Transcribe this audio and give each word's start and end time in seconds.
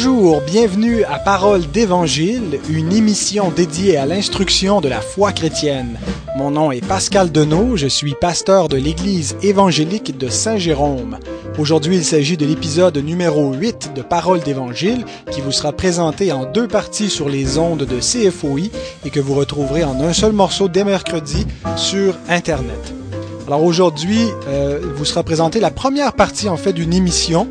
Bonjour, 0.00 0.40
bienvenue 0.42 1.02
à 1.02 1.18
Parole 1.18 1.66
d'Évangile, 1.66 2.60
une 2.68 2.92
émission 2.92 3.50
dédiée 3.50 3.96
à 3.96 4.06
l'instruction 4.06 4.80
de 4.80 4.88
la 4.88 5.00
foi 5.00 5.32
chrétienne. 5.32 5.98
Mon 6.36 6.52
nom 6.52 6.70
est 6.70 6.86
Pascal 6.86 7.32
Denot, 7.32 7.76
je 7.76 7.88
suis 7.88 8.14
pasteur 8.14 8.68
de 8.68 8.76
l'Église 8.76 9.36
évangélique 9.42 10.16
de 10.16 10.28
Saint-Jérôme. 10.28 11.18
Aujourd'hui, 11.58 11.96
il 11.96 12.04
s'agit 12.04 12.36
de 12.36 12.46
l'épisode 12.46 12.96
numéro 12.98 13.52
8 13.52 13.94
de 13.96 14.02
Parole 14.02 14.38
d'Évangile 14.38 15.04
qui 15.32 15.40
vous 15.40 15.50
sera 15.50 15.72
présenté 15.72 16.30
en 16.30 16.44
deux 16.44 16.68
parties 16.68 17.10
sur 17.10 17.28
les 17.28 17.58
ondes 17.58 17.82
de 17.82 17.98
CFOI 17.98 18.70
et 19.04 19.10
que 19.10 19.18
vous 19.18 19.34
retrouverez 19.34 19.82
en 19.82 20.00
un 20.00 20.12
seul 20.12 20.30
morceau 20.30 20.68
dès 20.68 20.84
mercredi 20.84 21.44
sur 21.74 22.14
Internet. 22.28 22.94
Alors 23.48 23.64
aujourd'hui, 23.64 24.20
euh, 24.46 24.78
vous 24.94 25.04
sera 25.04 25.24
présenté 25.24 25.58
la 25.58 25.72
première 25.72 26.12
partie 26.12 26.48
en 26.48 26.56
fait 26.56 26.72
d'une 26.72 26.92
émission 26.94 27.48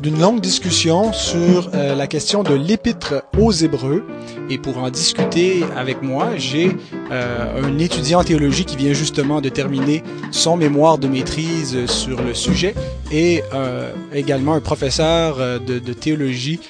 d'une 0.00 0.20
longue 0.20 0.40
discussion 0.40 1.12
sur 1.12 1.70
euh, 1.74 1.94
la 1.94 2.06
question 2.06 2.42
de 2.42 2.54
l'épître 2.54 3.24
aux 3.38 3.52
Hébreux. 3.52 4.04
Et 4.50 4.58
pour 4.58 4.78
en 4.78 4.90
discuter 4.90 5.64
avec 5.76 6.02
moi, 6.02 6.36
j'ai 6.36 6.76
euh, 7.10 7.62
un 7.62 7.78
étudiant 7.78 8.20
en 8.20 8.24
théologie 8.24 8.64
qui 8.64 8.76
vient 8.76 8.92
justement 8.92 9.40
de 9.40 9.48
terminer 9.48 10.02
son 10.30 10.56
mémoire 10.56 10.98
de 10.98 11.08
maîtrise 11.08 11.86
sur 11.86 12.22
le 12.22 12.34
sujet 12.34 12.74
et 13.12 13.42
euh, 13.54 13.92
également 14.12 14.54
un 14.54 14.60
professeur 14.60 15.38
de, 15.60 15.78
de 15.78 15.92
théologie 15.92 16.60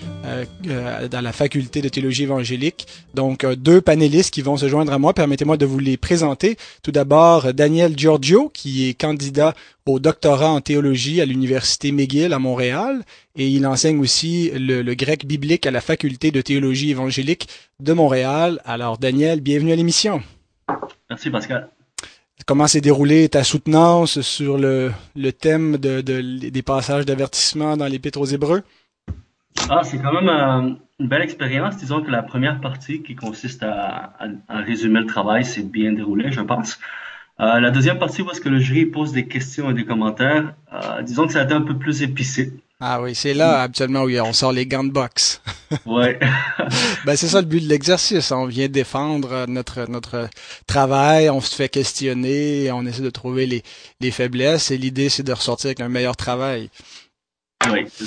dans 1.10 1.20
la 1.20 1.32
faculté 1.32 1.80
de 1.80 1.88
théologie 1.88 2.24
évangélique. 2.24 2.86
Donc 3.14 3.46
deux 3.46 3.80
panélistes 3.80 4.32
qui 4.32 4.42
vont 4.42 4.56
se 4.56 4.68
joindre 4.68 4.92
à 4.92 4.98
moi. 4.98 5.14
Permettez-moi 5.14 5.56
de 5.56 5.66
vous 5.66 5.78
les 5.78 5.96
présenter. 5.96 6.56
Tout 6.82 6.92
d'abord, 6.92 7.54
Daniel 7.54 7.96
Giorgio, 7.96 8.50
qui 8.52 8.88
est 8.88 8.94
candidat 8.94 9.54
au 9.86 10.00
doctorat 10.00 10.50
en 10.50 10.60
théologie 10.60 11.20
à 11.20 11.24
l'Université 11.24 11.92
McGill 11.92 12.32
à 12.32 12.40
Montréal 12.40 13.04
et 13.36 13.48
il 13.48 13.66
enseigne 13.66 14.00
aussi 14.00 14.50
le, 14.54 14.82
grec 14.94 15.26
biblique 15.26 15.66
à 15.66 15.70
la 15.70 15.80
faculté 15.80 16.30
de 16.30 16.40
théologie 16.40 16.90
évangélique 16.90 17.48
de 17.80 17.92
Montréal. 17.92 18.60
Alors 18.64 18.98
Daniel, 18.98 19.40
bienvenue 19.40 19.72
à 19.72 19.76
l'émission. 19.76 20.22
Merci 21.08 21.30
Pascal. 21.30 21.68
Comment 22.44 22.66
s'est 22.66 22.80
déroulée 22.80 23.28
ta 23.28 23.42
soutenance 23.42 24.20
sur 24.20 24.58
le, 24.58 24.92
le 25.16 25.32
thème 25.32 25.78
de, 25.78 26.00
des 26.00 26.62
passages 26.62 27.06
d'avertissement 27.06 27.76
dans 27.76 27.86
l'Épître 27.86 28.20
aux 28.20 28.26
Hébreux? 28.26 28.62
Ah, 29.68 29.82
c'est 29.82 29.98
quand 29.98 30.12
même 30.12 30.28
euh, 30.28 30.74
une 31.00 31.08
belle 31.08 31.22
expérience. 31.22 31.76
Disons 31.76 32.02
que 32.02 32.10
la 32.10 32.22
première 32.22 32.60
partie 32.60 33.02
qui 33.02 33.16
consiste 33.16 33.62
à, 33.62 34.12
à 34.48 34.58
résumer 34.58 35.00
le 35.00 35.06
travail 35.06 35.44
s'est 35.44 35.62
bien 35.62 35.92
déroulée, 35.92 36.30
je 36.30 36.40
pense. 36.42 36.78
Euh, 37.40 37.58
la 37.60 37.70
deuxième 37.70 37.98
partie, 37.98 38.22
où 38.22 38.30
est-ce 38.30 38.40
que 38.40 38.48
le 38.48 38.58
jury 38.58 38.86
pose 38.86 39.12
des 39.12 39.26
questions 39.26 39.70
et 39.70 39.74
des 39.74 39.84
commentaires, 39.84 40.54
euh, 40.72 41.02
disons 41.02 41.26
que 41.26 41.32
ça 41.32 41.40
a 41.40 41.44
été 41.44 41.54
un 41.54 41.62
peu 41.62 41.76
plus 41.76 42.02
épicé. 42.02 42.52
Ah 42.78 43.00
oui, 43.00 43.14
c'est 43.14 43.32
là 43.32 43.62
habituellement 43.62 44.02
où 44.02 44.10
on 44.10 44.34
sort 44.34 44.52
les 44.52 44.66
gants 44.66 44.84
de 44.84 44.90
boxe. 44.92 45.40
ouais. 45.86 46.18
ben 47.06 47.16
c'est 47.16 47.28
ça 47.28 47.40
le 47.40 47.46
but 47.46 47.60
de 47.60 47.68
l'exercice. 47.68 48.30
On 48.32 48.44
vient 48.44 48.68
défendre 48.68 49.46
notre 49.48 49.88
notre 49.88 50.28
travail, 50.66 51.30
on 51.30 51.40
se 51.40 51.54
fait 51.54 51.70
questionner, 51.70 52.70
on 52.72 52.84
essaie 52.84 53.00
de 53.00 53.08
trouver 53.08 53.46
les 53.46 53.62
les 54.00 54.10
faiblesses 54.10 54.70
et 54.70 54.76
l'idée 54.76 55.08
c'est 55.08 55.22
de 55.22 55.32
ressortir 55.32 55.68
avec 55.68 55.80
un 55.80 55.88
meilleur 55.88 56.16
travail. 56.16 56.68
Oui, 57.72 57.84
c'est 57.88 58.04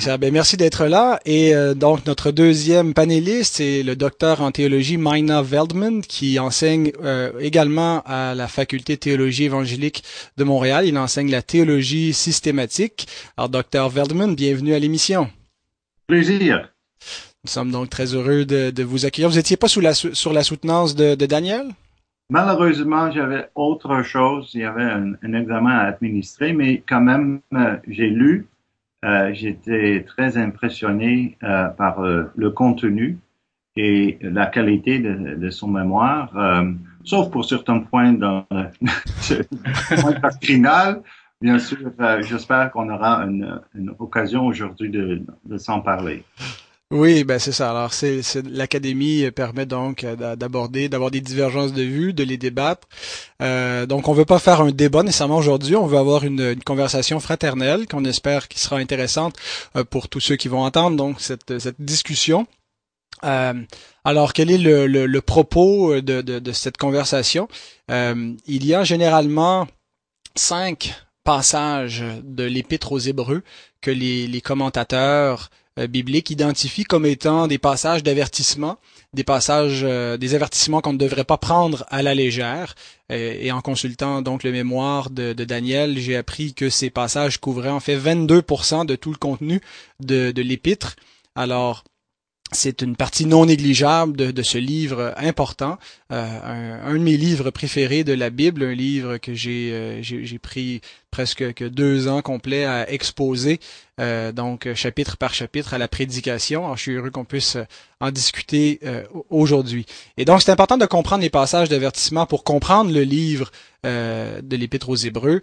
ça. 0.00 0.18
Ben, 0.18 0.32
merci 0.32 0.56
d'être 0.56 0.86
là. 0.86 1.20
Et 1.24 1.54
euh, 1.54 1.74
donc, 1.74 2.04
notre 2.06 2.30
deuxième 2.30 2.94
panéliste, 2.94 3.56
c'est 3.56 3.82
le 3.82 3.96
docteur 3.96 4.42
en 4.42 4.50
théologie 4.50 4.96
Maina 4.96 5.42
Veldman, 5.42 6.02
qui 6.02 6.38
enseigne 6.38 6.92
euh, 7.02 7.32
également 7.40 8.02
à 8.06 8.34
la 8.34 8.48
faculté 8.48 8.96
de 8.96 9.00
théologie 9.00 9.44
évangélique 9.44 10.04
de 10.36 10.44
Montréal. 10.44 10.84
Il 10.86 10.98
enseigne 10.98 11.30
la 11.30 11.42
théologie 11.42 12.12
systématique. 12.12 13.06
Alors, 13.36 13.48
docteur 13.48 13.88
Veldman, 13.88 14.34
bienvenue 14.34 14.74
à 14.74 14.78
l'émission. 14.78 15.30
Plaisir. 16.06 16.68
Nous 17.44 17.50
sommes 17.50 17.70
donc 17.70 17.88
très 17.88 18.14
heureux 18.14 18.44
de, 18.44 18.70
de 18.70 18.82
vous 18.82 19.06
accueillir. 19.06 19.30
Vous 19.30 19.36
n'étiez 19.36 19.56
pas 19.56 19.68
sous 19.68 19.80
la, 19.80 19.94
sur 19.94 20.32
la 20.32 20.42
soutenance 20.42 20.94
de, 20.94 21.14
de 21.14 21.26
Daniel? 21.26 21.68
Malheureusement, 22.30 23.10
j'avais 23.10 23.48
autre 23.54 24.02
chose. 24.02 24.50
Il 24.52 24.60
y 24.60 24.64
avait 24.64 24.82
un, 24.82 25.14
un, 25.22 25.32
examen 25.32 25.70
à 25.70 25.84
administrer, 25.84 26.52
mais 26.52 26.82
quand 26.86 27.00
même, 27.00 27.40
euh, 27.54 27.76
j'ai 27.86 28.08
lu 28.08 28.46
euh, 29.04 29.32
j'étais 29.32 30.04
très 30.06 30.36
impressionné 30.38 31.38
euh, 31.44 31.68
par 31.68 32.00
euh, 32.00 32.24
le 32.34 32.50
contenu 32.50 33.18
et 33.76 34.18
la 34.22 34.46
qualité 34.46 34.98
de, 34.98 35.36
de 35.36 35.50
son 35.50 35.68
mémoire, 35.68 36.32
sauf 37.04 37.30
pour 37.30 37.44
certains 37.44 37.78
points 37.78 38.12
dans 38.12 38.44
le 38.50 39.44
point 40.00 40.30
final. 40.42 41.02
Bien 41.40 41.60
sûr, 41.60 41.92
j'espère 42.22 42.72
qu'on 42.72 42.88
aura 42.88 43.18
une, 43.18 43.60
une 43.76 43.94
occasion 44.00 44.46
aujourd'hui 44.46 44.90
de, 44.90 45.22
de 45.44 45.58
s'en 45.58 45.80
parler. 45.80 46.24
Oui, 46.90 47.22
ben 47.24 47.38
c'est 47.38 47.52
ça. 47.52 47.70
Alors, 47.70 47.92
c'est, 47.92 48.22
l'académie 48.50 49.30
permet 49.30 49.66
donc 49.66 50.04
euh, 50.04 50.36
d'aborder, 50.36 50.88
d'avoir 50.88 51.10
des 51.10 51.20
divergences 51.20 51.74
de 51.74 51.82
vues, 51.82 52.14
de 52.14 52.24
les 52.24 52.38
débattre. 52.38 52.88
Euh, 53.42 53.84
donc, 53.84 54.08
on 54.08 54.14
veut 54.14 54.24
pas 54.24 54.38
faire 54.38 54.62
un 54.62 54.70
débat 54.70 55.02
nécessairement 55.02 55.36
aujourd'hui. 55.36 55.76
On 55.76 55.86
veut 55.86 55.98
avoir 55.98 56.24
une, 56.24 56.58
conversation 56.64 57.20
fraternelle 57.20 57.86
qu'on 57.86 58.06
espère 58.06 58.48
qui 58.48 58.58
sera 58.58 58.76
intéressante 58.78 59.36
euh, 59.76 59.84
pour 59.84 60.08
tous 60.08 60.20
ceux 60.20 60.36
qui 60.36 60.48
vont 60.48 60.62
entendre 60.64 60.96
donc 60.96 61.20
cette, 61.20 61.52
discussion. 61.78 62.46
alors, 63.20 64.32
quel 64.32 64.50
est 64.50 64.56
le, 64.56 65.20
propos 65.20 66.00
de, 66.00 66.52
cette 66.52 66.78
conversation? 66.78 67.48
Il 67.90 68.64
y 68.64 68.74
a 68.74 68.84
généralement 68.84 69.68
cinq 70.34 70.94
passages 71.22 72.02
de 72.22 72.44
l'Épître 72.44 72.92
aux 72.92 72.98
Hébreux 72.98 73.42
que 73.82 73.90
les 73.90 74.40
commentateurs 74.40 75.50
euh, 75.78 75.86
biblique 75.86 76.30
identifie 76.30 76.84
comme 76.84 77.06
étant 77.06 77.46
des 77.46 77.58
passages 77.58 78.02
d'avertissement, 78.02 78.78
des 79.14 79.22
passages, 79.22 79.82
euh, 79.84 80.16
des 80.16 80.34
avertissements 80.34 80.80
qu'on 80.80 80.92
ne 80.92 80.98
devrait 80.98 81.24
pas 81.24 81.36
prendre 81.36 81.84
à 81.88 82.02
la 82.02 82.14
légère. 82.14 82.74
Euh, 83.12 83.36
et 83.38 83.52
en 83.52 83.60
consultant 83.60 84.22
donc 84.22 84.42
le 84.42 84.50
mémoire 84.50 85.10
de, 85.10 85.32
Daniel, 85.32 85.98
j'ai 85.98 86.16
appris 86.16 86.54
que 86.54 86.68
ces 86.68 86.90
passages 86.90 87.38
couvraient 87.38 87.70
en 87.70 87.80
fait 87.80 87.96
22% 87.96 88.86
de 88.86 88.96
tout 88.96 89.12
le 89.12 89.18
contenu 89.18 89.60
de, 90.00 90.32
l'épître. 90.40 90.96
Alors, 91.36 91.84
c'est 92.50 92.82
une 92.82 92.96
partie 92.96 93.26
non 93.26 93.46
négligeable 93.46 94.16
de, 94.16 94.42
ce 94.42 94.58
livre 94.58 95.12
important, 95.18 95.78
un, 96.08 96.94
de 96.94 96.98
mes 96.98 97.18
livres 97.18 97.50
préférés 97.50 98.04
de 98.04 98.14
la 98.14 98.30
Bible, 98.30 98.64
un 98.64 98.74
livre 98.74 99.18
que 99.18 99.34
j'ai 99.34 100.38
pris 100.40 100.80
presque 101.10 101.54
que 101.54 101.64
deux 101.64 102.08
ans 102.08 102.22
complets 102.22 102.64
à 102.64 102.90
exposer 102.90 103.60
euh, 104.00 104.30
donc 104.30 104.72
chapitre 104.74 105.16
par 105.16 105.34
chapitre 105.34 105.74
à 105.74 105.78
la 105.78 105.88
prédication. 105.88 106.64
Alors, 106.64 106.76
je 106.76 106.82
suis 106.82 106.92
heureux 106.92 107.10
qu'on 107.10 107.24
puisse 107.24 107.56
euh, 107.56 107.64
en 108.00 108.12
discuter 108.12 108.78
euh, 108.84 109.02
aujourd'hui. 109.28 109.86
Et 110.16 110.24
donc, 110.24 110.40
c'est 110.40 110.52
important 110.52 110.76
de 110.76 110.86
comprendre 110.86 111.22
les 111.22 111.30
passages 111.30 111.68
d'avertissement 111.68 112.26
pour 112.26 112.44
comprendre 112.44 112.92
le 112.92 113.02
livre 113.02 113.50
de 113.84 114.56
l'Épître 114.56 114.88
aux 114.88 114.96
Hébreux, 114.96 115.40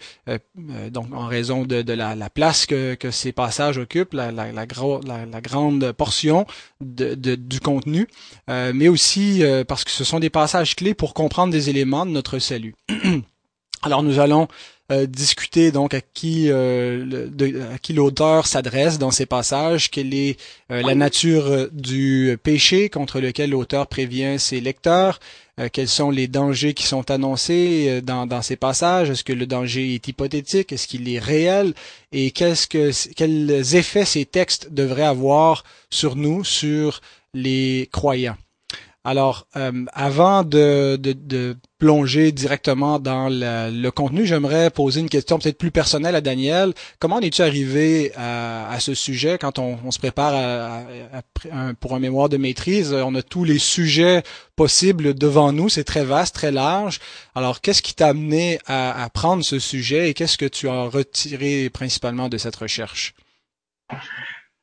donc 0.90 1.08
en 1.14 1.26
raison 1.26 1.64
de, 1.64 1.94
la, 1.94 2.30
place 2.30 2.66
que, 2.66 2.98
ces 3.10 3.32
passages 3.32 3.78
occupent, 3.78 4.14
la, 4.14 4.66
grande 5.42 5.92
portion 5.94 6.46
du 6.82 7.60
contenu, 7.64 8.08
mais 8.50 8.90
aussi 8.90 9.42
parce 9.70 9.86
que 9.86 9.92
ce 9.92 10.04
sont 10.04 10.20
des 10.20 10.30
passages 10.30 10.76
clés 10.76 10.94
pour 10.94 11.14
comprendre 11.14 11.54
des 11.54 11.70
éléments 11.70 12.06
de 12.06 12.12
notre 12.12 12.38
salut. 12.38 12.76
Alors, 13.86 14.02
nous 14.02 14.18
allons 14.18 14.48
euh, 14.92 15.06
discuter 15.06 15.72
donc 15.72 15.94
à 15.94 16.02
qui 16.02 16.48
euh, 16.50 17.28
à 17.72 17.78
qui 17.78 17.94
l'auteur 17.94 18.48
s'adresse 18.48 18.98
dans 18.98 19.12
ces 19.12 19.28
passages, 19.28 19.92
quelle 19.92 20.12
est 20.16 20.40
euh, 20.72 20.82
la 20.82 20.96
nature 20.96 21.70
du 21.72 22.36
péché 22.42 22.90
contre 22.90 23.20
lequel 23.20 23.52
l'auteur 23.52 23.86
prévient 23.86 24.38
ses 24.40 24.60
lecteurs, 24.60 25.20
quels 25.72 25.88
sont 25.88 26.10
les 26.10 26.28
dangers 26.28 26.74
qui 26.74 26.84
sont 26.84 27.12
annoncés 27.12 28.02
dans, 28.02 28.42
ces 28.42 28.58
passages, 28.58 29.10
est-ce 29.10 29.24
que 29.24 29.34
le 29.34 29.46
danger 29.46 29.94
est 29.94 30.08
hypothétique, 30.08 30.74
est-ce 30.74 30.88
qu'il 30.88 31.08
est 31.08 31.20
réel, 31.20 31.74
et 32.12 32.32
qu'est-ce 32.32 32.68
que 32.68 32.92
quels 33.14 33.76
effets 33.76 34.04
ces 34.04 34.26
textes 34.26 34.74
devraient 34.74 35.04
avoir 35.04 35.64
sur 35.90 36.16
nous, 36.16 36.44
sur 36.44 37.02
les 37.34 37.88
croyants. 37.92 38.38
Alors, 39.06 39.48
avant 39.94 40.44
de, 40.44 40.98
plonger 41.86 42.32
directement 42.32 42.98
dans 42.98 43.30
le, 43.30 43.90
contenu, 43.92 44.26
j'aimerais 44.26 44.72
poser 44.72 45.02
une 45.02 45.10
question 45.10 45.38
peut-être 45.38 45.60
plus 45.60 45.70
personnelle 45.70 46.16
à 46.16 46.22
Daniel. 46.22 46.74
Comment 46.98 47.20
es-tu 47.20 47.44
arrivé 47.44 48.12
à, 48.16 48.76
ce 48.80 48.96
sujet 48.96 49.38
quand 49.38 49.60
on, 49.60 49.92
se 49.92 50.00
prépare 50.00 50.84
pour 51.80 51.94
un 51.94 52.00
mémoire 52.00 52.28
de 52.28 52.38
maîtrise? 52.38 52.92
On 52.92 53.14
a 53.14 53.22
tous 53.22 53.44
les 53.44 53.60
sujets 53.60 54.24
possibles 54.56 55.14
devant 55.14 55.52
nous. 55.54 55.70
C'est 55.70 55.84
très 55.84 56.04
vaste, 56.04 56.34
très 56.34 56.52
large. 56.52 57.00
Alors, 57.36 57.62
qu'est-ce 57.62 57.84
qui 57.84 57.94
t'a 57.94 58.08
amené 58.08 58.58
à, 58.66 59.04
à 59.04 59.08
prendre 59.12 59.46
ce 59.46 59.60
sujet 59.60 60.10
et 60.10 60.16
qu'est-ce 60.16 60.40
que 60.40 60.48
tu 60.48 60.68
as 60.68 60.86
retiré 60.86 61.70
principalement 61.70 62.30
de 62.30 62.40
cette 62.40 62.56
recherche? 62.56 63.14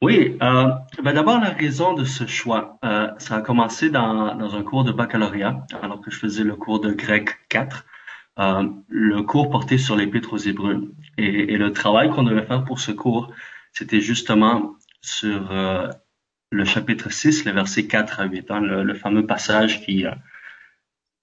Oui, 0.02 0.36
euh, 0.42 0.68
ben 1.04 1.14
d'abord 1.14 1.38
la 1.38 1.50
raison 1.50 1.94
de 1.94 2.04
ce 2.04 2.26
choix, 2.26 2.76
euh, 2.84 3.08
ça 3.18 3.36
a 3.36 3.40
commencé 3.40 3.88
dans, 3.88 4.34
dans 4.34 4.56
un 4.56 4.64
cours 4.64 4.82
de 4.82 4.90
baccalauréat, 4.90 5.64
alors 5.80 6.00
que 6.00 6.10
je 6.10 6.18
faisais 6.18 6.42
le 6.42 6.56
cours 6.56 6.80
de 6.80 6.92
grec 6.92 7.38
4, 7.50 7.86
euh, 8.40 8.68
le 8.88 9.22
cours 9.22 9.48
portait 9.48 9.78
sur 9.78 9.94
l'épître 9.94 10.32
aux 10.32 10.38
Hébreux. 10.38 10.92
Et, 11.18 11.52
et, 11.54 11.56
le 11.56 11.72
travail 11.72 12.10
qu'on 12.10 12.24
devait 12.24 12.44
faire 12.44 12.64
pour 12.64 12.80
ce 12.80 12.90
cours, 12.90 13.32
c'était 13.72 14.00
justement 14.00 14.74
sur 15.02 15.52
euh, 15.52 15.88
le 16.50 16.64
chapitre 16.64 17.12
6, 17.12 17.44
les 17.44 17.52
versets 17.52 17.86
4 17.86 18.18
à 18.18 18.24
8, 18.24 18.50
hein, 18.50 18.60
le, 18.60 18.94
fameux 18.94 19.24
passage 19.24 19.84
qui, 19.84 20.04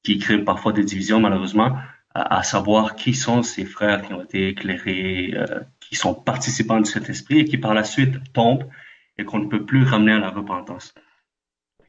qui 0.03 0.19
crée 0.19 0.37
parfois 0.37 0.71
des 0.71 0.85
divisions 0.85 1.19
malheureusement, 1.19 1.77
à, 2.19 2.43
savoir 2.43 2.95
qui 2.95 3.13
sont 3.13 3.43
ces 3.43 3.65
frères 3.65 4.01
qui 4.01 4.13
ont 4.13 4.23
été 4.23 4.49
éclairés, 4.49 5.33
qui 5.79 5.95
sont 5.95 6.13
participants 6.13 6.79
de 6.79 6.85
cet 6.85 7.09
esprit 7.09 7.39
et 7.39 7.45
qui 7.45 7.57
par 7.57 7.73
la 7.73 7.83
suite 7.83 8.15
tombent 8.33 8.69
et 9.17 9.25
qu'on 9.25 9.39
ne 9.39 9.47
peut 9.47 9.65
plus 9.65 9.83
ramener 9.83 10.13
à 10.13 10.19
la 10.19 10.29
repentance. 10.29 10.93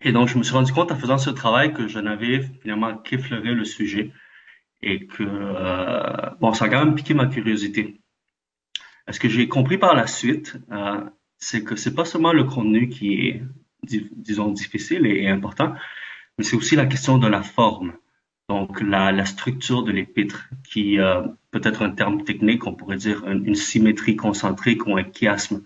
Et 0.03 0.13
donc, 0.13 0.29
je 0.29 0.39
me 0.39 0.43
suis 0.43 0.55
rendu 0.55 0.73
compte 0.73 0.91
en 0.93 0.97
faisant 0.97 1.19
ce 1.19 1.31
travail 1.31 1.75
que 1.75 1.87
je 1.87 1.99
n'avais 1.99 2.41
finalement 2.63 2.97
qu'effleuré 2.97 3.55
le 3.55 3.65
sujet 3.65 4.13
et 4.83 5.07
que, 5.07 5.23
euh, 5.23 6.31
bon, 6.41 6.53
ça 6.55 6.65
a 6.65 6.69
quand 6.69 6.85
même 6.85 6.95
piqué 6.95 7.13
ma 7.13 7.27
curiosité. 7.27 8.01
Ce 9.11 9.21
que 9.21 9.29
j'ai 9.29 9.49
compris 9.49 9.77
par 9.77 9.95
la 9.95 10.07
suite, 10.07 10.57
euh, 10.73 11.01
c'est 11.39 11.65
que 11.65 11.77
c'est 11.77 11.95
pas 11.95 12.05
seulement 12.05 12.33
le 12.33 12.45
contenu 12.45 12.89
qui 12.89 13.29
est, 13.29 13.43
disons, 13.83 14.51
difficile 14.53 15.07
et 15.07 15.29
important, 15.29 15.75
mais 16.39 16.45
c'est 16.45 16.57
aussi 16.57 16.77
la 16.77 16.87
question 16.87 17.19
de 17.19 17.27
la 17.29 17.43
forme. 17.43 17.93
Donc, 18.51 18.81
la, 18.81 19.25
structure 19.27 19.85
de 19.85 19.93
l'épître, 19.93 20.49
qui 20.65 20.99
euh, 20.99 21.23
peut 21.53 21.61
être 21.63 21.83
un 21.83 21.91
terme 21.91 22.25
technique, 22.25 22.67
on 22.67 22.75
pourrait 22.75 22.97
dire 22.97 23.25
une, 23.29 23.55
symétrie 23.55 24.17
concentrique 24.17 24.89
ou 24.89 24.97
un 24.97 25.05
chiasme 25.05 25.63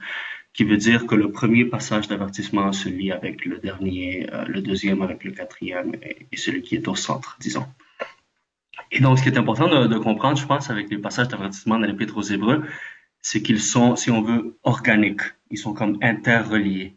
qui 0.52 0.64
veut 0.64 0.76
dire 0.76 1.06
que 1.06 1.14
le 1.14 1.32
premier 1.32 1.64
passage 1.64 2.08
d'avertissement 2.08 2.72
se 2.72 2.90
lit 2.90 3.10
avec 3.10 3.46
le 3.46 3.56
dernier, 3.56 4.28
euh, 4.34 4.44
le 4.44 4.60
deuxième 4.60 5.00
avec 5.00 5.25
le 5.25 5.32
quatrième 5.32 5.94
et, 6.02 6.36
celui 6.36 6.60
qui 6.60 6.75
est 6.75 6.86
au 6.86 6.94
centre, 6.94 7.38
disons. 7.40 7.64
Et 8.92 9.00
donc, 9.00 9.16
ce 9.19 9.22
qui 9.22 9.31
est 9.31 9.38
important 9.38 9.69
de, 9.86 9.98
comprendre, 9.98 10.36
je 10.36 10.44
pense, 10.44 10.69
avec 10.69 10.90
les 10.90 10.98
passages 10.98 11.28
d'avertissement 11.28 11.78
dans 11.78 11.86
l'Épître 11.86 12.19
aux 12.19 12.28
Hébreux, 12.36 12.64
c'est 13.22 13.40
qu'ils 13.40 13.62
sont, 13.62 13.96
si 13.96 14.10
on 14.10 14.20
veut, 14.20 14.58
organiques. 14.62 15.26
Ils 15.50 15.56
sont 15.56 15.72
comme 15.72 15.96
interreliés. 16.02 16.96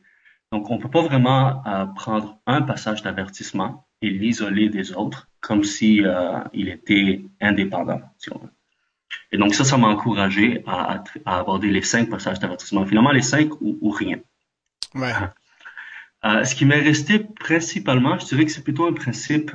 Donc, 0.51 0.69
on 0.69 0.80
peut 0.80 0.89
pas 0.89 1.04
vraiment 1.04 1.63
euh, 1.66 1.86
prendre 1.86 2.39
un 2.45 2.62
passage 2.62 3.04
d'avertissement 3.04 3.88
et 4.01 4.10
l'isoler 4.10 4.68
des 4.68 4.92
autres 4.92 5.30
comme 5.48 5.64
si 5.64 6.04
euh, 6.04 6.40
il 6.52 6.68
était 6.68 7.24
indépendant, 7.40 8.02
si 8.18 8.30
on 8.34 8.40
veut. 8.40 8.52
Et 9.32 9.38
donc 9.38 9.56
ça, 9.56 9.64
ça 9.64 9.78
m'a 9.78 9.88
encouragé 9.88 10.62
à, 10.68 11.04
à, 11.26 11.40
aborder 11.40 11.70
les 11.70 11.82
cinq 11.82 12.10
passages 12.10 12.40
d'avertissement. 12.40 12.86
Finalement, 12.86 13.12
les 13.12 13.22
cinq 13.22 13.62
ou, 13.62 13.78
ou 13.80 13.90
rien. 13.90 14.20
Ouais. 14.94 15.14
Euh, 16.26 16.44
ce 16.44 16.54
qui 16.54 16.66
m'est 16.66 16.82
resté 16.82 17.20
principalement, 17.20 18.20
je 18.20 18.26
dirais 18.26 18.46
que 18.46 18.52
c'est 18.52 18.64
plutôt 18.64 18.88
un 18.88 18.94
principe 18.94 19.52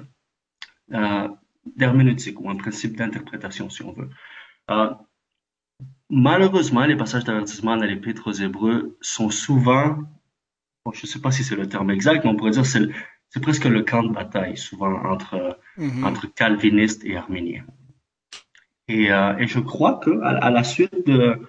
euh, 0.94 1.29
d'herméneutique 1.77 2.41
ou 2.41 2.49
un 2.49 2.56
principe 2.56 2.97
d'interprétation, 2.97 3.69
si 3.69 3.83
on 3.83 3.93
veut. 3.93 4.09
Euh, 4.71 4.91
malheureusement, 6.09 6.87
les 6.87 6.97
passages 6.97 7.25
d'avertissement 7.25 7.77
dans 7.77 7.85
l'Épître 7.85 8.29
aux 8.29 8.33
Hébreux 8.33 8.97
sont 9.03 9.29
souvent, 9.29 9.99
bon, 10.87 10.93
je 10.93 11.03
ne 11.03 11.06
sais 11.06 11.21
pas 11.21 11.33
si 11.33 11.44
c'est 11.44 11.56
le 11.56 11.69
terme 11.69 11.91
exact, 11.91 12.25
mais 12.25 12.31
on 12.31 12.37
pourrait 12.37 12.53
dire 12.53 12.65
c'est 12.65 12.89
c'est 13.32 13.40
presque 13.40 13.64
le 13.64 13.82
camp 13.82 14.02
de 14.02 14.12
bataille, 14.12 14.58
souvent 14.58 14.94
entre, 15.06 15.58
mm-hmm. 15.79 16.05
entre 16.05 16.26
calvinistes 16.26 17.02
et 17.06 17.17
arméniens. 17.17 17.64
Et, 18.88 19.11
euh, 19.11 19.38
et 19.38 19.46
je 19.46 19.58
crois 19.58 19.94
que 19.94 20.20
à, 20.20 20.50
la 20.50 20.62
suite 20.62 21.06
de, 21.06 21.40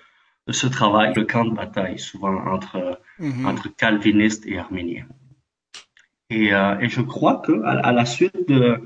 de, 0.48 0.54
ce 0.54 0.68
travail, 0.68 1.12
le 1.14 1.26
camp 1.26 1.44
de 1.44 1.54
bataille, 1.54 2.00
souvent 2.00 2.36
entre, 2.48 3.02
mm-hmm. 3.20 3.46
entre 3.46 3.68
calvinistes 3.76 4.46
et 4.48 4.58
arméniens. 4.58 5.08
Et, 6.30 6.54
euh, 6.54 6.80
et 6.80 6.88
je 6.88 7.02
crois 7.02 7.42
que 7.46 7.62
à, 7.64 7.92
la 7.92 8.06
suite 8.06 8.48
de, 8.48 8.82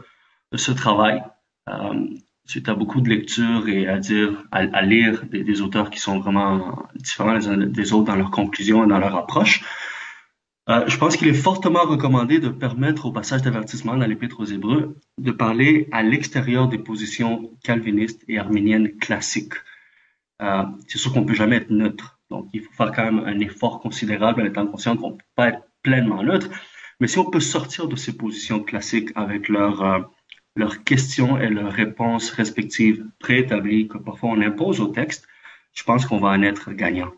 de 0.51 0.57
ce 0.57 0.71
travail, 0.71 1.21
euh, 1.69 2.07
suite 2.45 2.67
à 2.67 2.73
beaucoup 2.73 3.01
de 3.01 3.09
lectures 3.09 3.69
et 3.69 3.87
à 3.87 3.99
dire, 3.99 4.43
à, 4.51 4.61
à 4.73 4.81
lire 4.81 5.23
des, 5.25 5.43
des, 5.43 5.61
auteurs 5.61 5.91
qui 5.91 5.99
sont 5.99 6.17
vraiment 6.17 6.87
différents 6.95 7.33
les 7.33 7.47
uns 7.47 7.57
des 7.57 7.93
autres 7.93 8.05
dans 8.05 8.15
leurs 8.15 8.31
conclusions 8.31 8.85
et 8.85 8.87
dans 8.87 8.97
leur 8.97 9.15
approche, 9.15 9.63
euh, 10.69 10.83
je 10.87 10.97
pense 10.97 11.15
qu'il 11.15 11.27
est 11.27 11.33
fortement 11.33 11.83
recommandé 11.83 12.39
de 12.39 12.49
permettre 12.49 13.05
au 13.05 13.11
passage 13.11 13.41
d'avertissement 13.41 13.95
dans 13.95 14.05
l'Épître 14.05 14.39
aux 14.39 14.45
Hébreux 14.45 14.97
de 15.17 15.31
parler 15.31 15.87
à 15.91 16.03
l'extérieur 16.03 16.67
des 16.67 16.77
positions 16.77 17.51
calvinistes 17.63 18.23
et 18.27 18.37
arméniennes 18.37 18.97
classiques. 18.97 19.53
Euh, 20.41 20.63
c'est 20.87 20.97
sûr 20.97 21.13
qu'on 21.13 21.21
ne 21.21 21.25
peut 21.25 21.33
jamais 21.33 21.57
être 21.57 21.71
neutre, 21.71 22.19
donc 22.29 22.49
il 22.53 22.61
faut 22.61 22.73
faire 22.73 22.91
quand 22.91 23.05
même 23.05 23.23
un 23.25 23.39
effort 23.39 23.79
considérable 23.79 24.41
en 24.41 24.45
étant 24.45 24.67
conscient 24.67 24.97
qu'on 24.97 25.11
ne 25.11 25.15
peut 25.15 25.23
pas 25.35 25.49
être 25.49 25.61
pleinement 25.83 26.21
neutre. 26.21 26.49
Mais 26.99 27.07
si 27.07 27.17
on 27.17 27.29
peut 27.29 27.39
sortir 27.39 27.87
de 27.87 27.95
ces 27.95 28.17
positions 28.17 28.61
classiques 28.61 29.11
avec 29.15 29.49
leurs 29.49 29.81
euh, 29.83 29.99
leurs 30.57 30.83
questions 30.83 31.39
et 31.39 31.49
leurs 31.49 31.71
réponses 31.71 32.31
respectives 32.31 33.05
préétablies 33.19 33.87
que 33.87 33.97
parfois 33.97 34.31
on 34.31 34.41
impose 34.41 34.81
au 34.81 34.87
texte, 34.87 35.27
je 35.73 35.83
pense 35.83 36.05
qu'on 36.05 36.19
va 36.19 36.29
en 36.29 36.41
être 36.41 36.71
gagnant. 36.73 37.13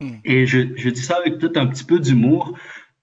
Hmm. 0.00 0.16
Et 0.24 0.46
je, 0.46 0.76
je 0.76 0.88
dis 0.90 1.02
ça 1.02 1.16
avec 1.16 1.38
peut-être 1.38 1.56
un 1.56 1.66
petit 1.66 1.84
peu 1.84 1.98
d'humour, 1.98 2.56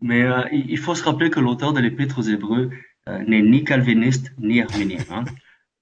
mais 0.03 0.21
euh, 0.21 0.41
il 0.51 0.77
faut 0.77 0.93
se 0.93 1.03
rappeler 1.03 1.29
que 1.29 1.39
l'auteur 1.39 1.73
de 1.73 1.79
l'Épître 1.79 2.19
aux 2.19 2.23
Hébreux 2.23 2.69
euh, 3.07 3.23
n'est 3.25 3.41
ni 3.41 3.63
calviniste 3.63 4.31
ni 4.37 4.61
arménien. 4.61 4.99
Hein. 5.09 5.23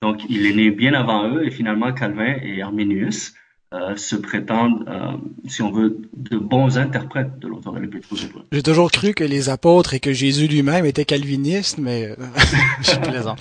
Donc, 0.02 0.22
il 0.30 0.46
est 0.46 0.54
né 0.54 0.70
bien 0.72 0.94
avant 0.94 1.28
eux 1.28 1.46
et 1.46 1.52
finalement 1.52 1.92
Calvin 1.92 2.36
et 2.42 2.62
Arminius 2.62 3.34
euh, 3.74 3.96
se 3.96 4.16
prétendent, 4.16 4.86
euh, 4.90 5.14
si 5.48 5.62
on 5.62 5.72
veut, 5.72 6.02
de 6.16 6.38
bons 6.38 6.78
interprètes 6.78 7.40
de 7.40 7.48
l'auteur 7.48 7.74
de 7.74 7.80
l'Épître 7.80 8.10
aux 8.12 8.18
Hébreux. 8.18 8.44
J'ai 8.52 8.64
toujours 8.64 8.92
cru 8.92 9.14
que 9.14 9.24
les 9.24 9.50
apôtres 9.50 9.94
et 9.94 10.00
que 10.00 10.14
Jésus 10.14 10.48
lui-même 10.48 10.86
était 10.86 11.06
calviniste, 11.06 11.78
mais 11.78 12.16
je 12.82 12.98
plaisante. 12.98 13.40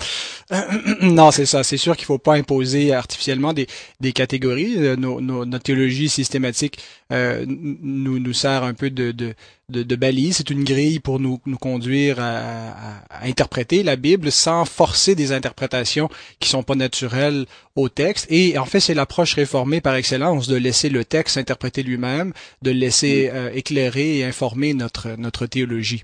non, 1.01 1.31
c'est 1.31 1.45
ça. 1.45 1.63
C'est 1.63 1.77
sûr 1.77 1.97
qu'il 1.97 2.05
faut 2.05 2.17
pas 2.17 2.35
imposer 2.35 2.93
artificiellement 2.93 3.53
des, 3.53 3.67
des 3.99 4.13
catégories. 4.13 4.77
Nos, 4.97 5.19
nos, 5.19 5.45
notre 5.45 5.63
théologie 5.63 6.09
systématique 6.09 6.79
euh, 7.11 7.45
nous, 7.47 8.19
nous 8.19 8.33
sert 8.33 8.63
un 8.63 8.73
peu 8.73 8.89
de, 8.89 9.11
de, 9.11 9.33
de, 9.71 9.83
de 9.83 9.95
balise. 9.95 10.37
C'est 10.37 10.49
une 10.49 10.63
grille 10.63 10.99
pour 10.99 11.19
nous, 11.19 11.39
nous 11.45 11.57
conduire 11.57 12.19
à, 12.19 13.01
à, 13.09 13.25
interpréter 13.25 13.83
la 13.83 13.95
Bible 13.95 14.31
sans 14.31 14.65
forcer 14.65 15.15
des 15.15 15.31
interprétations 15.31 16.09
qui 16.39 16.49
sont 16.49 16.63
pas 16.63 16.75
naturelles 16.75 17.45
au 17.75 17.89
texte. 17.89 18.27
Et 18.29 18.57
en 18.57 18.65
fait, 18.65 18.79
c'est 18.79 18.93
l'approche 18.93 19.33
réformée 19.33 19.81
par 19.81 19.95
excellence 19.95 20.47
de 20.47 20.55
laisser 20.55 20.89
le 20.89 21.05
texte 21.05 21.37
interpréter 21.37 21.83
lui-même, 21.83 22.33
de 22.61 22.71
laisser 22.71 23.31
euh, 23.33 23.49
éclairer 23.53 24.19
et 24.19 24.25
informer 24.25 24.73
notre, 24.73 25.15
notre 25.17 25.45
théologie. 25.47 26.03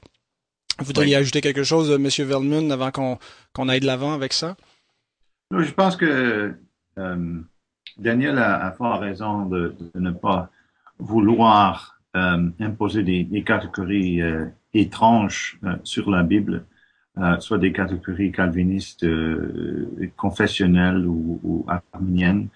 Vous 0.79 0.85
voudriez 0.85 1.15
ajouter 1.15 1.41
quelque 1.41 1.63
chose, 1.63 1.91
Monsieur 1.97 2.25
Verlmun, 2.25 2.69
avant 2.69 2.91
qu'on 2.91 3.17
qu'on 3.53 3.67
aille 3.67 3.79
de 3.79 3.87
l'avant 3.87 4.13
avec 4.13 4.31
ça? 4.33 4.55
Je 5.51 5.71
pense 5.71 5.95
que 5.95 6.53
euh, 6.97 7.41
Daniel 7.97 8.37
a, 8.37 8.67
a 8.67 8.71
fort 8.71 8.99
raison 8.99 9.45
de, 9.45 9.75
de, 9.79 9.99
ne 9.99 10.11
pas 10.11 10.51
vouloir 10.99 11.96
euh, 11.96 11.96
imposer 12.59 13.03
des, 13.03 13.23
des 13.23 13.43
catégories 13.43 14.21
euh, 14.21 14.45
étranges 14.73 15.59
euh, 15.63 15.75
sur 15.83 16.09
la 16.09 16.23
Bible, 16.23 16.65
euh, 17.17 17.39
soit 17.39 17.57
des 17.57 17.71
catégories 17.71 18.31
calvinistes, 18.31 19.03
euh, 19.03 20.11
confessionnelles 20.15 21.05
ou, 21.05 21.39
ou 21.43 21.65
arméniennes. 21.67 22.47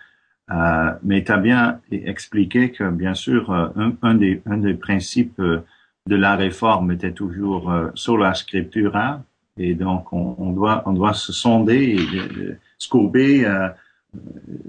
mais 1.03 1.23
tu 1.23 1.31
as 1.31 1.37
bien 1.37 1.79
expliqué 1.91 2.71
que, 2.71 2.89
bien 2.89 3.13
sûr, 3.13 3.51
un, 3.51 3.95
un, 4.01 4.15
des, 4.15 4.41
un 4.45 4.57
des 4.57 4.73
principes 4.73 5.41
de 5.41 6.15
la 6.15 6.35
réforme 6.35 6.91
était 6.91 7.13
toujours 7.13 7.71
sur 7.95 8.17
la 8.17 8.33
scriptura, 8.33 9.23
et 9.57 9.75
donc 9.75 10.11
on, 10.11 10.35
on, 10.37 10.51
doit, 10.51 10.83
on 10.85 10.93
doit 10.93 11.13
se 11.13 11.31
sonder 11.31 11.95
et 11.95 12.57
se 12.77 12.89
courber 12.89 13.33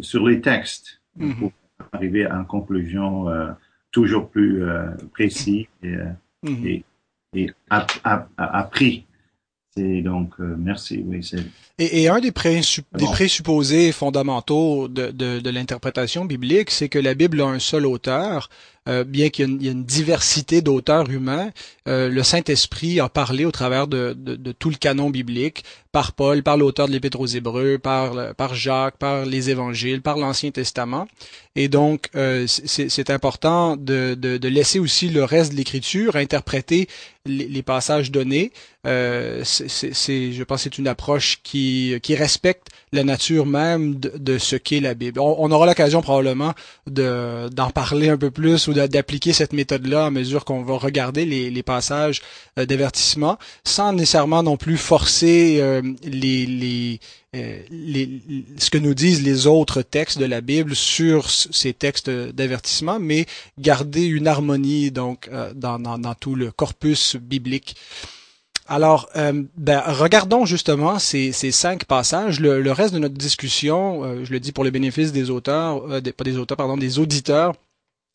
sur 0.00 0.22
les 0.28 0.40
textes 0.40 0.88
mm 1.16 1.30
-hmm. 1.30 1.38
pour 1.38 1.52
arriver 1.92 2.24
à 2.26 2.34
une 2.40 2.46
conclusion 2.46 3.10
toujours 3.92 4.28
plus 4.28 4.64
euh, 4.64 4.90
précis 5.12 5.68
et, 5.82 5.96
mm 6.42 6.48
-hmm. 6.48 6.66
et, 6.66 6.84
et 7.34 7.50
appris. 8.36 9.06
Et 9.76 10.02
donc, 10.02 10.32
euh, 10.38 10.54
merci. 10.58 11.02
Oui, 11.06 11.20
et, 11.78 12.02
et, 12.02 12.08
un 12.08 12.20
des, 12.20 12.30
présupposés, 12.30 13.06
des 13.06 13.10
présupposés 13.10 13.92
fondamentaux 13.92 14.86
de, 14.88 15.10
de, 15.10 15.40
de 15.40 15.50
l'interprétation 15.50 16.26
biblique, 16.26 16.70
c'est 16.70 16.90
que 16.90 16.98
la 16.98 17.14
Bible 17.14 17.40
a 17.40 17.46
un 17.46 17.58
seul 17.58 17.86
auteur, 17.86 18.50
euh, 18.88 19.04
bien 19.04 19.28
qu'il 19.28 19.62
y, 19.62 19.68
ait 19.68 19.72
une 19.72 19.84
diversité 19.84 20.60
d'auteurs 20.60 21.08
humains, 21.10 21.50
euh, 21.88 22.08
le 22.08 22.22
Saint-Esprit 22.22 22.98
a 22.98 23.08
parlé 23.08 23.44
au 23.44 23.52
travers 23.52 23.86
de, 23.86 24.14
de, 24.16 24.34
de, 24.34 24.52
tout 24.52 24.70
le 24.70 24.76
canon 24.76 25.10
biblique, 25.10 25.64
par 25.92 26.12
Paul, 26.12 26.42
par 26.42 26.56
l'auteur 26.56 26.88
de 26.88 26.92
l'Épître 26.92 27.20
aux 27.20 27.26
Hébreux, 27.26 27.78
par, 27.78 28.34
par 28.34 28.54
Jacques, 28.54 28.96
par 28.96 29.26
les 29.26 29.50
Évangiles, 29.50 30.00
par 30.00 30.16
l'Ancien 30.16 30.50
Testament. 30.50 31.06
Et 31.54 31.68
donc, 31.68 32.08
euh, 32.16 32.46
c'est 32.46 33.10
important 33.10 33.76
de, 33.76 34.14
de, 34.18 34.38
de, 34.38 34.48
laisser 34.48 34.78
aussi 34.78 35.10
le 35.10 35.22
reste 35.22 35.52
de 35.52 35.58
l'Écriture 35.58 36.16
interpréter 36.16 36.88
les, 37.26 37.46
les, 37.46 37.62
passages 37.62 38.10
donnés. 38.10 38.52
Euh, 38.86 39.42
c'est, 39.44 40.32
je 40.32 40.42
pense, 40.44 40.62
c'est 40.62 40.78
une 40.78 40.88
approche 40.88 41.40
qui, 41.42 41.94
qui 42.02 42.14
respecte 42.14 42.68
la 42.92 43.04
nature 43.04 43.44
même 43.44 44.00
de, 44.00 44.12
de 44.16 44.38
ce 44.38 44.56
qu'est 44.56 44.80
la 44.80 44.94
Bible. 44.94 45.20
On, 45.20 45.36
on 45.38 45.50
aura 45.50 45.66
l'occasion 45.66 46.00
probablement 46.00 46.54
de, 46.86 47.50
d'en 47.50 47.68
parler 47.68 48.08
un 48.08 48.16
peu 48.16 48.30
plus 48.30 48.66
d'appliquer 48.72 49.32
cette 49.32 49.52
méthode-là 49.52 50.06
à 50.06 50.10
mesure 50.10 50.44
qu'on 50.44 50.62
va 50.62 50.76
regarder 50.76 51.24
les, 51.24 51.50
les 51.50 51.62
passages 51.62 52.22
euh, 52.58 52.66
d'avertissement, 52.66 53.38
sans 53.64 53.92
nécessairement 53.92 54.42
non 54.42 54.56
plus 54.56 54.76
forcer 54.76 55.58
euh, 55.60 55.82
les, 56.04 56.46
les, 56.46 57.00
les, 57.32 58.22
ce 58.58 58.70
que 58.70 58.78
nous 58.78 58.94
disent 58.94 59.22
les 59.22 59.46
autres 59.46 59.82
textes 59.82 60.18
de 60.18 60.26
la 60.26 60.40
Bible 60.40 60.74
sur 60.76 61.30
ces 61.30 61.72
textes 61.72 62.10
d'avertissement, 62.10 62.98
mais 63.00 63.26
garder 63.58 64.04
une 64.04 64.26
harmonie 64.26 64.90
donc 64.90 65.30
dans, 65.54 65.78
dans, 65.78 65.98
dans 65.98 66.14
tout 66.14 66.34
le 66.34 66.50
corpus 66.50 67.16
biblique. 67.16 67.76
Alors, 68.66 69.08
euh, 69.16 69.42
ben, 69.56 69.82
regardons 69.86 70.46
justement 70.46 70.98
ces, 70.98 71.32
ces 71.32 71.50
cinq 71.50 71.84
passages. 71.84 72.40
Le, 72.40 72.70
reste 72.72 72.94
de 72.94 72.98
notre 72.98 73.16
discussion, 73.16 74.04
euh, 74.04 74.24
je 74.24 74.32
le 74.32 74.40
dis 74.40 74.52
pour 74.52 74.64
le 74.64 74.70
bénéfice 74.70 75.12
des 75.12 75.30
auteurs, 75.30 75.84
euh, 75.90 76.00
des, 76.00 76.12
pas 76.12 76.24
des 76.24 76.38
auteurs, 76.38 76.56
pardon, 76.56 76.76
des 76.76 76.98
auditeurs, 76.98 77.54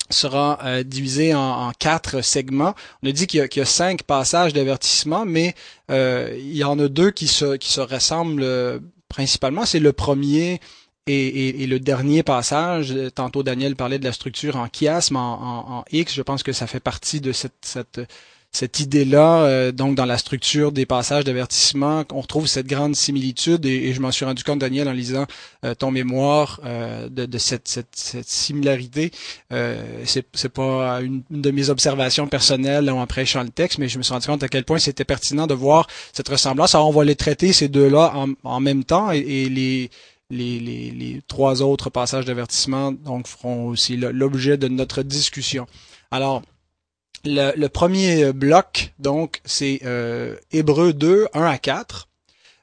sera 0.10 0.84
divisé 0.84 1.34
en, 1.34 1.72
quatre 1.78 2.22
segments. 2.22 2.76
On 3.04 3.10
a 3.10 3.12
dit 3.12 3.28
qu'il 3.28 3.40
y, 3.40 3.60
a 3.60 3.66
cinq 3.66 4.04
passages 4.04 4.54
d'avertissement, 4.54 5.26
mais 5.26 5.56
il 5.90 6.56
y 6.56 6.64
en 6.64 6.80
a 6.80 6.88
deux 6.88 7.12
qui 7.12 7.28
se, 7.28 7.58
qui 7.58 7.72
se 7.72 7.82
ressemblent 7.82 8.82
principalement. 9.10 9.66
C'est 9.66 9.80
le 9.80 9.94
premier 9.94 10.60
et, 11.08 11.64
et, 11.64 11.68
le 11.68 11.80
dernier 11.80 12.24
passage. 12.24 12.94
Tantôt 13.16 13.44
Daniel 13.44 13.76
parlait 13.76 14.00
de 14.00 14.04
la 14.04 14.14
structure 14.14 14.56
en 14.58 14.68
chiasme, 14.68 15.16
en, 15.16 15.34
en, 15.42 15.78
en 15.78 15.86
X. 15.92 16.14
Je 16.14 16.22
pense 16.22 16.44
que 16.44 16.52
ça 16.52 16.68
fait 16.68 16.80
partie 16.80 17.22
de 17.22 17.32
cette, 17.32 17.54
cette 17.62 18.02
cette 18.52 18.80
idée-là, 18.80 19.44
euh, 19.44 19.72
donc 19.72 19.96
dans 19.96 20.06
la 20.06 20.18
structure 20.18 20.72
des 20.72 20.86
passages 20.88 21.24
d'avertissement, 21.24 22.06
on 22.12 22.22
retrouve 22.22 22.48
cette 22.48 22.66
grande 22.66 22.96
similitude 22.96 23.66
et, 23.66 23.94
je 23.94 24.02
m'en 24.02 24.12
suis 24.12 24.26
rendu 24.26 24.44
compte, 24.44 24.60
Daniel, 24.60 24.88
en 24.88 24.94
lisant 24.94 25.28
euh, 25.64 25.76
ton 25.76 25.92
mémoire 25.92 26.60
euh, 26.66 27.08
de, 27.10 27.38
cette, 27.38 27.68
cette, 27.68 28.28
similarité. 28.28 29.12
c'est, 29.52 30.26
c'est 30.34 30.50
pas 30.50 31.02
une, 31.02 31.22
de 31.30 31.52
mes 31.52 31.70
observations 31.70 32.28
personnelles 32.28 32.90
en 32.90 33.06
prêchant 33.06 33.44
le 33.44 33.50
texte, 33.50 33.78
mais 33.78 33.90
je 33.90 33.98
me 34.00 34.04
suis 34.04 34.14
rendu 34.14 34.26
compte 34.26 34.42
à 34.42 34.48
quel 34.48 34.64
point 34.64 34.80
c'était 34.80 35.06
pertinent 35.06 35.46
de 35.46 35.54
voir 35.54 35.88
cette 36.14 36.30
ressemblance. 36.30 36.74
Alors 36.74 36.90
on 36.90 36.94
va 36.94 37.04
les 37.04 37.16
traiter 37.16 37.54
ces 37.54 37.68
deux-là 37.68 38.14
en, 38.44 38.60
même 38.60 38.84
temps 38.84 39.12
et, 39.12 39.50
les, 40.30 41.22
trois 41.28 41.62
autres 41.62 41.90
passages 41.90 42.26
d'avertissement 42.26 42.92
donc 42.92 43.28
feront 43.28 43.68
aussi 43.68 43.98
l'objet 43.98 44.58
de 44.58 44.68
notre 44.68 45.04
discussion. 45.04 45.68
Alors, 46.10 46.42
le, 47.26 47.68
premier 47.68 48.32
bloc, 48.34 48.94
donc, 49.00 49.42
c'est 49.46 49.82
euh, 49.86 50.36
Hébreu 50.52 50.94
2, 50.94 51.28
1 51.34 51.44
à 51.44 51.58
4. 51.58 52.08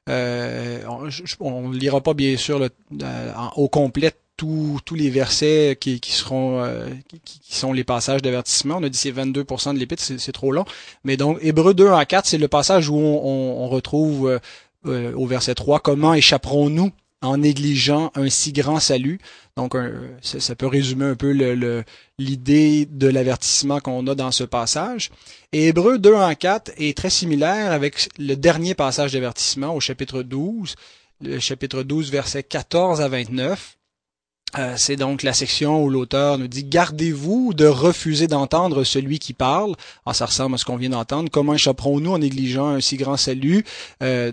Euh, 0.08 0.82
on 1.40 1.68
ne 1.68 1.76
lira 1.76 2.00
pas, 2.00 2.14
bien 2.14 2.36
sûr, 2.36 2.58
le, 2.58 2.70
euh, 3.02 3.32
au 3.56 3.68
complet 3.68 4.12
tous 4.36 4.82
les 4.94 5.08
versets 5.08 5.78
qui, 5.80 6.00
qui 6.00 6.12
seront 6.12 6.60
euh, 6.62 6.88
qui, 7.24 7.56
sont 7.56 7.72
les 7.72 7.84
passages 7.84 8.20
d'avertissement. 8.20 8.76
On 8.78 8.82
a 8.82 8.88
dit 8.88 8.98
c'est 8.98 9.12
22% 9.12 9.72
de 9.72 9.78
l'épître, 9.78 10.02
c'est 10.02 10.32
trop 10.32 10.52
long. 10.52 10.66
Mais 11.04 11.16
donc, 11.16 11.38
Hébreu 11.40 11.72
2, 11.72 11.88
1 11.88 11.96
à 11.96 12.04
4, 12.04 12.26
c'est 12.26 12.38
le 12.38 12.48
passage 12.48 12.90
où 12.90 12.96
on, 12.96 13.64
on, 13.64 13.68
retrouve 13.68 14.40
au 14.84 15.26
verset 15.26 15.54
3 15.54 15.80
comment 15.80 16.12
échapperons-nous 16.12 16.90
en 17.24 17.38
négligeant 17.38 18.10
un 18.14 18.28
si 18.28 18.52
grand 18.52 18.80
salut. 18.80 19.18
Donc, 19.56 19.74
ça, 20.20 20.54
peut 20.54 20.66
résumer 20.66 21.06
un 21.06 21.14
peu 21.14 21.30
l'idée 22.18 22.86
de 22.86 23.08
l'avertissement 23.08 23.80
qu'on 23.80 24.06
a 24.06 24.14
dans 24.14 24.30
ce 24.30 24.44
passage. 24.44 25.10
Et 25.52 25.68
Hébreu 25.68 25.98
2 25.98 26.14
en 26.14 26.34
4 26.34 26.72
est 26.76 26.96
très 26.96 27.10
similaire 27.10 27.72
avec 27.72 28.08
le 28.18 28.34
dernier 28.34 28.74
passage 28.74 29.12
d'avertissement 29.12 29.74
au 29.74 29.80
chapitre 29.80 30.22
12, 30.22 30.74
le 31.20 31.38
chapitre 31.38 31.82
12, 31.82 32.10
versets 32.10 32.42
14 32.42 33.00
à 33.00 33.08
29. 33.08 33.76
Euh, 34.56 34.74
c'est 34.76 34.96
donc 34.96 35.22
la 35.22 35.32
section 35.32 35.82
où 35.82 35.90
l'auteur 35.90 36.38
nous 36.38 36.46
dit 36.46 36.64
Gardez-vous 36.64 37.54
de 37.54 37.66
refuser 37.66 38.26
d'entendre 38.26 38.84
celui 38.84 39.18
qui 39.18 39.32
parle. 39.32 39.74
Ah, 40.06 40.14
ça 40.14 40.26
ressemble 40.26 40.54
à 40.54 40.58
ce 40.58 40.64
qu'on 40.64 40.76
vient 40.76 40.90
d'entendre. 40.90 41.28
Comment 41.30 41.54
échapperons-nous 41.54 42.12
en 42.12 42.18
négligeant 42.18 42.68
un 42.68 42.80
si 42.80 42.96
grand 42.96 43.16
salut 43.16 43.64
euh, 44.02 44.32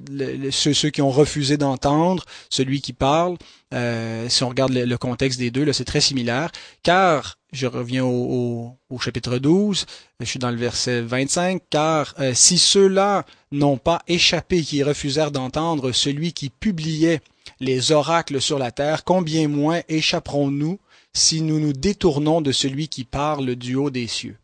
ceux, 0.52 0.90
qui 0.90 1.02
ont 1.02 1.12
refusé 1.12 1.58
d'entendre 1.58 2.26
celui 2.50 2.82
qui 2.82 2.94
parle? 2.94 3.38
Euh, 3.74 4.28
si 4.30 4.44
on 4.44 4.50
regarde 4.50 4.74
le, 4.74 4.98
contexte 4.98 5.40
des 5.40 5.50
deux, 5.50 5.72
c'est 5.74 5.86
très 5.86 6.02
similaire. 6.02 6.52
Car, 6.84 7.38
je 7.52 7.68
reviens 7.68 8.06
au, 8.06 8.78
au, 8.90 9.00
chapitre 9.00 9.38
12, 9.38 9.86
je 10.20 10.26
suis 10.26 10.40
dans 10.40 10.52
le 10.52 10.58
verset 10.58 11.02
25, 11.02 11.62
car 11.70 12.14
si 12.34 12.58
ceux-là 12.58 13.26
n'ont 13.52 13.78
pas 13.78 14.02
échappé, 14.08 14.62
qui 14.62 14.84
refusèrent 14.84 15.32
d'entendre 15.32 15.92
celui 15.92 16.34
qui 16.34 16.50
publiait 16.50 17.22
les 17.62 17.92
oracles 17.92 18.42
sur 18.42 18.60
la 18.60 18.72
terre, 18.72 19.06
combien 19.06 19.48
moins 19.48 19.82
échapperons-nous 19.88 20.80
si 21.14 21.42
nous 21.42 21.60
nous 21.60 21.74
détournons 21.74 22.42
de 22.42 22.52
celui 22.52 22.90
qui 22.90 23.06
parle 23.06 23.56
du 23.56 23.76
haut 23.76 23.92
des 23.92 24.08
cieux? 24.08 24.36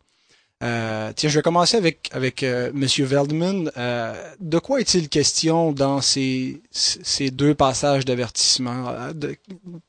Euh, 0.62 1.12
tiens, 1.14 1.28
je 1.28 1.38
vais 1.38 1.42
commencer 1.42 1.76
avec 1.76 2.10
avec 2.12 2.42
euh, 2.42 2.72
Veldman. 2.72 3.70
Euh, 3.76 4.12
de 4.40 4.58
quoi 4.58 4.80
est-il 4.80 5.08
question 5.08 5.72
dans 5.72 6.00
ces 6.00 6.60
ces 6.72 7.30
deux 7.30 7.54
passages 7.54 8.04
d'avertissement? 8.04 8.86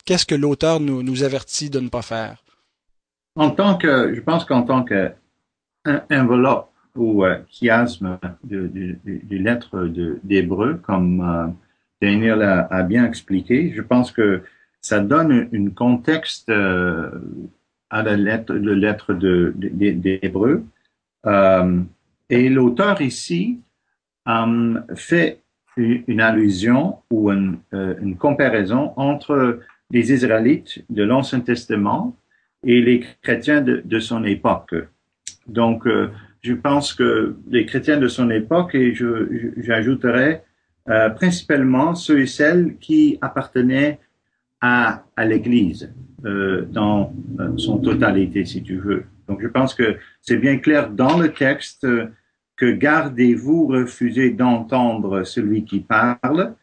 Qu'est-ce 0.05 0.25
que 0.25 0.35
l'auteur 0.35 0.79
nous 0.79 1.23
avertit 1.23 1.69
de 1.69 1.79
ne 1.79 1.89
pas 1.89 2.03
faire? 2.03 2.43
En 3.35 3.51
tant 3.51 3.77
que, 3.77 4.13
je 4.13 4.21
pense 4.21 4.45
qu'en 4.45 4.63
tant 4.63 4.83
que 4.83 5.11
enveloppe 6.11 6.69
ou 6.95 7.23
chiasme 7.49 8.19
de, 8.43 8.67
de, 8.67 9.37
lettres 9.37 9.89
d'hébreu, 10.23 10.79
comme 10.85 11.55
Daniel 12.01 12.41
a, 12.43 12.83
bien 12.83 13.05
expliqué. 13.05 13.73
Je 13.75 13.81
pense 13.81 14.11
que 14.11 14.41
ça 14.81 14.99
donne 14.99 15.49
un 15.53 15.69
contexte 15.69 16.49
euh, 16.49 17.09
à 17.89 18.03
la 18.03 18.15
lettre, 18.15 18.53
le 18.53 18.73
lettre 18.73 19.13
de, 19.13 19.53
d'Hébreu. 19.55 20.63
Euh, 21.25 21.81
et 22.29 22.49
l'auteur 22.49 23.01
ici 23.01 23.59
euh, 24.27 24.79
fait 24.95 25.41
une 25.77 26.21
allusion 26.21 26.99
ou 27.09 27.31
une, 27.31 27.59
une, 27.71 28.17
comparaison 28.17 28.91
entre 28.97 29.59
les 29.91 30.11
Israélites 30.11 30.83
de 30.89 31.03
l'Ancien 31.03 31.39
Testament 31.39 32.15
et 32.65 32.81
les 32.81 33.05
chrétiens 33.21 33.61
de, 33.61 33.81
de 33.85 33.99
son 33.99 34.25
époque. 34.25 34.75
Donc, 35.47 35.87
je 36.41 36.53
pense 36.53 36.93
que 36.93 37.37
les 37.49 37.65
chrétiens 37.65 37.97
de 37.97 38.09
son 38.09 38.29
époque, 38.29 38.75
et 38.75 38.93
j'ajouterais 38.93 40.43
euh, 40.89 41.09
principalement 41.11 41.93
ceux 41.93 42.21
et 42.21 42.25
celles 42.25 42.75
qui 42.79 43.19
appartenaient 43.21 43.99
à, 44.59 45.03
l'Église 45.23 45.93
euh, 46.25 46.65
dans 46.65 47.13
euh, 47.39 47.55
son 47.57 47.77
totalité, 47.77 48.43
si 48.43 48.63
tu 48.63 48.77
veux. 48.77 49.03
Donc, 49.27 49.39
je 49.43 49.47
pense 49.47 49.75
que 49.75 49.97
c'est 50.19 50.37
bien 50.37 50.57
clair 50.57 50.89
dans 50.89 51.19
le 51.19 51.31
texte 51.31 51.85
que 52.55 52.71
gardez-vous, 52.71 53.67
refusez 53.67 54.31
d'entendre 54.31 55.23
celui 55.23 55.63
qui 55.63 55.81
parle. 55.81 56.55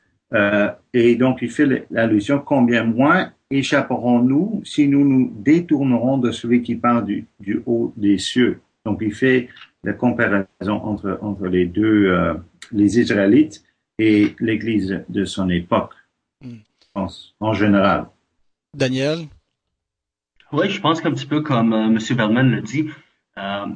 Et 0.92 1.14
donc, 1.14 1.38
il 1.40 1.50
fait 1.50 1.86
l'allusion 1.92 2.40
combien 2.40 2.82
moins 2.82 3.30
échapperons-nous 3.50 4.60
si 4.64 4.88
nous 4.88 5.08
nous 5.08 5.32
détournerons 5.36 6.18
de 6.18 6.32
celui 6.32 6.62
qui 6.62 6.74
parle 6.74 7.06
du, 7.06 7.62
haut 7.64 7.94
des 7.96 8.18
cieux? 8.18 8.58
Donc, 8.84 8.98
il 9.00 9.14
fait 9.14 9.48
la 9.84 9.92
comparaison 9.92 10.48
entre, 10.82 11.18
entre 11.22 11.46
les 11.46 11.66
deux, 11.66 12.12
les 12.72 12.98
Israélites 12.98 13.62
et 13.98 14.34
l'Église 14.40 15.04
de 15.08 15.24
son 15.24 15.48
époque, 15.48 15.94
hmm. 16.42 16.58
en 17.40 17.52
général. 17.52 18.06
Daniel? 18.74 19.28
Oui, 20.52 20.70
je 20.70 20.80
pense 20.80 21.00
qu'un 21.00 21.12
petit 21.12 21.26
peu 21.26 21.40
comme 21.40 21.72
euh, 21.72 21.86
M. 21.86 21.98
Berman 22.16 22.50
le 22.50 22.62
dit, 22.62 22.88
euh, 23.38 23.66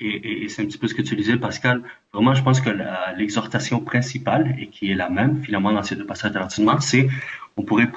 et, 0.00 0.44
et, 0.44 0.48
c'est 0.48 0.62
un 0.62 0.66
petit 0.66 0.78
peu 0.78 0.88
ce 0.88 0.94
que 0.94 1.02
tu 1.02 1.16
disais, 1.16 1.36
Pascal, 1.36 1.82
vraiment, 2.12 2.34
je 2.34 2.42
pense 2.42 2.60
que 2.60 2.70
l'exhortation 3.16 3.80
principale, 3.80 4.54
et 4.58 4.68
qui 4.68 4.90
est 4.90 4.94
la 4.94 5.08
même 5.08 5.42
finalement 5.42 5.72
dans 5.72 5.82
ces 5.82 5.96
deux 5.96 6.04
passages 6.04 6.32
d'avertissement, 6.32 6.80
c'est, 6.80 7.08
on 7.56 7.62
pourrait 7.62 7.90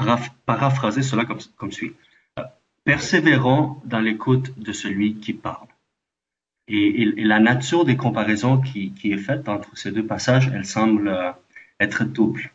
paraphraser 0.45 1.01
cela 1.01 1.25
comme, 1.25 1.39
comme 1.57 1.71
suit. 1.71 1.93
Euh, 2.37 2.43
persévérons 2.83 3.77
dans 3.83 3.99
l'écoute 3.99 4.57
de 4.57 4.71
celui 4.71 5.15
qui 5.15 5.33
parle. 5.33 5.67
Et, 6.67 7.01
et, 7.01 7.23
la 7.23 7.39
nature 7.39 7.83
des 7.83 7.97
comparaisons 7.97 8.61
qui, 8.61 8.93
qui, 8.93 9.11
est 9.11 9.17
faite 9.17 9.49
entre 9.49 9.75
ces 9.75 9.91
deux 9.91 10.05
passages, 10.05 10.51
elle 10.53 10.65
semble 10.65 11.09
euh, 11.09 11.31
être 11.79 12.03
double. 12.03 12.51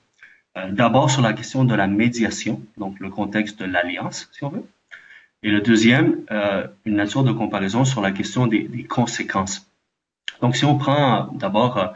Euh, 0.56 0.70
D'abord 0.70 1.10
sur 1.10 1.22
la 1.22 1.32
question 1.32 1.64
de 1.64 1.74
la 1.74 1.86
médiation, 1.86 2.60
donc 2.76 3.00
le 3.00 3.10
contexte 3.10 3.58
de 3.58 3.64
l'alliance, 3.64 4.28
si 4.32 4.44
on 4.44 4.50
veut. 4.50 4.64
Et 5.42 5.50
le 5.50 5.60
deuxième, 5.60 6.24
euh, 6.30 6.66
une 6.84 6.96
nature 6.96 7.24
de 7.24 7.32
comparaison 7.32 7.84
sur 7.84 8.00
la 8.00 8.12
question 8.12 8.46
des, 8.46 8.84
conséquences. 8.84 9.68
Donc 10.40 10.56
si 10.56 10.64
on 10.64 10.78
prend 10.78 11.28
d'abord 11.34 11.78
euh, 11.78 11.86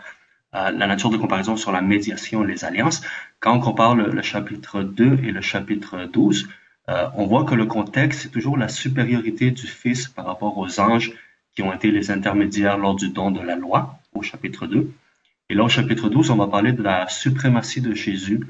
euh, 0.54 0.70
la 0.70 0.87
nature 0.87 1.11
de 1.11 1.16
comparaison 1.16 1.56
sur 1.56 1.73
la 1.73 1.80
médiation, 1.80 2.42
les 2.42 2.64
alliances, 2.64 3.02
quand 3.40 3.54
on 3.54 3.61
compare 3.61 3.94
le, 3.94 4.11
le 4.11 4.23
chapitre 4.23 4.82
2 4.82 5.20
et 5.25 5.32
le 5.32 5.40
chapitre 5.40 6.04
12, 6.04 6.49
euh, 6.88 7.06
on 7.14 7.26
voit 7.26 7.44
que 7.44 7.54
le 7.54 7.66
contexte, 7.66 8.23
c'est 8.23 8.30
toujours 8.30 8.56
la 8.56 8.68
supériorité 8.68 9.50
du 9.50 9.66
Fils 9.66 10.08
par 10.08 10.25
rapport 10.25 10.56
aux 10.56 10.80
anges 10.80 11.12
qui 11.54 11.62
ont 11.62 11.73
été 11.73 11.90
les 11.90 12.11
intermédiaires 12.11 12.78
lors 12.78 12.94
du 12.94 13.11
don 13.11 13.30
de 13.30 13.40
la 13.40 13.56
loi, 13.56 13.99
au 14.14 14.23
chapitre 14.23 14.66
2. 14.66 14.90
Et 15.50 15.55
là, 15.55 15.64
au 15.64 15.69
chapitre 15.69 16.09
12, 16.09 16.31
on 16.31 16.37
va 16.37 16.47
parler 16.47 16.73
de 16.73 16.83
la 16.83 17.09
suprématie 17.09 17.81
de 17.81 17.95
Jésus 17.95 18.40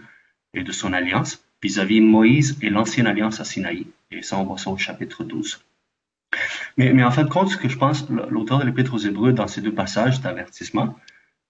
et 0.52 0.64
de 0.64 0.72
son 0.72 0.92
alliance 0.92 1.44
vis-à-vis 1.62 2.00
Moïse 2.00 2.58
et 2.60 2.70
l'ancienne 2.70 3.06
alliance 3.06 3.40
à 3.40 3.44
Sinaï. 3.44 3.86
Et 4.10 4.22
ça, 4.22 4.38
on 4.38 4.44
voit 4.44 4.58
ça 4.58 4.70
au 4.70 4.76
chapitre 4.76 5.24
12. 5.24 5.64
Mais, 6.76 7.02
en 7.02 7.10
fin 7.10 7.24
de 7.24 7.28
compte, 7.28 7.50
ce 7.50 7.56
que 7.56 7.68
je 7.68 7.78
pense, 7.78 8.08
l'auteur 8.08 8.58
de 8.58 8.64
l'Épître 8.64 8.94
aux 8.94 8.98
Hébreux, 8.98 9.32
dans 9.32 9.48
ces 9.48 9.60
deux 9.60 9.72
passages 9.72 10.20
d'avertissement, 10.20 10.96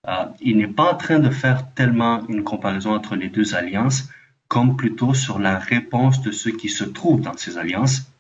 euh, 0.07 0.27
il 0.41 0.57
n'est 0.59 0.69
pas 0.69 0.93
en 0.93 0.97
train 0.97 1.19
de 1.19 1.31
faire 1.31 1.73
tellement 1.75 2.27
une 2.29 2.45
comparaison 2.45 2.95
entre 2.95 3.17
les 3.17 3.29
deux 3.29 3.55
alliances, 3.55 4.09
comme 4.47 4.77
plutôt 4.77 5.15
sur 5.15 5.39
la 5.39 5.59
réponse 5.59 6.23
de 6.23 6.31
ceux 6.31 6.53
qui 6.53 6.69
se 6.69 6.85
trouvent 6.85 7.21
dans 7.21 7.37
ces 7.37 7.59
alliances 7.59 8.11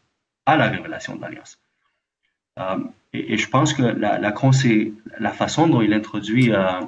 à 0.44 0.56
la 0.56 0.68
révélation 0.68 1.16
de 1.16 1.22
l'alliance. 1.22 1.58
Euh, 2.58 2.78
et, 3.12 3.38
je 3.38 3.48
pense 3.48 3.72
que 3.72 3.82
la 3.82 5.32
façon 5.32 5.68
dont 5.68 5.80
il 5.80 5.94
introduit, 5.94 6.52
euh, 6.52 6.80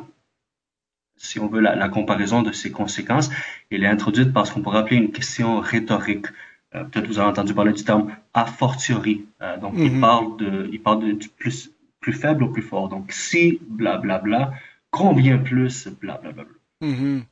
si 1.21 1.39
on 1.39 1.49
veut, 1.49 1.61
la, 1.61 1.77
la, 1.77 1.89
comparaison 1.91 2.41
de 2.41 2.51
ces 2.51 2.73
conséquences, 2.73 3.31
il 3.71 3.85
est 3.85 3.87
introduite 3.87 4.33
par 4.33 4.47
ce 4.47 4.53
qu'on 4.53 4.63
pourrait 4.63 4.79
appeler 4.79 4.97
une 4.97 5.13
question 5.13 5.61
rhétorique. 5.61 6.27
Euh, 6.75 6.85
peut-être 6.85 7.07
vous 7.07 7.19
avez 7.19 7.29
entendu 7.29 7.53
parler 7.53 7.73
du 7.73 7.85
terme 7.85 8.11
a 8.33 8.47
fortiori. 8.47 9.27
Euh, 9.43 9.59
donc, 9.59 9.75
il 9.77 9.93
mm-hmm. 9.93 10.01
parle 10.01 10.37
de, 10.39 10.71
il 10.73 10.81
parle 10.81 11.05
de, 11.05 11.13
du 11.13 11.29
plus, 11.29 11.71
plus 12.01 12.15
faible 12.15 12.43
au 12.45 12.49
plus 12.49 12.63
fort. 12.63 12.89
Donc, 12.89 13.13
si 13.13 13.61
blablabla, 13.69 14.19
bla, 14.19 14.39
bla, 14.47 14.55
combien 14.91 15.37
plus 15.37 15.89
blablabla. 16.01 16.45
Bla, 16.45 16.89
mm-hmm. 16.89 17.23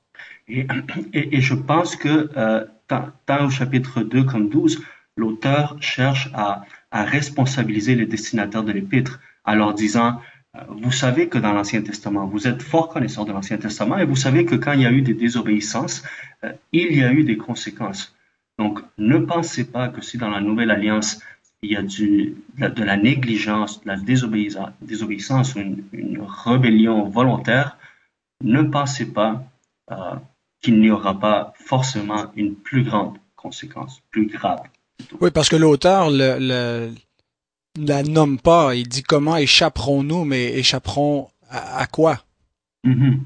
et, 0.48 0.66
et, 1.14 1.36
et, 1.36 1.40
je 1.40 1.54
pense 1.54 1.96
que 1.96 2.30
euh, 2.36 2.66
tant, 2.88 3.08
tant, 3.24 3.46
au 3.46 3.50
chapitre 3.50 4.02
2 4.02 4.24
comme 4.24 4.50
12, 4.50 4.84
l'auteur 5.16 5.78
cherche 5.80 6.28
à, 6.34 6.62
à, 6.90 7.04
responsabiliser 7.04 7.94
les 7.94 8.06
destinataires 8.06 8.64
de 8.64 8.72
l'épître 8.72 9.18
en 9.46 9.54
leur 9.54 9.72
disant, 9.72 10.20
vous 10.68 10.92
savez 10.92 11.28
que 11.28 11.38
dans 11.38 11.52
l'Ancien 11.52 11.82
Testament, 11.82 12.26
vous 12.26 12.46
êtes 12.46 12.62
fort 12.62 12.88
connaisseur 12.88 13.24
de 13.24 13.32
l'Ancien 13.32 13.58
Testament 13.58 13.98
et 13.98 14.04
vous 14.04 14.16
savez 14.16 14.44
que 14.44 14.54
quand 14.54 14.72
il 14.72 14.82
y 14.82 14.86
a 14.86 14.92
eu 14.92 15.02
des 15.02 15.14
désobéissances, 15.14 16.02
euh, 16.44 16.52
il 16.72 16.96
y 16.96 17.02
a 17.02 17.12
eu 17.12 17.24
des 17.24 17.36
conséquences. 17.36 18.14
Donc, 18.58 18.80
ne 18.96 19.18
pensez 19.18 19.70
pas 19.70 19.88
que 19.88 20.00
si 20.00 20.18
dans 20.18 20.30
la 20.30 20.40
Nouvelle 20.40 20.70
Alliance, 20.70 21.20
il 21.62 21.72
y 21.72 21.76
a 21.76 21.82
de, 21.82 22.84
la, 22.84 22.96
négligence, 22.96 23.82
de 23.82 23.88
la 23.88 23.96
désobéissance, 23.96 25.54
ou 25.54 25.58
une, 25.58 25.84
une, 25.92 26.20
rébellion 26.20 27.08
volontaire, 27.08 27.76
ne 28.42 28.62
pensez 28.62 29.12
pas 29.12 29.44
euh, 29.90 30.14
qu'il 30.60 30.80
n'y 30.80 30.90
aura 30.90 31.18
pas 31.18 31.52
forcément 31.56 32.32
une 32.36 32.54
plus 32.54 32.84
grande 32.84 33.18
conséquence, 33.36 34.02
plus 34.10 34.26
grave. 34.26 34.60
Oui, 35.20 35.30
parce 35.30 35.48
que 35.48 35.56
l'auteur 35.56 36.10
le, 36.10 36.36
le, 36.40 36.92
la 37.76 38.02
nomme 38.02 38.38
pas. 38.38 38.74
Il 38.74 38.88
dit 38.88 39.02
comment 39.02 39.36
échapperons-nous, 39.36 40.24
mais 40.24 40.54
échapperons 40.54 41.28
à, 41.50 41.78
à 41.78 41.86
quoi? 41.86 42.22
Mm-hmm. 42.86 43.18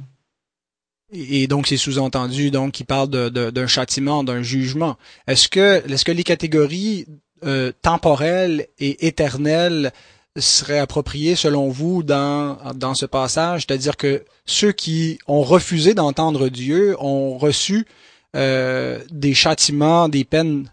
Et 1.13 1.47
donc, 1.47 1.67
c'est 1.67 1.77
sous-entendu, 1.77 2.51
donc, 2.51 2.81
il 2.81 2.85
parle 2.85 3.11
d'un 3.11 3.29
de, 3.29 3.51
de, 3.51 3.67
châtiment, 3.67 4.25
d'un 4.25 4.43
jugement. 4.43 4.97
Est-ce 5.27 5.49
que, 5.49 5.87
est-ce 5.91 6.07
que 6.07 6.13
les 6.13 6.25
catégories 6.25 7.07
euh, 7.45 7.71
temporelles 7.83 8.67
et 8.79 9.07
éternelles 9.07 9.93
seraient 10.39 10.79
appropriées, 10.79 11.37
selon 11.37 11.69
vous, 11.69 12.03
dans, 12.03 12.57
dans 12.75 12.95
ce 12.95 13.05
passage? 13.05 13.67
C'est-à-dire 13.67 13.99
que 13.99 14.25
ceux 14.47 14.73
qui 14.73 15.19
ont 15.27 15.43
refusé 15.43 15.93
d'entendre 15.93 16.49
Dieu 16.49 16.97
ont 16.99 17.37
reçu 17.37 17.87
euh, 18.35 18.99
des 19.11 19.35
châtiments, 19.35 20.09
des 20.09 20.25
peines 20.25 20.71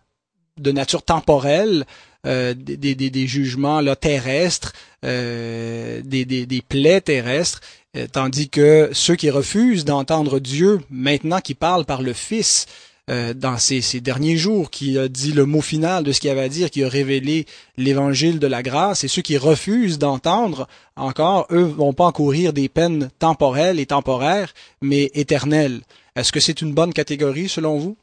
de 0.58 0.72
nature 0.72 1.04
temporelle, 1.04 1.86
des, 2.26 2.54
des, 2.54 3.10
des, 3.10 3.28
jugements 3.28 3.82
là, 3.82 3.96
terrestres, 3.96 4.74
euh, 5.06 6.02
des, 6.04 6.26
des, 6.26 6.46
des 6.46 6.62
plaies 6.62 7.00
terrestres, 7.00 7.62
euh, 7.96 8.06
tandis 8.12 8.50
que 8.50 8.90
ceux 8.92 9.16
qui 9.16 9.30
refusent 9.30 9.86
d'entendre 9.86 10.40
Dieu, 10.40 10.82
maintenant 10.90 11.40
qui 11.40 11.56
parle 11.56 11.86
par 11.86 12.02
le 12.02 12.12
Fils, 12.12 12.66
euh, 13.10 13.34
dans 13.34 13.58
ces, 13.58 13.82
ces, 13.82 14.02
derniers 14.02 14.38
jours, 14.38 14.70
qui 14.70 15.00
a 15.00 15.08
dit 15.08 15.32
le 15.32 15.46
mot 15.46 15.62
final 15.62 16.04
de 16.04 16.12
ce 16.12 16.20
qu'il 16.20 16.30
avait 16.30 16.42
à 16.42 16.50
dire, 16.50 16.70
qui 16.70 16.84
a 16.84 16.90
révélé 16.90 17.48
l'évangile 17.78 18.38
de 18.38 18.46
la 18.46 18.62
grâce, 18.62 19.04
et 19.04 19.08
ceux 19.08 19.24
qui 19.24 19.38
refusent 19.38 19.98
d'entendre 19.98 20.68
encore, 20.96 21.48
eux 21.50 21.64
vont 21.64 21.94
pas 21.94 22.06
encourir 22.06 22.54
des 22.54 22.70
peines 22.70 23.10
temporelles 23.18 23.80
et 23.80 23.88
temporaires, 23.88 24.54
mais 24.82 25.10
éternelles. 25.16 25.82
Est-ce 26.16 26.32
que 26.32 26.40
c'est 26.40 26.62
une 26.62 26.74
bonne 26.74 26.94
catégorie 26.94 27.50
selon 27.50 27.80
vous? 27.80 27.98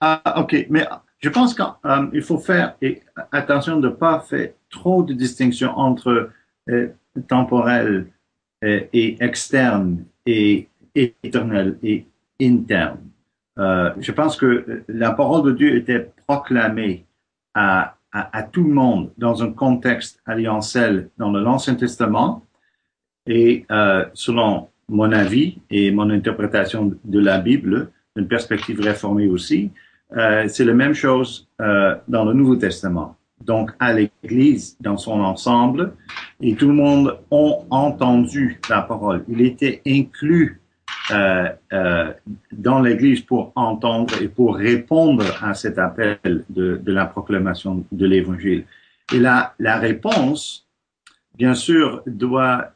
Ah, 0.00 0.40
ok, 0.40 0.66
mais 0.70 0.86
je 1.24 1.30
pense 1.30 1.54
qu'il 1.54 2.22
faut 2.22 2.36
faire 2.36 2.76
attention 3.32 3.80
de 3.80 3.88
ne 3.88 3.94
pas 3.94 4.20
faire 4.20 4.50
trop 4.68 5.02
de 5.02 5.14
distinctions 5.14 5.72
entre 5.74 6.28
euh, 6.68 6.88
temporel 7.28 8.08
euh, 8.62 8.80
et 8.92 9.16
externe 9.24 10.04
et 10.26 10.68
éternel 10.94 11.78
et 11.82 12.06
interne. 12.42 13.00
Euh, 13.58 13.90
je 13.98 14.12
pense 14.12 14.36
que 14.36 14.84
la 14.86 15.12
parole 15.12 15.44
de 15.46 15.52
Dieu 15.52 15.74
était 15.76 16.12
proclamée 16.26 17.06
à, 17.54 17.96
à, 18.12 18.42
tout 18.42 18.64
le 18.64 18.74
monde 18.74 19.10
dans 19.16 19.42
un 19.42 19.50
contexte 19.52 20.20
alliancel 20.26 21.08
dans 21.16 21.30
l'Ancien 21.30 21.74
Testament. 21.74 22.44
Et 23.26 23.64
euh, 23.70 24.04
selon 24.12 24.68
mon 24.90 25.10
avis 25.10 25.56
et 25.70 25.90
mon 25.90 26.10
interprétation 26.10 26.92
de 27.02 27.18
la 27.18 27.38
Bible, 27.38 27.90
d'une 28.14 28.28
perspective 28.28 28.78
réformée 28.82 29.26
aussi, 29.26 29.70
euh, 30.16 30.44
c'est 30.48 30.64
la 30.64 30.74
même 30.74 30.94
chose 30.94 31.48
euh, 31.60 31.96
dans 32.08 32.24
le 32.24 32.32
Nouveau 32.32 32.56
Testament 32.56 33.16
donc 33.40 33.72
à 33.78 33.92
l'Église 33.92 34.74
dans 34.80 34.96
son 34.96 35.20
ensemble, 35.20 35.92
et 36.40 36.54
tout 36.54 36.68
le 36.68 36.72
monde 36.72 37.18
a 37.30 37.36
entendu 37.68 38.58
la 38.70 38.80
parole. 38.80 39.22
Il 39.28 39.42
était 39.42 39.82
inclus 39.86 40.62
euh, 41.10 41.50
dans 42.52 42.80
l'Église 42.80 43.20
pour 43.20 43.52
entendre 43.54 44.14
et 44.22 44.28
pour 44.28 44.56
répondre 44.56 45.26
à 45.42 45.52
cet 45.52 45.78
appel 45.78 46.44
de, 46.48 46.80
la 46.86 47.04
proclamation 47.04 47.84
de 47.92 48.06
l'Évangile. 48.06 48.64
Et 49.12 49.18
la, 49.18 49.52
la 49.58 49.76
réponse, 49.76 50.66
bien 51.36 51.54
sûr, 51.54 52.02
doit 52.06 52.70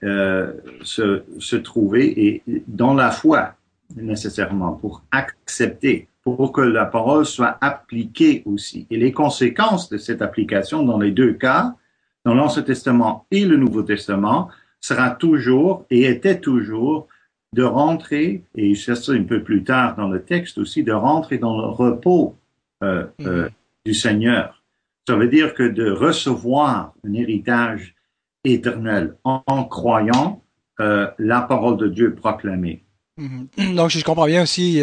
se, 0.82 1.22
se 1.38 1.56
trouver 1.56 2.26
et 2.26 2.42
dans 2.66 2.92
la 2.92 3.10
foi 3.10 3.54
nécessairement 3.96 4.72
pour 4.72 5.02
accepter 5.12 6.08
pour 6.36 6.52
que 6.52 6.60
la 6.60 6.86
parole 6.86 7.26
soit 7.26 7.58
appliquée 7.60 8.42
aussi. 8.46 8.86
Et 8.90 8.96
les 8.96 9.12
conséquences 9.12 9.88
de 9.88 9.98
cette 9.98 10.22
application 10.22 10.82
dans 10.82 10.98
les 10.98 11.10
deux 11.10 11.32
cas, 11.32 11.74
dans 12.24 12.34
l'Ancien 12.34 12.62
Testament 12.62 13.26
et 13.30 13.44
le 13.44 13.56
Nouveau 13.56 13.82
Testament, 13.82 14.48
sera 14.80 15.10
toujours 15.10 15.86
et 15.90 16.04
était 16.04 16.40
toujours 16.40 17.08
de 17.54 17.62
rentrer, 17.62 18.42
et 18.54 18.74
c'est 18.74 18.94
ça 18.94 19.12
un 19.12 19.24
peu 19.24 19.42
plus 19.42 19.64
tard 19.64 19.96
dans 19.96 20.08
le 20.08 20.22
texte 20.22 20.58
aussi, 20.58 20.82
de 20.82 20.92
rentrer 20.92 21.38
dans 21.38 21.56
le 21.56 21.66
repos 21.66 22.36
euh, 22.84 23.06
euh, 23.22 23.46
mm-hmm. 23.46 23.52
du 23.86 23.94
Seigneur. 23.94 24.62
Ça 25.08 25.16
veut 25.16 25.28
dire 25.28 25.54
que 25.54 25.62
de 25.62 25.90
recevoir 25.90 26.92
un 27.06 27.14
héritage 27.14 27.94
éternel 28.44 29.16
en, 29.24 29.64
croyant 29.64 30.42
euh, 30.80 31.08
la 31.18 31.40
parole 31.40 31.78
de 31.78 31.88
Dieu 31.88 32.14
proclamée. 32.14 32.84
Mm-hmm. 33.18 33.74
Donc, 33.74 33.90
je 33.90 34.04
comprends 34.04 34.26
bien 34.26 34.42
aussi, 34.42 34.80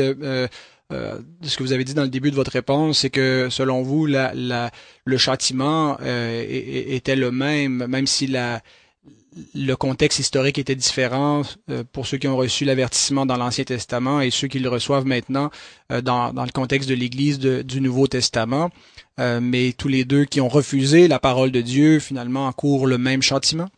euh, 0.93 1.19
ce 1.41 1.58
que 1.58 1.63
vous 1.63 1.74
avez 1.74 1.84
dit 1.84 1.93
dans 1.93 2.04
le 2.04 2.10
début 2.10 2.30
de 2.30 2.36
votre 2.36 2.52
réponse, 2.52 3.00
c'est 3.00 3.10
que 3.10 3.48
selon 3.50 3.82
vous, 3.82 4.06
le 4.06 5.17
châtiment 5.17 5.98
euh, 6.02 6.45
était 6.48 7.15
le 7.15 7.32
même, 7.32 7.88
même 7.88 8.06
si 8.06 8.28
le 8.28 9.76
contexte 9.76 10.19
historique 10.19 10.60
était 10.60 10.76
différent 10.76 11.41
euh, 11.71 11.84
pour 11.91 12.06
ceux 12.06 12.17
qui 12.17 12.28
ont 12.28 12.38
reçu 12.38 12.65
l'avertissement 12.65 13.26
dans 13.26 13.36
l'Ancien 13.36 13.63
Testament 13.63 14.21
et 14.21 14.30
ceux 14.30 14.48
qui 14.48 14.60
le 14.60 14.69
reçoivent 14.69 15.08
maintenant 15.08 15.50
euh, 15.91 16.02
dans, 16.02 16.34
dans, 16.34 16.45
le 16.45 16.52
contexte 16.52 16.88
de 16.88 16.95
l'Église 16.95 17.39
du 17.39 17.82
Nouveau 17.82 18.08
Testament. 18.08 18.69
mais 19.17 19.74
tous 19.76 19.88
les 19.88 20.06
deux 20.06 20.26
qui 20.26 20.39
ont 20.39 20.50
refusé 20.50 21.08
la 21.08 21.19
parole 21.19 21.52
de 21.52 21.62
Dieu, 21.62 22.00
finalement, 22.00 22.45
encourent 22.48 22.86
le 22.86 22.98
même 22.98 23.24
châtiment. 23.24 23.69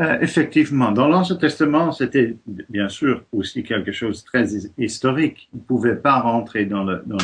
Euh, 0.00 0.18
effectivement, 0.20 0.92
dans 0.92 1.08
l'Ancien 1.08 1.36
Testament, 1.36 1.90
c'était 1.90 2.36
bien 2.46 2.88
sûr 2.88 3.24
aussi 3.32 3.64
quelque 3.64 3.90
chose 3.90 4.22
de 4.22 4.26
très 4.26 4.46
historique. 4.78 5.48
Ils 5.52 5.58
ne 5.58 5.62
pouvaient 5.62 5.96
pas 5.96 6.20
rentrer 6.20 6.66
dans, 6.66 6.84
le, 6.84 7.02
dans 7.04 7.16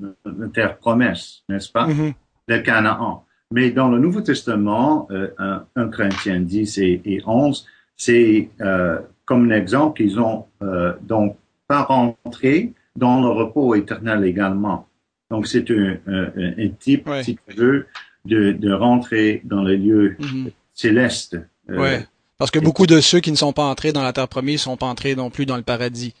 le, 0.00 0.16
la 0.24 0.48
terre 0.48 0.76
promesse, 0.78 1.44
n'est-ce 1.48 1.70
pas, 1.70 1.86
mm 1.86 2.14
le 2.48 2.58
Canaan. 2.60 3.24
Mais 3.50 3.70
dans 3.70 3.88
le 3.88 3.98
Nouveau 3.98 4.20
Testament, 4.20 5.08
euh, 5.10 5.28
1, 5.76 5.88
Corinthiens 5.88 6.40
10 6.40 6.78
et, 6.78 7.00
et 7.04 7.22
11, 7.24 7.66
c'est 7.96 8.50
euh, 8.60 8.98
comme 9.24 9.50
un 9.50 9.54
exemple 9.54 9.96
qu'ils 9.96 10.18
ont 10.20 10.46
euh, 10.62 10.92
donc 11.02 11.36
pas 11.68 11.82
rentré 11.82 12.72
dans 12.96 13.20
le 13.20 13.28
repos 13.28 13.74
éternel 13.74 14.24
également. 14.24 14.88
Donc 15.30 15.46
c'est 15.46 15.70
un, 15.70 15.96
un, 16.06 16.30
un, 16.36 16.68
type, 16.78 17.08
si 17.22 17.36
tu 17.36 17.56
veux, 17.56 17.86
de, 18.24 18.52
de 18.52 18.72
rentrer 18.72 19.42
dans 19.44 19.62
les 19.62 19.76
lieux 19.76 20.16
mm-hmm. 20.20 20.52
célestes. 20.72 21.38
Ouais. 21.68 22.06
Parce 22.38 22.50
que 22.50 22.58
beaucoup 22.58 22.86
de 22.86 23.00
ceux 23.00 23.20
qui 23.20 23.30
ne 23.30 23.36
sont 23.36 23.52
pas 23.52 23.64
entrés 23.64 23.92
dans 23.92 24.02
la 24.02 24.12
terre 24.12 24.28
promise 24.28 24.62
sont 24.62 24.76
pas 24.76 24.86
entrés 24.86 25.14
non 25.14 25.30
plus 25.30 25.46
dans 25.46 25.56
le 25.56 25.62
paradis. 25.62 26.14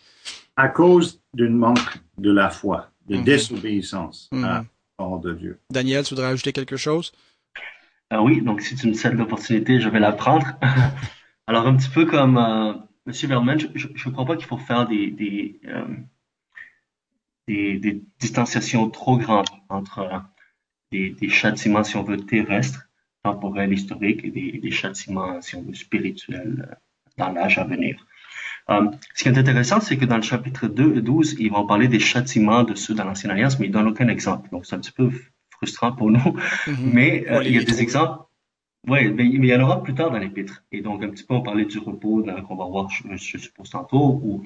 À 0.56 0.68
cause 0.68 1.20
d'un 1.34 1.50
manque 1.50 1.98
de 2.16 2.32
la 2.32 2.50
foi, 2.50 2.90
de 3.06 3.16
mhm. 3.16 3.24
désobéissance 3.24 4.30
à 4.32 4.36
la 4.36 4.64
parole 4.96 5.20
de 5.20 5.34
Dieu. 5.34 5.60
Daniel, 5.70 6.04
tu 6.04 6.14
voudrais 6.14 6.28
ajouter 6.28 6.52
quelque 6.52 6.76
chose? 6.76 7.12
Ah 8.10 8.22
oui, 8.22 8.40
donc 8.40 8.62
si 8.62 8.76
tu 8.76 8.88
me 8.88 8.94
cèdes 8.94 9.14
l'opportunité, 9.14 9.80
je 9.80 9.88
vais 9.88 10.00
la 10.00 10.12
prendre. 10.12 10.46
Alors, 11.46 11.66
un 11.66 11.76
petit 11.76 11.90
peu 11.90 12.06
comme 12.06 12.38
euh, 12.38 12.72
M. 13.06 13.12
Verman, 13.28 13.58
je 13.74 13.88
ne 13.88 14.12
crois 14.12 14.24
pas 14.24 14.36
qu'il 14.36 14.46
faut 14.46 14.58
faire 14.58 14.86
des, 14.86 15.10
des, 15.10 15.60
euh, 15.66 15.84
des, 17.46 17.78
des, 17.78 18.02
distanciations 18.18 18.88
trop 18.90 19.16
grandes 19.16 19.48
entre 19.68 20.22
des, 20.90 21.10
des, 21.10 21.28
châtiments, 21.28 21.84
si 21.84 21.96
on 21.96 22.02
veut, 22.02 22.16
terrestres, 22.16 22.85
temporels, 23.28 23.72
historiques, 23.72 24.22
et 24.24 24.30
des, 24.38 24.48
des 24.64 24.74
châtiments, 24.80 25.40
si 25.40 25.52
on 25.56 25.62
veut, 25.62 25.74
spirituels 25.86 26.78
dans 27.18 27.30
l'âge 27.36 27.58
à 27.58 27.64
venir. 27.64 27.94
Euh, 28.70 28.90
ce 29.14 29.22
qui 29.22 29.28
est 29.28 29.38
intéressant, 29.38 29.80
c'est 29.80 29.96
que 29.96 30.04
dans 30.04 30.16
le 30.16 30.28
chapitre 30.32 30.66
2 30.66 30.96
et 30.96 31.02
12, 31.02 31.36
ils 31.38 31.50
vont 31.50 31.66
parler 31.66 31.88
des 31.88 32.00
châtiments 32.00 32.64
de 32.64 32.74
ceux 32.74 32.94
dans 32.94 33.04
l'Ancienne 33.04 33.32
Alliance, 33.32 33.58
mais 33.58 33.66
ils 33.66 33.72
donnent 33.72 33.88
aucun 33.88 34.08
exemple. 34.08 34.48
Donc, 34.50 34.66
c'est 34.66 34.74
un 34.74 34.80
petit 34.80 34.96
peu 35.00 35.10
frustrant 35.50 35.92
pour 35.92 36.10
nous. 36.10 36.30
Mm-hmm. 36.68 36.92
Mais 36.96 37.10
euh, 37.30 37.42
il 37.44 37.52
y 37.54 37.58
a 37.58 37.64
des 37.64 37.80
exemples. 37.80 38.18
Oui, 38.88 39.00
mais, 39.16 39.24
il 39.26 39.44
y 39.44 39.54
en 39.54 39.60
aura 39.60 39.82
plus 39.82 39.94
tard 39.94 40.10
dans 40.10 40.18
l'Épître. 40.18 40.64
Et 40.72 40.80
donc, 40.80 41.02
un 41.02 41.10
petit 41.10 41.24
peu, 41.24 41.34
on 41.34 41.42
parlait 41.42 41.64
du 41.64 41.78
repos 41.78 42.24
qu'on 42.46 42.56
va 42.56 42.66
voir, 42.66 42.88
je, 42.90 43.02
je, 43.16 43.38
suppose, 43.38 43.70
tantôt, 43.70 44.20
ou, 44.22 44.44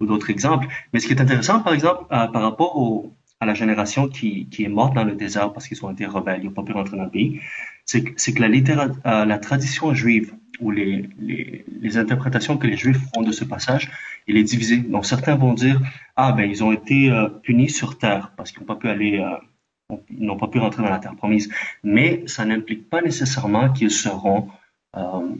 ou 0.00 0.06
d'autres 0.06 0.30
exemples. 0.30 0.66
Mais 0.92 1.00
ce 1.00 1.06
qui 1.06 1.14
est 1.14 1.20
intéressant, 1.20 1.60
par 1.60 1.74
exemple, 1.74 2.02
euh, 2.12 2.26
par 2.26 2.42
rapport 2.42 2.76
au, 2.76 3.16
à 3.40 3.46
la 3.46 3.54
génération 3.54 4.08
qui, 4.08 4.48
qui 4.48 4.64
est 4.64 4.68
morte 4.68 4.94
dans 4.94 5.04
le 5.04 5.14
désert 5.14 5.52
parce 5.52 5.68
qu'ils 5.68 5.84
ont 5.84 5.90
été 5.90 6.06
rebelles, 6.06 6.40
ils 6.42 6.46
n'ont 6.46 6.52
pas 6.52 6.62
pu 6.62 6.72
rentrer 6.72 6.96
dans 6.96 7.04
le 7.04 7.10
pays, 7.10 7.40
c'est 7.88 8.34
que 8.34 8.40
la, 8.40 8.48
littérature, 8.48 8.96
la 9.04 9.38
tradition 9.38 9.94
juive 9.94 10.34
ou 10.60 10.70
les, 10.70 11.08
les, 11.18 11.96
interprétations 11.96 12.58
que 12.58 12.66
les 12.66 12.76
Juifs 12.76 13.00
font 13.14 13.22
de 13.22 13.32
ce 13.32 13.44
passage, 13.44 13.90
il 14.26 14.36
est 14.36 14.42
divisé. 14.42 14.76
Donc 14.78 15.06
certains 15.06 15.36
vont 15.36 15.54
dire 15.54 15.80
ah 16.16 16.32
ben 16.32 16.50
ils 16.50 16.62
ont 16.62 16.72
été 16.72 17.10
euh, 17.10 17.28
punis 17.28 17.70
sur 17.70 17.96
terre 17.96 18.32
parce 18.36 18.52
qu'ils 18.52 18.60
n'ont 18.60 18.66
pas 18.66 18.76
pu 18.76 18.88
aller, 18.88 19.18
euh, 19.18 19.96
n'ont 20.10 20.36
pas 20.36 20.48
pu 20.48 20.58
rentrer 20.58 20.82
dans 20.82 20.90
la 20.90 20.98
terre 20.98 21.16
promise. 21.16 21.50
Mais 21.82 22.24
ça 22.26 22.44
n'implique 22.44 22.90
pas 22.90 23.00
nécessairement 23.00 23.72
qu'ils 23.72 23.90
seront, 23.90 24.50
euh, 24.96 25.34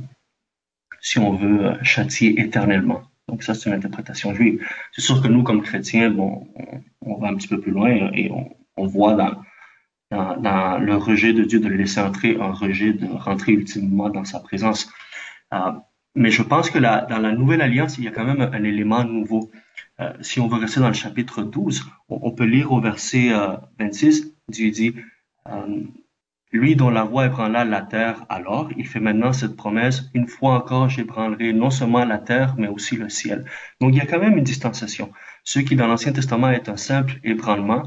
si 1.01 1.19
on 1.19 1.35
veut, 1.35 1.77
châtiés 1.83 2.41
éternellement. 2.41 3.03
Donc 3.29 3.43
ça 3.43 3.53
c'est 3.55 3.69
une 3.69 3.77
interprétation 3.77 4.33
juive. 4.33 4.67
C'est 4.93 5.03
sûr 5.03 5.21
que 5.21 5.29
nous 5.29 5.43
comme 5.43 5.63
chrétiens, 5.63 6.11
bon, 6.11 6.49
on, 7.05 7.17
va 7.19 7.29
un 7.29 7.35
petit 7.35 7.49
peu 7.49 7.61
plus 7.61 7.73
loin 7.73 7.91
et 7.91 8.31
on, 8.31 8.57
on 8.77 8.87
voit 8.87 9.15
dans 9.15 9.43
dans, 10.11 10.79
le 10.79 10.97
rejet 10.97 11.33
de 11.33 11.45
Dieu, 11.45 11.61
de 11.61 11.69
le 11.69 11.77
laisser 11.77 12.01
entrer, 12.01 12.37
un 12.41 12.53
rejet 12.53 12.93
de 12.93 13.07
rentrer 13.07 13.53
ultimement 13.53 14.09
dans 14.09 14.25
sa 14.25 14.41
présence. 14.41 14.91
Euh, 15.53 15.73
mais 16.15 16.31
je 16.31 16.43
pense 16.43 16.71
que 16.71 16.79
la, 16.79 17.03
dans 17.03 17.19
la 17.19 17.33
nouvelle 17.33 17.61
alliance, 17.61 17.99
il 17.99 18.05
y 18.05 18.09
a 18.09 18.11
quand 18.11 18.25
même 18.25 18.41
un, 18.41 18.65
élément 18.65 19.05
nouveau. 19.05 19.51
Euh, 20.01 20.13
si 20.21 20.41
on 20.41 20.49
veut 20.49 20.59
rester 20.59 20.81
dans 20.81 20.89
le 20.89 20.95
chapitre 20.95 21.43
12, 21.43 21.85
on, 22.09 22.31
peut 22.33 22.45
lire 22.45 22.73
au 22.73 22.81
verset 22.81 23.31
26, 23.79 24.23
euh, 24.23 24.29
Dieu 24.49 24.71
dit, 24.71 24.95
lui 26.51 26.77
dont 26.77 26.89
la 26.89 27.05
voix 27.05 27.27
ébranla 27.27 27.65
la 27.65 27.83
terre 27.83 28.25
alors, 28.31 28.71
il 28.77 28.87
fait 28.87 29.01
maintenant 29.01 29.33
cette 29.33 29.57
promesse, 29.57 30.11
une 30.15 30.27
fois 30.27 30.55
encore 30.55 30.89
j'ébranlerai 30.89 31.53
non 31.53 31.71
seulement 31.71 32.05
la 32.05 32.19
terre, 32.19 32.55
mais 32.57 32.69
aussi 32.69 32.97
le 32.97 33.11
ciel. 33.11 33.45
Donc 33.81 33.93
il 33.93 33.99
y 33.99 34.01
a 34.01 34.07
quand 34.07 34.19
même 34.19 34.39
une 34.39 34.45
distanciation. 34.45 35.13
Ce 35.45 35.59
qui 35.59 35.77
dans 35.77 35.87
l'Ancien 35.87 36.13
Testament 36.13 36.51
est 36.51 36.69
un 36.69 36.79
simple 36.79 37.21
ébranlement, 37.23 37.83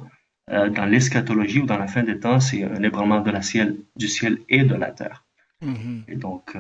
dans 0.52 0.86
l'eschatologie 0.86 1.60
ou 1.60 1.66
dans 1.66 1.78
la 1.78 1.88
fin 1.88 2.04
des 2.04 2.20
temps, 2.20 2.40
c'est 2.40 2.64
un 2.64 2.84
ébranlement 2.84 3.22
de 3.22 3.32
la 3.32 3.42
ciel, 3.42 3.78
du 3.96 4.08
ciel 4.08 4.40
et 4.50 4.64
de 4.64 4.76
la 4.76 4.92
terre. 4.92 5.24
Mm-hmm. 5.64 6.04
Et 6.10 6.16
donc, 6.16 6.58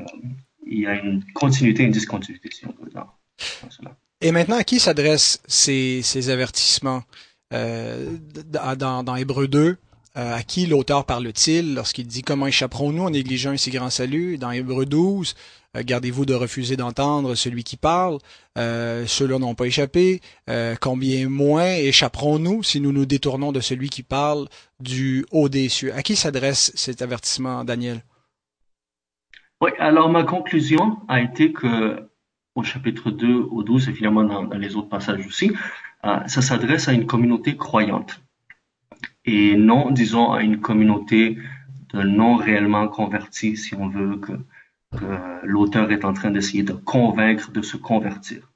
il 0.65 0.79
y 0.79 0.87
a 0.87 0.95
une 0.95 1.23
continuité, 1.33 1.83
une 1.83 1.91
discontinuité, 1.91 2.49
si 2.51 2.65
on 2.65 2.83
veut, 2.83 2.89
dans, 2.91 3.07
cela. 3.69 3.95
Et 4.21 4.31
maintenant, 4.31 4.57
à 4.57 4.63
qui 4.63 4.79
s'adressent 4.79 5.41
ces, 5.47 6.01
ces 6.03 6.29
avertissements? 6.29 7.03
Euh, 7.53 8.15
dans, 8.77 9.03
dans 9.03 9.15
Hébreu 9.15 9.47
2? 9.47 9.77
Euh, 10.17 10.35
à 10.35 10.43
qui 10.43 10.65
l'auteur 10.65 11.05
parle-t-il 11.05 11.73
lorsqu'il 11.73 12.05
dit 12.05 12.21
comment 12.21 12.45
échapperons-nous 12.45 13.03
en 13.03 13.09
négligeant 13.11 13.51
un 13.51 13.57
si 13.57 13.71
grand 13.71 13.89
salut? 13.89 14.37
Dans 14.37 14.51
Hébreu 14.51 14.85
12, 14.85 15.33
euh, 15.33 15.35
gardez-vous 15.75 16.25
de 16.25 16.33
refuser 16.33 16.75
d'entendre 16.75 17.35
celui 17.35 17.63
qui 17.63 17.77
parle. 17.77 18.17
Euh, 18.57 19.05
Ceux-là 19.07 19.39
n'ont 19.39 19.55
pas 19.55 19.65
échappé. 19.65 20.21
Euh, 20.49 20.75
combien 20.79 21.29
moins 21.29 21.73
échapperons-nous 21.75 22.63
si 22.63 22.81
nous 22.81 22.91
nous 22.91 23.05
détournons 23.05 23.51
de 23.51 23.59
celui 23.59 23.89
qui 23.89 24.03
parle 24.03 24.47
du 24.79 25.25
haut 25.31 25.49
des 25.49 25.69
cieux? 25.69 25.93
À 25.93 26.01
qui 26.01 26.15
s'adresse 26.15 26.71
cet 26.75 27.01
avertissement, 27.01 27.63
Daniel? 27.63 28.03
Oui, 29.61 29.71
alors 29.79 30.09
ma 30.09 30.23
conclusion 30.23 30.97
a 31.07 31.21
été 31.21 31.53
que 31.53 32.07
au 32.55 32.63
chapitre 32.63 33.11
2 33.11 33.33
au 33.51 33.63
12 33.63 33.89
et 33.89 33.93
finalement 33.93 34.23
dans, 34.23 34.57
les 34.57 34.75
autres 34.75 34.89
passages 34.89 35.25
aussi, 35.25 35.51
euh, 36.03 36.17
ça 36.27 36.41
s'adresse 36.41 36.87
à 36.87 36.93
une 36.93 37.05
communauté 37.05 37.55
croyante 37.55 38.21
et 39.25 39.55
non, 39.55 39.91
disons, 39.91 40.31
à 40.31 40.41
une 40.41 40.59
communauté 40.59 41.37
de 41.93 42.01
non 42.01 42.35
réellement 42.35 42.87
convertis, 42.87 43.57
si 43.57 43.75
on 43.75 43.87
veut, 43.87 44.17
que 44.17 44.33
l'auteur 45.43 45.91
est 45.91 46.05
en 46.05 46.13
train 46.13 46.31
d'essayer 46.31 46.63
de 46.63 46.73
convaincre 46.73 47.51
de 47.51 47.61
se 47.61 47.77
convertir. 47.77 48.51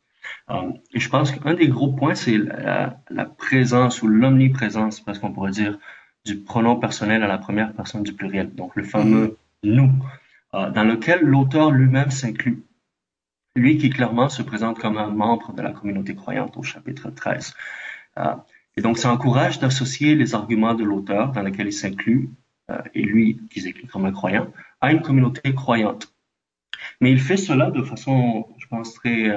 Euh, 0.49 0.71
et 0.93 0.99
je 0.99 1.09
pense 1.09 1.31
qu'un 1.31 1.53
des 1.53 1.67
gros 1.67 1.93
points, 1.93 2.15
c'est 2.15 2.37
la, 2.37 2.99
la, 3.09 3.25
présence 3.25 4.01
ou 4.01 4.07
l'omniprésence, 4.07 4.99
parce 4.99 5.19
qu'on 5.19 5.31
pourrait 5.31 5.51
dire, 5.51 5.77
du 6.25 6.37
pronom 6.37 6.77
personnel 6.77 7.23
à 7.23 7.27
la 7.27 7.37
première 7.37 7.73
personne 7.73 8.03
du 8.03 8.13
pluriel, 8.13 8.53
donc 8.53 8.75
le 8.75 8.83
fameux 8.83 9.37
nous. 9.63 9.91
Euh, 10.55 10.69
dans 10.69 10.83
lequel 10.83 11.21
l'auteur 11.21 11.71
lui-même 11.71 12.11
s'inclut. 12.11 12.63
Lui 13.55 13.77
qui 13.77 13.89
clairement 13.89 14.29
se 14.29 14.41
présente 14.41 14.79
comme 14.79 14.97
un 14.97 15.09
membre 15.09 15.53
de 15.53 15.61
la 15.61 15.71
communauté 15.71 16.15
croyante 16.15 16.55
au 16.57 16.63
chapitre 16.63 17.09
13. 17.09 17.53
Euh, 18.19 18.35
et 18.77 18.81
donc 18.81 18.97
ça 18.97 19.11
encourage 19.11 19.59
d'associer 19.59 20.15
les 20.15 20.33
arguments 20.33 20.73
de 20.73 20.83
l'auteur 20.83 21.31
dans 21.31 21.41
lequel 21.41 21.67
il 21.67 21.73
s'inclut, 21.73 22.29
euh, 22.71 22.81
et 22.93 23.01
lui 23.01 23.41
qui 23.49 23.61
s'inclut 23.61 23.87
comme 23.87 24.05
un 24.05 24.11
croyant, 24.11 24.47
à 24.79 24.91
une 24.91 25.01
communauté 25.01 25.53
croyante. 25.53 26.13
Mais 27.01 27.11
il 27.11 27.19
fait 27.19 27.37
cela 27.37 27.71
de 27.71 27.81
façon, 27.81 28.47
je 28.57 28.67
pense, 28.67 28.93
très 28.93 29.31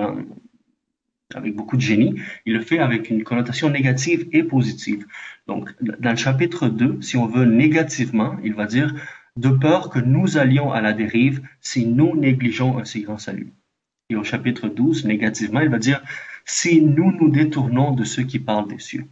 avec 1.34 1.54
beaucoup 1.54 1.76
de 1.76 1.82
génie. 1.82 2.14
Il 2.46 2.54
le 2.54 2.60
fait 2.60 2.78
avec 2.78 3.10
une 3.10 3.22
connotation 3.22 3.70
négative 3.70 4.26
et 4.32 4.42
positive. 4.42 5.06
Donc, 5.46 5.74
dans 5.82 6.10
le 6.10 6.16
chapitre 6.16 6.68
2, 6.68 7.02
si 7.02 7.16
on 7.16 7.26
veut 7.26 7.44
négativement, 7.44 8.36
il 8.42 8.54
va 8.54 8.66
dire 8.66 8.94
de 9.36 9.50
peur 9.50 9.90
que 9.90 9.98
nous 9.98 10.36
allions 10.36 10.72
à 10.72 10.80
la 10.80 10.92
dérive 10.92 11.42
si 11.60 11.86
nous 11.86 12.16
négligeons 12.16 12.78
un 12.78 12.84
si 12.84 13.02
grand 13.02 13.18
salut. 13.18 13.52
Et 14.10 14.16
au 14.16 14.24
chapitre 14.24 14.68
12, 14.68 15.04
négativement, 15.04 15.60
il 15.60 15.68
va 15.68 15.78
dire 15.78 16.02
si 16.44 16.80
nous 16.80 17.12
nous 17.12 17.28
détournons 17.28 17.92
de 17.92 18.04
ceux 18.04 18.22
qui 18.22 18.38
parlent 18.38 18.68
des 18.68 18.78
cieux. 18.78 19.06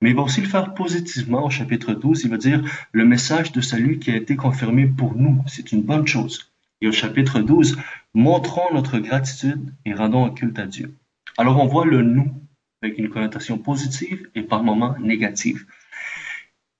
Mais 0.00 0.10
il 0.10 0.16
va 0.16 0.22
aussi 0.22 0.40
le 0.40 0.48
faire 0.48 0.74
positivement 0.74 1.44
au 1.44 1.50
chapitre 1.50 1.92
12, 1.92 2.24
il 2.24 2.30
va 2.30 2.36
dire 2.36 2.62
le 2.92 3.04
message 3.04 3.52
de 3.52 3.60
salut 3.60 3.98
qui 3.98 4.10
a 4.10 4.16
été 4.16 4.36
confirmé 4.36 4.86
pour 4.86 5.14
nous, 5.14 5.42
c'est 5.46 5.72
une 5.72 5.82
bonne 5.82 6.06
chose. 6.06 6.51
Et 6.82 6.88
au 6.88 6.92
chapitre 6.92 7.40
12, 7.40 7.78
montrons 8.12 8.74
notre 8.74 8.98
gratitude 8.98 9.72
et 9.84 9.94
rendons 9.94 10.26
un 10.26 10.30
culte 10.30 10.58
à 10.58 10.66
Dieu. 10.66 10.96
Alors 11.38 11.62
on 11.62 11.66
voit 11.66 11.86
le 11.86 12.02
nous 12.02 12.34
avec 12.82 12.98
une 12.98 13.08
connotation 13.08 13.56
positive 13.56 14.28
et 14.34 14.42
par 14.42 14.64
moments 14.64 14.98
négative. 14.98 15.64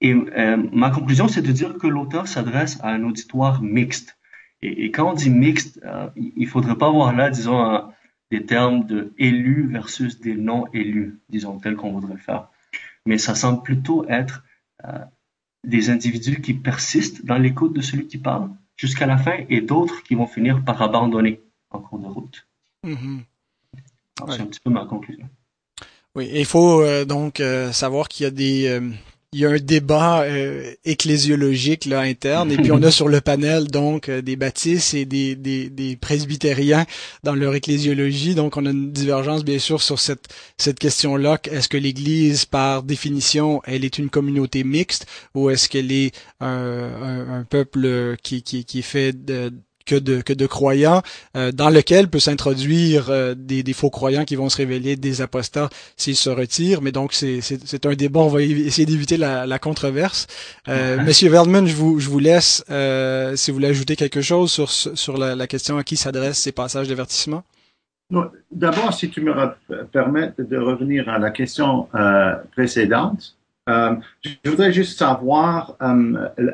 Et 0.01 0.13
euh, 0.13 0.57
ma 0.73 0.91
conclusion, 0.91 1.29
c'est 1.29 1.41
de 1.41 1.53
dire 1.53 1.79
que 1.79 1.87
l'auteur 1.87 2.27
s'adresse 2.27 2.81
à 2.83 2.89
un 2.89 3.05
auditoire 3.05 3.63
mixte. 3.63 4.19
Et, 4.61 4.91
quand 4.91 5.11
on 5.11 5.15
dit 5.15 5.31
mixte, 5.31 5.81
euh, 5.85 6.09
il 6.17 6.49
faudrait 6.49 6.77
pas 6.77 6.91
voir 6.91 7.15
là, 7.15 7.31
disons, 7.31 7.83
des 8.33 8.45
termes 8.45 8.85
de 8.85 9.13
élus 9.19 9.69
versus 9.69 10.21
des 10.21 10.35
non 10.35 10.67
élus, 10.73 11.21
disons, 11.29 11.61
tel 11.61 11.77
qu'on 11.77 11.93
voudrait 11.93 12.19
faire. 12.19 12.49
Mais 13.07 13.19
ça 13.19 13.37
semble 13.37 13.63
plutôt 13.63 14.05
être 14.09 14.43
euh, 14.85 14.99
des 15.63 15.91
individus 15.91 16.41
qui 16.41 16.55
persistent 16.55 17.25
dans 17.25 17.39
l'écoute 17.39 17.73
de 17.73 17.81
celui 17.81 18.09
qui 18.09 18.19
parle 18.19 18.51
jusqu'à 18.83 19.07
la 19.07 19.17
fin 19.17 19.37
et 19.49 19.61
d'autres 19.61 20.03
qui 20.03 20.17
vont 20.17 20.27
finir 20.27 20.65
par 20.65 20.83
abandonner 20.83 21.41
en 21.71 21.79
cours 21.79 22.01
de 22.01 22.09
route. 22.09 22.49
Mm-hmm. 22.85 23.21
C'est 24.29 24.41
un 24.41 24.47
petit 24.47 24.59
peu 24.59 24.71
ma 24.71 24.85
conclusion. 24.87 25.29
Oui, 26.17 26.29
il 26.35 26.45
faut 26.45 26.85
donc 27.05 27.41
savoir 27.71 28.09
qu'il 28.09 28.25
y 28.25 28.27
a 28.27 28.31
des 28.33 28.81
il 29.33 29.41
y 29.41 29.47
a 29.47 29.51
un 29.51 29.57
débat 29.57 30.23
euh, 30.23 30.75
ecclésiologique 30.85 31.87
là 31.87 32.01
interne 32.01 32.53
et 32.53 32.57
puis 32.57 32.71
on 32.71 32.83
a 32.83 32.91
sur 32.99 33.09
le 33.09 33.23
panel 33.23 33.69
donc 33.69 34.09
euh, 34.11 34.21
des 34.21 34.37
baptistes 34.37 34.93
et 34.93 35.07
des, 35.07 35.37
des, 35.37 35.71
des, 35.71 35.97
presbytériens 35.97 36.85
dans 37.23 37.35
leur 37.35 37.55
ecclésiologie. 37.55 38.35
Donc 38.35 38.59
on 38.59 38.67
a 38.67 38.71
une 38.71 38.93
divergence 38.93 39.45
bien 39.45 39.59
sûr 39.59 39.81
sur 39.83 39.99
cette 39.99 40.29
cette 40.59 40.79
question 40.79 41.17
là 41.17 41.39
est-ce 41.51 41.69
que 41.69 41.79
l'Église 41.79 42.45
par 42.45 42.83
définition 42.83 43.63
elle 43.65 43.85
est 43.85 43.99
une 43.99 44.11
communauté 44.11 44.65
mixte 44.65 45.07
ou 45.35 45.49
est-ce 45.49 45.69
qu'elle 45.71 45.93
est 45.93 46.15
un, 46.41 46.49
un, 46.49 47.41
un, 47.41 47.45
peuple 47.45 48.17
qui, 48.23 48.43
qui, 48.43 48.67
qui 48.67 48.83
fait 48.83 49.13
de 49.13 49.51
que 49.93 49.99
de, 49.99 50.23
que 50.23 50.33
de 50.33 50.47
croyants, 50.47 51.03
euh, 51.37 51.53
dans 51.53 51.69
lequel 51.69 52.09
peut 52.09 52.19
s'introduire 52.19 53.11
euh, 53.11 53.35
des, 53.37 53.63
des, 53.63 53.73
faux 53.75 53.91
croyants 53.91 54.25
qui 54.25 54.37
vont 54.37 54.49
se 54.49 54.57
révéler 54.57 54.97
des 54.97 55.21
apostats 55.21 55.69
s'ils 55.97 56.17
se 56.17 56.31
retirent. 56.31 56.81
Mais 56.81 56.93
donc 56.93 57.13
c'est, 57.13 57.41
c'est, 57.43 57.85
un 57.85 57.95
débat, 57.95 58.21
on 58.21 58.29
va 58.29 58.43
essayer 58.43 58.87
d'éviter 58.87 59.19
la, 59.19 59.47
la 59.47 59.59
controverse. 59.59 60.27
Euh, 60.69 60.99
Monsieur 61.05 61.29
Veldman, 61.29 61.67
je 61.67 61.77
vous, 61.77 62.01
je 62.01 62.09
vous 62.09 62.21
laisse, 62.21 62.65
euh, 62.71 63.37
si 63.37 63.51
vous 63.51 63.57
voulez 63.57 63.69
ajouter 63.69 63.97
quelque 63.97 64.23
chose 64.23 64.51
sur, 64.51 64.71
sur 64.71 65.19
la, 65.19 65.35
la 65.35 65.47
question 65.47 65.77
à 65.77 65.85
qui 65.85 65.97
s'adressent 65.97 66.39
ces 66.39 66.53
passages 66.53 66.89
d'avertissement. 66.89 67.43
D'abord, 68.51 68.93
si 68.93 69.09
tu 69.09 69.23
me 69.23 69.33
permets 69.91 70.33
de 70.39 70.59
revenir 70.59 71.09
à 71.09 71.19
la 71.19 71.31
question 71.31 71.89
précédente, 72.53 73.37
je 73.67 74.51
voudrais 74.51 74.71
juste 74.73 74.99
savoir 74.99 75.77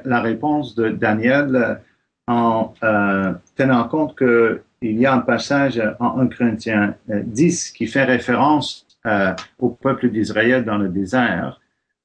la 0.05 0.21
réponse 0.21 0.77
de 0.77 0.89
Daniel 0.91 1.81
en 2.29 2.75
euh, 2.85 3.33
tenant 3.57 3.89
compte 3.89 4.17
qu'il 4.17 4.61
y 5.01 5.07
a 5.07 5.15
un 5.15 5.19
passage 5.21 5.83
en 5.99 6.21
1 6.21 6.29
Corinthiens 6.29 6.95
10 7.09 7.73
qui 7.73 7.87
fait 7.89 8.05
référence 8.05 8.87
euh, 9.07 9.33
au 9.59 9.71
peuple 9.71 10.11
d'Israël 10.11 10.65
dans 10.65 10.79
le 10.79 10.89
désert. 10.89 11.61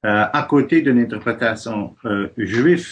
euh, 0.06 0.24
à 0.32 0.42
côté 0.48 0.82
d'une 0.82 0.98
interprétation 0.98 1.94
euh, 2.04 2.28
juive, 2.36 2.86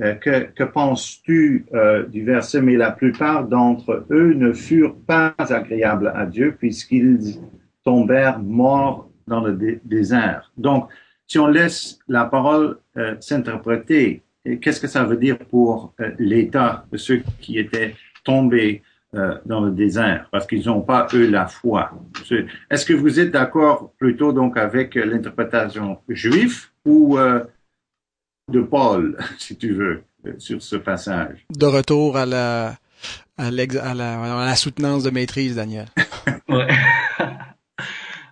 euh, 0.00 0.14
que, 0.14 0.44
que 0.52 0.64
penses-tu 0.64 1.66
euh, 1.74 2.06
du 2.06 2.24
verset 2.24 2.62
Mais 2.62 2.76
la 2.76 2.90
plupart 2.92 3.44
d'entre 3.46 4.06
eux 4.10 4.32
ne 4.34 4.52
furent 4.52 4.96
pas 5.06 5.34
agréables 5.38 6.12
à 6.14 6.26
Dieu 6.26 6.56
puisqu'ils 6.58 7.36
tombèrent 7.84 8.38
morts 8.40 9.08
dans 9.26 9.40
le 9.40 9.52
dé- 9.54 9.80
désert. 9.84 10.50
Donc, 10.56 10.88
si 11.26 11.38
on 11.38 11.46
laisse 11.48 11.98
la 12.08 12.24
parole 12.24 12.78
euh, 12.96 13.14
s'interpréter, 13.20 14.22
qu'est-ce 14.56 14.80
que 14.80 14.86
ça 14.86 15.04
veut 15.04 15.16
dire 15.16 15.38
pour 15.38 15.94
euh, 16.00 16.10
l'état 16.18 16.86
de 16.90 16.96
ceux 16.96 17.22
qui 17.40 17.58
étaient 17.58 17.94
tombés 18.24 18.82
euh, 19.14 19.38
dans 19.46 19.60
le 19.60 19.70
désert? 19.70 20.28
Parce 20.30 20.46
qu'ils 20.46 20.66
n'ont 20.66 20.80
pas 20.80 21.06
eux 21.14 21.28
la 21.28 21.46
foi. 21.46 21.92
Est-ce 22.70 22.86
que 22.86 22.94
vous 22.94 23.20
êtes 23.20 23.30
d'accord 23.30 23.92
plutôt 23.98 24.32
donc 24.32 24.56
avec 24.56 24.94
l'interprétation 24.94 25.98
juive 26.08 26.66
ou 26.84 27.18
euh, 27.18 27.44
de 28.50 28.60
Paul, 28.62 29.18
si 29.38 29.56
tu 29.56 29.72
veux, 29.72 30.02
sur 30.38 30.62
ce 30.62 30.76
passage? 30.76 31.44
De 31.50 31.66
retour 31.66 32.16
à 32.16 32.26
la, 32.26 32.76
à, 33.36 33.50
la, 33.50 34.40
à 34.40 34.46
la 34.46 34.56
soutenance 34.56 35.02
de 35.04 35.10
maîtrise, 35.10 35.56
Daniel. 35.56 35.86
Ouais. 36.48 36.66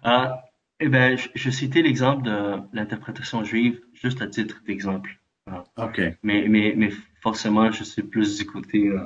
Ah, 0.02 0.42
eh 0.80 0.88
ben, 0.88 1.18
je, 1.18 1.28
je 1.34 1.50
citais 1.50 1.82
l'exemple 1.82 2.22
de 2.22 2.60
l'interprétation 2.72 3.44
juive 3.44 3.78
juste 3.92 4.22
à 4.22 4.26
titre 4.26 4.62
d'exemple. 4.66 5.18
OK. 5.76 6.00
Mais, 6.22 6.46
mais, 6.48 6.74
mais 6.76 6.90
forcément, 7.20 7.70
je 7.70 7.84
suis 7.84 8.02
plus 8.02 8.38
du 8.38 8.46
côté 8.46 8.88
euh, 8.88 9.00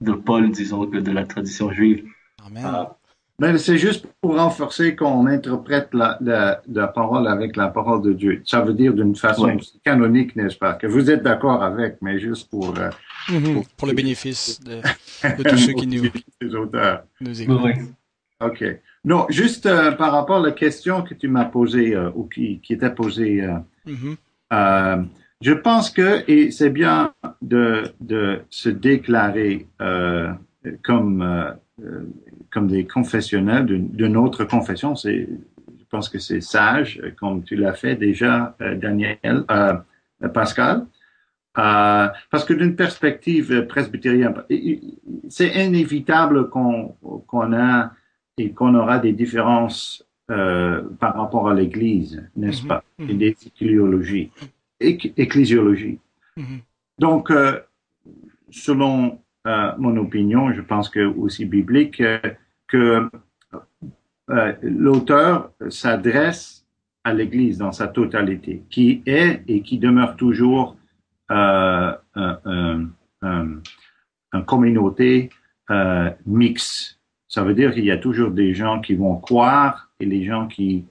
de 0.00 0.12
Paul, 0.12 0.50
disons, 0.50 0.86
que 0.86 0.98
de 0.98 1.10
la 1.12 1.24
tradition 1.24 1.70
juive. 1.70 2.04
Amen. 2.44 2.62
Ah, 2.66 2.96
Mais 3.38 3.56
c'est 3.58 3.78
juste 3.78 4.06
pour 4.20 4.36
renforcer 4.36 4.96
qu'on 4.96 5.26
interprète 5.26 5.88
la, 5.92 6.18
la, 6.20 6.62
la 6.68 6.88
parole 6.88 7.28
avec 7.28 7.56
la 7.56 7.68
parole 7.68 8.02
de 8.02 8.12
Dieu. 8.12 8.42
Ça 8.44 8.60
veut 8.62 8.74
dire 8.74 8.92
d'une 8.92 9.14
façon 9.14 9.44
Ouais. 9.44 9.56
canonique, 9.84 10.34
n'est-ce 10.36 10.56
pas? 10.56 10.74
Que 10.74 10.86
vous 10.86 11.10
êtes 11.10 11.22
d'accord 11.22 11.62
avec, 11.62 11.96
mais 12.02 12.18
juste 12.18 12.50
pour, 12.50 12.76
euh, 12.78 12.90
Mhm. 13.28 13.62
Pour 13.76 13.86
le 13.86 13.94
bénéfice 13.94 14.58
de, 14.60 14.80
de 15.38 15.42
tous 15.48 15.56
ceux 15.58 15.74
qui 15.74 15.86
nous, 15.86 16.10
les 16.40 16.54
auteurs. 16.56 17.04
nous 17.20 17.40
écoutent. 17.40 17.60
oui. 17.62 17.72
OK. 18.40 18.64
Non, 19.04 19.26
juste 19.28 19.66
euh, 19.66 19.92
par 19.92 20.10
rapport 20.10 20.38
à 20.38 20.46
la 20.48 20.50
question 20.52 21.02
que 21.02 21.14
tu 21.14 21.28
m'as 21.28 21.44
posée 21.44 21.94
euh, 21.94 22.10
ou 22.16 22.24
qui, 22.24 22.58
qui 22.60 22.72
était 22.72 22.90
posée, 22.92 23.42
euh, 23.42 23.58
Mhm. 23.86 24.16
Je 25.42 25.52
pense 25.52 25.90
que 25.90 26.28
et 26.30 26.50
c'est 26.50 26.70
bien 26.70 27.12
de, 27.42 27.82
de 28.00 28.40
se 28.50 28.68
déclarer 28.68 29.66
euh, 29.80 30.32
comme 30.82 31.22
euh, 31.22 31.50
euh, 31.82 32.06
comme 32.50 32.68
des 32.68 32.86
confessionnels 32.86 33.66
d'une 33.66 34.16
autre 34.16 34.44
confession. 34.44 34.94
C'est, 34.94 35.26
je 35.78 35.84
pense 35.90 36.08
que 36.08 36.18
c'est 36.18 36.42
sage, 36.42 37.00
comme 37.18 37.42
tu 37.42 37.56
l'as 37.56 37.72
fait 37.72 37.96
déjà, 37.96 38.54
euh, 38.60 38.76
Daniel, 38.76 39.18
euh, 39.24 39.74
Pascal. 40.34 40.86
Euh, 41.58 42.08
parce 42.30 42.44
que 42.44 42.54
d'une 42.54 42.76
perspective 42.76 43.66
presbytérienne, 43.66 44.34
c'est 45.28 45.48
inévitable 45.66 46.48
qu'on 46.48 46.94
qu'on 47.26 47.52
a 47.52 47.92
et 48.38 48.52
qu'on 48.52 48.74
aura 48.74 48.98
des 48.98 49.12
différences 49.12 50.06
euh, 50.30 50.82
par 50.98 51.14
rapport 51.16 51.48
à 51.50 51.54
l'Église, 51.54 52.22
n'est-ce 52.36 52.62
Mhm, 52.62 52.68
pas, 52.68 52.84
mhm. 52.98 53.10
et 53.10 53.14
des 53.14 53.36
ecclésiologies. 53.46 54.30
Ecclésiologie. 55.16 55.98
Mhm. 56.36 56.60
Donc, 56.98 57.30
euh, 57.30 57.58
selon 58.50 59.20
euh, 59.46 59.72
mon 59.78 59.96
opinion, 59.96 60.52
je 60.52 60.60
pense 60.60 60.88
que 60.88 61.00
aussi 61.00 61.44
biblique, 61.46 62.00
euh, 62.00 62.20
que 62.68 63.08
l'auteur 64.62 65.50
s'adresse 65.68 66.64
à 67.04 67.12
l'Église 67.12 67.58
dans 67.58 67.72
sa 67.72 67.88
totalité, 67.88 68.62
qui 68.70 69.02
est 69.04 69.42
et 69.48 69.62
qui 69.62 69.78
demeure 69.78 70.16
toujours 70.16 70.76
euh, 71.30 71.92
un, 72.14 72.38
un, 72.44 72.88
un, 73.22 73.48
un 74.32 74.42
communauté 74.42 75.30
mixte. 76.24 77.00
Ça 77.28 77.42
veut 77.42 77.54
dire 77.54 77.72
qu'il 77.74 77.84
y 77.84 77.90
a 77.90 77.98
toujours 77.98 78.30
des 78.30 78.54
gens 78.54 78.80
qui 78.80 78.94
vont 78.94 79.16
croire 79.16 79.90
et 80.00 80.06
les 80.06 80.24
gens 80.24 80.46
qui 80.46 80.84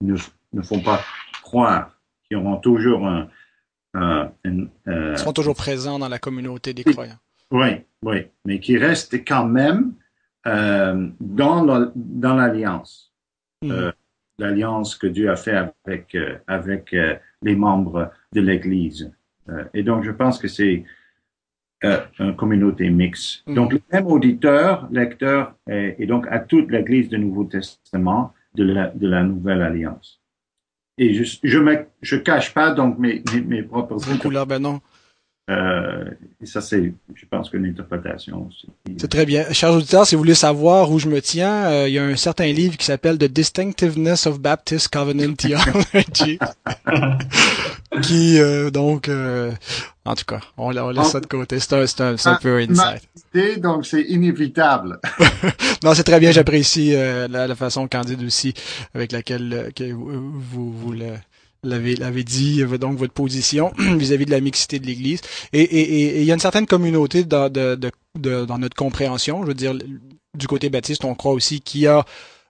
ne, 0.00 0.16
ne 0.52 0.62
font 0.62 0.80
pas 0.80 1.00
croire, 1.42 1.93
qui 2.28 2.34
auront 2.34 2.56
toujours 2.56 3.06
un, 3.06 3.28
un, 3.94 4.30
un, 4.44 4.60
euh, 4.88 5.12
Ils 5.12 5.18
seront 5.18 5.32
toujours 5.32 5.54
présents 5.56 5.98
dans 5.98 6.08
la 6.08 6.18
communauté 6.18 6.72
des 6.74 6.84
croyants. 6.84 7.18
oui, 7.50 7.68
oui, 8.02 8.26
mais 8.44 8.60
qui 8.60 8.76
restent 8.78 9.24
quand 9.26 9.46
même 9.46 9.94
euh, 10.46 11.08
dans 11.20 11.64
la- 11.64 11.90
dans 11.94 12.34
l'alliance, 12.34 13.12
Mhm. 13.62 13.70
euh, 13.70 13.92
l'alliance 14.38 14.94
que 14.96 15.06
Dieu 15.06 15.30
a 15.30 15.36
fait 15.36 15.56
avec 15.86 16.14
euh, 16.14 16.36
avec 16.46 16.94
les 17.42 17.56
membres 17.56 18.10
de 18.32 18.40
l'Église. 18.42 19.10
Et 19.74 19.82
donc, 19.82 20.04
je 20.04 20.10
pense 20.10 20.38
que 20.38 20.48
c'est 20.48 20.84
une 22.18 22.34
communauté 22.36 22.88
mixte. 22.90 23.46
Mhm. 23.46 23.54
Donc, 23.54 23.72
le 23.74 23.80
même 23.92 24.06
auditeur, 24.06 24.88
lecteur, 24.90 25.54
et, 25.68 25.94
et 25.98 26.06
donc 26.06 26.26
à 26.30 26.38
toute 26.40 26.70
l'Église 26.70 27.08
du 27.10 27.18
Nouveau 27.18 27.44
Testament 27.44 28.32
de 28.54 28.64
la, 28.64 28.88
de 28.88 29.06
la 29.08 29.22
Nouvelle 29.22 29.62
Alliance. 29.62 30.20
Et 30.98 31.14
je 31.14 31.38
je 31.42 31.58
me 31.58 31.86
je 32.02 32.16
cache 32.16 32.54
pas 32.54 32.70
donc 32.72 32.98
mes 32.98 33.22
mes, 33.32 33.40
mes 33.40 33.62
propres 33.62 33.98
là, 34.30 34.44
ben 34.44 34.60
non. 34.60 34.80
euh, 35.50 36.04
et 36.40 36.46
ça, 36.46 36.60
c'est, 36.60 36.94
je 37.14 37.26
pense 37.26 37.50
qu'une 37.50 37.66
interprétation. 37.66 38.48
c'est- 38.60 38.92
C'est 39.00 39.08
très 39.08 39.26
bien. 39.26 39.44
Chers 39.52 39.72
auditeurs, 39.74 40.06
si 40.06 40.14
vous 40.14 40.20
voulez 40.20 40.34
savoir 40.34 40.90
où 40.90 40.98
je 40.98 41.08
me 41.08 41.20
tiens, 41.20 41.64
euh, 41.66 41.88
il 41.88 41.94
y 41.94 41.98
a 41.98 42.04
un 42.04 42.16
certain 42.16 42.46
livre 42.46 42.76
qui 42.76 42.86
s'appelle 42.86 43.18
The 43.18 43.24
Distinctiveness 43.24 44.26
of 44.26 44.40
Baptist 44.40 44.88
Covenant 44.88 45.34
Theology. 45.34 46.38
qui, 48.02 48.38
euh, 48.40 48.70
donc, 48.70 49.08
en 50.06 50.14
tout 50.14 50.24
cas, 50.26 50.40
on, 50.58 50.76
on 50.76 50.90
laisse 50.90 51.08
ça 51.10 51.20
de 51.20 51.26
côté. 51.26 51.58
C'est 51.60 51.72
un, 51.74 51.86
c'est 51.86 52.00
un, 52.02 52.16
c'est 52.16 52.28
un 52.28 52.36
peu 52.36 52.58
insight. 52.58 53.02
Donc, 53.60 53.86
c'est 53.86 54.02
inévitable. 54.02 55.00
Non, 55.82 55.92
c'est 55.92 56.04
très 56.04 56.18
bien. 56.18 56.30
J'apprécie 56.30 56.94
euh, 56.94 57.28
la, 57.28 57.46
la 57.46 57.54
façon 57.54 57.86
candide 57.88 58.22
aussi 58.22 58.54
avec 58.94 59.12
laquelle 59.12 59.52
euh, 59.52 59.70
que 59.70 59.92
vous, 59.92 60.72
vous, 60.72 60.92
le- 60.92 61.12
l'avez, 61.62 61.94
l'avez 61.94 62.24
dit, 62.24 62.64
donc 62.80 62.96
votre 62.96 63.12
position 63.12 63.70
vis-à-vis 63.78 64.24
de 64.24 64.30
la 64.30 64.40
mixité 64.40 64.78
de 64.78 64.86
l'Église. 64.86 65.20
Et, 65.52 65.60
et, 65.60 65.80
et- 65.80 66.16
et 66.16 66.20
il 66.20 66.24
y 66.26 66.30
a 66.30 66.34
une 66.34 66.40
certaine 66.40 66.64
communauté 66.66 67.24
dans, 67.24 67.50
de, 67.50 67.74
de, 67.74 67.90
de- 68.18 68.46
dans 68.46 68.56
notre 68.58 68.76
compréhension. 68.76 69.42
Je 69.42 69.48
veux 69.48 69.54
dire, 69.54 69.74
du 70.34 70.46
côté 70.46 70.70
baptiste, 70.70 71.04
on 71.04 71.14
croit 71.14 71.32
aussi 71.32 71.60
qu'il 71.60 71.82
y 71.82 71.86
a 71.86 72.04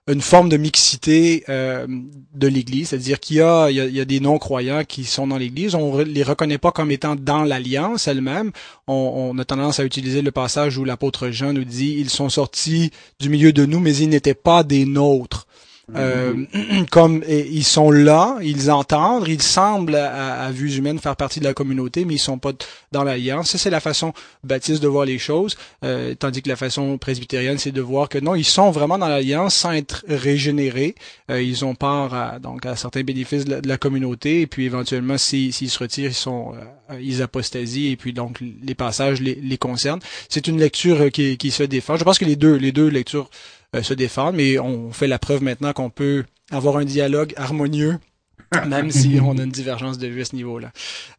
une 0.07 0.21
forme 0.21 0.49
de 0.49 0.57
mixité 0.57 1.43
euh, 1.49 1.87
de 2.35 2.47
l'Église, 2.47 2.89
c'est-à-dire 2.89 3.19
qu'il 3.19 3.37
y 3.37 3.41
a, 3.41 4.05
des 4.05 4.19
non-croyants 4.19 4.83
qui 4.83 5.03
sont 5.03 5.25
dans 5.25 5.37
l'Église. 5.37 5.73
On 5.73 5.97
les 5.97 6.21
reconnaît 6.21 6.59
pas 6.59 6.71
comme 6.71 6.91
étant 6.91 7.15
dans 7.15 7.43
l'alliance 7.43 8.07
elle-même. 8.07 8.51
On, 8.87 9.33
on 9.33 9.39
a 9.39 9.45
tendance 9.45 9.79
à 9.79 9.83
utiliser 9.83 10.21
le 10.21 10.31
passage 10.31 10.77
où 10.77 10.85
l'apôtre 10.85 11.29
Jean 11.29 11.53
nous 11.53 11.63
dit 11.63 11.95
ils 11.97 12.11
sont 12.11 12.29
sortis 12.29 12.91
du 13.19 13.29
milieu 13.29 13.51
de 13.51 13.65
nous, 13.65 13.79
mais 13.79 13.95
ils 13.95 14.09
n'étaient 14.09 14.35
pas 14.35 14.63
des 14.63 14.85
nôtres. 14.85 15.47
Euh, 15.95 16.45
comme 16.91 17.23
ils 17.27 17.63
sont 17.63 17.91
là, 17.91 18.37
ils 18.41 18.71
entendent, 18.71 19.27
ils 19.27 19.41
semblent 19.41 19.95
à, 19.95 20.43
à 20.45 20.51
vue 20.51 20.75
humaine 20.75 20.99
faire 20.99 21.15
partie 21.15 21.39
de 21.39 21.45
la 21.45 21.53
communauté, 21.53 22.05
mais 22.05 22.15
ils 22.15 22.19
sont 22.19 22.39
pas 22.39 22.51
dans 22.91 23.03
l'alliance. 23.03 23.51
Ça, 23.51 23.57
c'est 23.57 23.69
la 23.69 23.79
façon 23.79 24.13
baptiste 24.43 24.81
de 24.81 24.87
voir 24.87 25.05
les 25.05 25.19
choses, 25.19 25.57
euh, 25.83 26.15
tandis 26.15 26.41
que 26.41 26.49
la 26.49 26.55
façon 26.55 26.97
presbytérienne, 26.97 27.57
c'est 27.57 27.71
de 27.71 27.81
voir 27.81 28.09
que 28.09 28.17
non, 28.17 28.35
ils 28.35 28.45
sont 28.45 28.71
vraiment 28.71 28.97
dans 28.97 29.07
l'alliance 29.07 29.55
sans 29.55 29.73
être 29.73 30.03
régénérés. 30.07 30.95
Euh, 31.29 31.41
ils 31.41 31.63
ont 31.65 31.75
part 31.75 32.13
à, 32.13 32.39
donc 32.39 32.65
à 32.65 32.75
certains 32.75 33.03
bénéfices 33.03 33.45
de 33.45 33.67
la, 33.67 33.77
communauté, 33.77 34.41
et 34.41 34.47
puis 34.47 34.65
éventuellement, 34.65 35.17
s'ils 35.17 35.53
s'ils 35.53 35.69
se 35.69 35.79
retirent, 35.79 36.11
ils 36.11 36.13
sont 36.13 36.53
euh, 36.91 36.99
ils 36.99 37.21
apostasient, 37.21 37.91
et 37.91 37.95
puis 37.95 38.13
donc 38.13 38.39
les 38.41 38.75
passages 38.75 39.21
les, 39.21 39.35
les 39.35 39.57
concernent. 39.57 40.01
C'est 40.29 40.47
une 40.47 40.59
lecture 40.59 41.01
euh, 41.01 41.09
qui, 41.09 41.37
qui 41.37 41.51
se 41.51 41.63
défend. 41.63 41.97
Je 41.97 42.03
pense 42.03 42.19
que 42.19 42.25
les 42.25 42.35
deux 42.35 42.55
les 42.55 42.71
deux 42.71 42.87
lectures 42.87 43.29
euh, 43.29 43.64
se 43.83 43.93
défendent, 43.93 44.35
mais 44.35 44.59
on 44.59 44.91
fait 44.91 45.07
la 45.07 45.19
preuve 45.19 45.41
maintenant 45.43 45.73
qu'on 45.73 45.89
peut 45.89 46.23
avoir 46.51 46.77
un 46.77 46.85
dialogue 46.85 47.33
harmonieux, 47.37 47.97
même 48.67 48.91
si 48.91 49.19
on 49.23 49.37
a 49.37 49.43
une 49.43 49.51
divergence 49.51 49.97
de 49.97 50.07
vue 50.07 50.21
à 50.21 50.25
ce 50.25 50.35
niveau-là. 50.35 50.71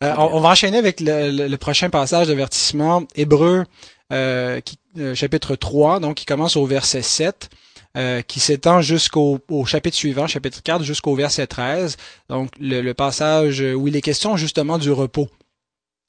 Euh, 0.04 0.14
on, 0.18 0.36
on 0.36 0.40
va 0.40 0.50
enchaîner 0.50 0.78
avec 0.78 1.00
le, 1.00 1.30
le- 1.30 1.48
le 1.48 1.56
prochain 1.56 1.90
passage 1.90 2.28
d'avertissement, 2.28 3.04
Hébreu, 3.16 3.64
euh, 4.12 4.60
qui- 4.60 4.78
euh, 4.98 5.14
chapitre 5.14 5.56
3, 5.56 6.00
donc 6.00 6.16
qui 6.16 6.24
commence 6.26 6.56
au 6.56 6.64
verset 6.66 7.02
7. 7.02 7.50
euh, 7.96 8.20
qui 8.20 8.40
s'étend 8.40 8.82
jusqu'au 8.82 9.38
au 9.48 9.64
chapitre 9.64 9.96
suivant, 9.96 10.26
chapitre 10.26 10.62
4, 10.62 10.84
jusqu'au 10.84 11.14
verset 11.14 11.46
13. 11.46 11.96
Donc, 12.28 12.50
le, 12.60 12.82
le 12.82 12.92
passage 12.92 13.60
où 13.62 13.88
il 13.88 13.96
est 13.96 14.02
question 14.02 14.36
justement 14.36 14.76
du 14.76 14.90
repos. 14.92 15.30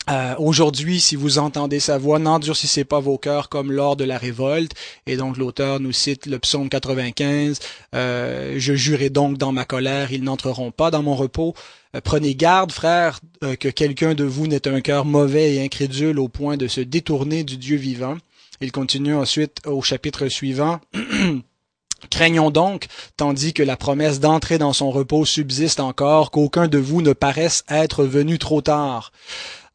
Euh, 0.09 0.35
Aujourd'hui, 0.37 1.01
si 1.01 1.15
vous 1.15 1.37
entendez 1.37 1.79
sa 1.79 1.97
voix, 1.97 2.19
n'endurcissez 2.19 2.85
pas 2.85 2.99
vos 2.99 3.17
cœurs 3.17 3.49
comme 3.49 3.71
lors 3.71 3.95
de 3.95 4.03
la 4.03 4.17
révolte. 4.17 4.71
Et 5.05 5.17
donc 5.17 5.37
l'auteur 5.37 5.79
nous 5.79 5.91
cite 5.91 6.25
le 6.25 6.39
psaume 6.39 6.69
95. 6.69 7.59
Euh, 7.93 8.55
je 8.57 8.73
jurai 8.73 9.09
donc 9.09 9.37
dans 9.37 9.51
ma 9.51 9.65
colère, 9.65 10.11
ils 10.11 10.23
n'entreront 10.23 10.71
pas 10.71 10.91
dans 10.91 11.03
mon 11.03 11.15
repos. 11.15 11.53
Euh, 11.95 12.01
prenez 12.01 12.35
garde, 12.35 12.71
frères, 12.71 13.19
que 13.41 13.69
quelqu'un 13.69 14.13
de 14.13 14.23
vous 14.23 14.47
n'ait 14.47 14.67
un 14.67 14.81
cœur 14.81 15.05
mauvais 15.05 15.55
et 15.55 15.63
incrédule 15.63 16.19
au 16.19 16.27
point 16.27 16.57
de 16.57 16.67
se 16.67 16.81
détourner 16.81 17.43
du 17.43 17.57
Dieu 17.57 17.77
vivant. 17.77 18.17
Il 18.61 18.71
continue 18.71 19.13
ensuite 19.13 19.57
au 19.65 19.81
chapitre 19.81 20.27
suivant. 20.29 20.79
Craignons 22.09 22.51
donc, 22.51 22.87
tandis 23.17 23.53
que 23.53 23.63
la 23.63 23.75
promesse 23.75 24.19
d'entrer 24.19 24.57
dans 24.57 24.73
son 24.73 24.91
repos 24.91 25.25
subsiste 25.25 25.79
encore, 25.79 26.31
qu'aucun 26.31 26.67
de 26.67 26.77
vous 26.77 27.01
ne 27.01 27.13
paraisse 27.13 27.63
être 27.69 28.03
venu 28.03 28.37
trop 28.37 28.61
tard. 28.61 29.11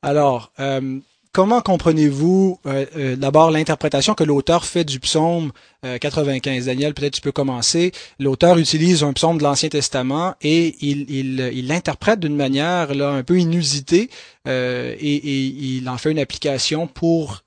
Alors, 0.02 0.50
euh, 0.58 0.98
comment 1.32 1.60
comprenez-vous 1.60 2.58
euh, 2.66 2.86
euh, 2.96 3.16
d'abord 3.16 3.52
l'interprétation 3.52 4.14
que 4.14 4.24
l'auteur 4.24 4.64
fait 4.64 4.84
du 4.84 4.98
psaume 4.98 5.52
95 6.00 6.66
Daniel, 6.66 6.94
peut-être 6.94 7.14
tu 7.14 7.20
peux 7.20 7.32
commencer. 7.32 7.92
L'auteur 8.18 8.58
utilise 8.58 9.02
un 9.04 9.12
psaume 9.12 9.38
de 9.38 9.42
l'Ancien 9.42 9.68
Testament 9.68 10.34
et 10.40 10.76
il, 10.80 11.66
l'interprète 11.66 12.20
d'une 12.20 12.36
manière 12.36 12.90
un 12.90 13.22
peu 13.24 13.38
inusitée 13.38 14.10
et, 14.46 14.50
et, 14.50 15.44
il 15.76 15.88
en 15.88 15.98
fait 15.98 16.12
une 16.12 16.20
application 16.20 16.86
pour, 16.86 17.42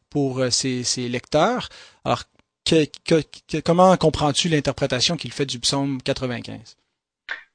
ses, 0.50 0.84
ses 0.84 1.08
lecteurs. 1.08 1.70
Alors, 2.04 2.24
comment 3.64 3.96
comprends-tu 3.96 4.50
l'interprétation 4.50 5.16
qu'il 5.16 5.32
fait 5.32 5.46
du 5.46 5.60
psaume 5.60 6.02
95? 6.02 6.76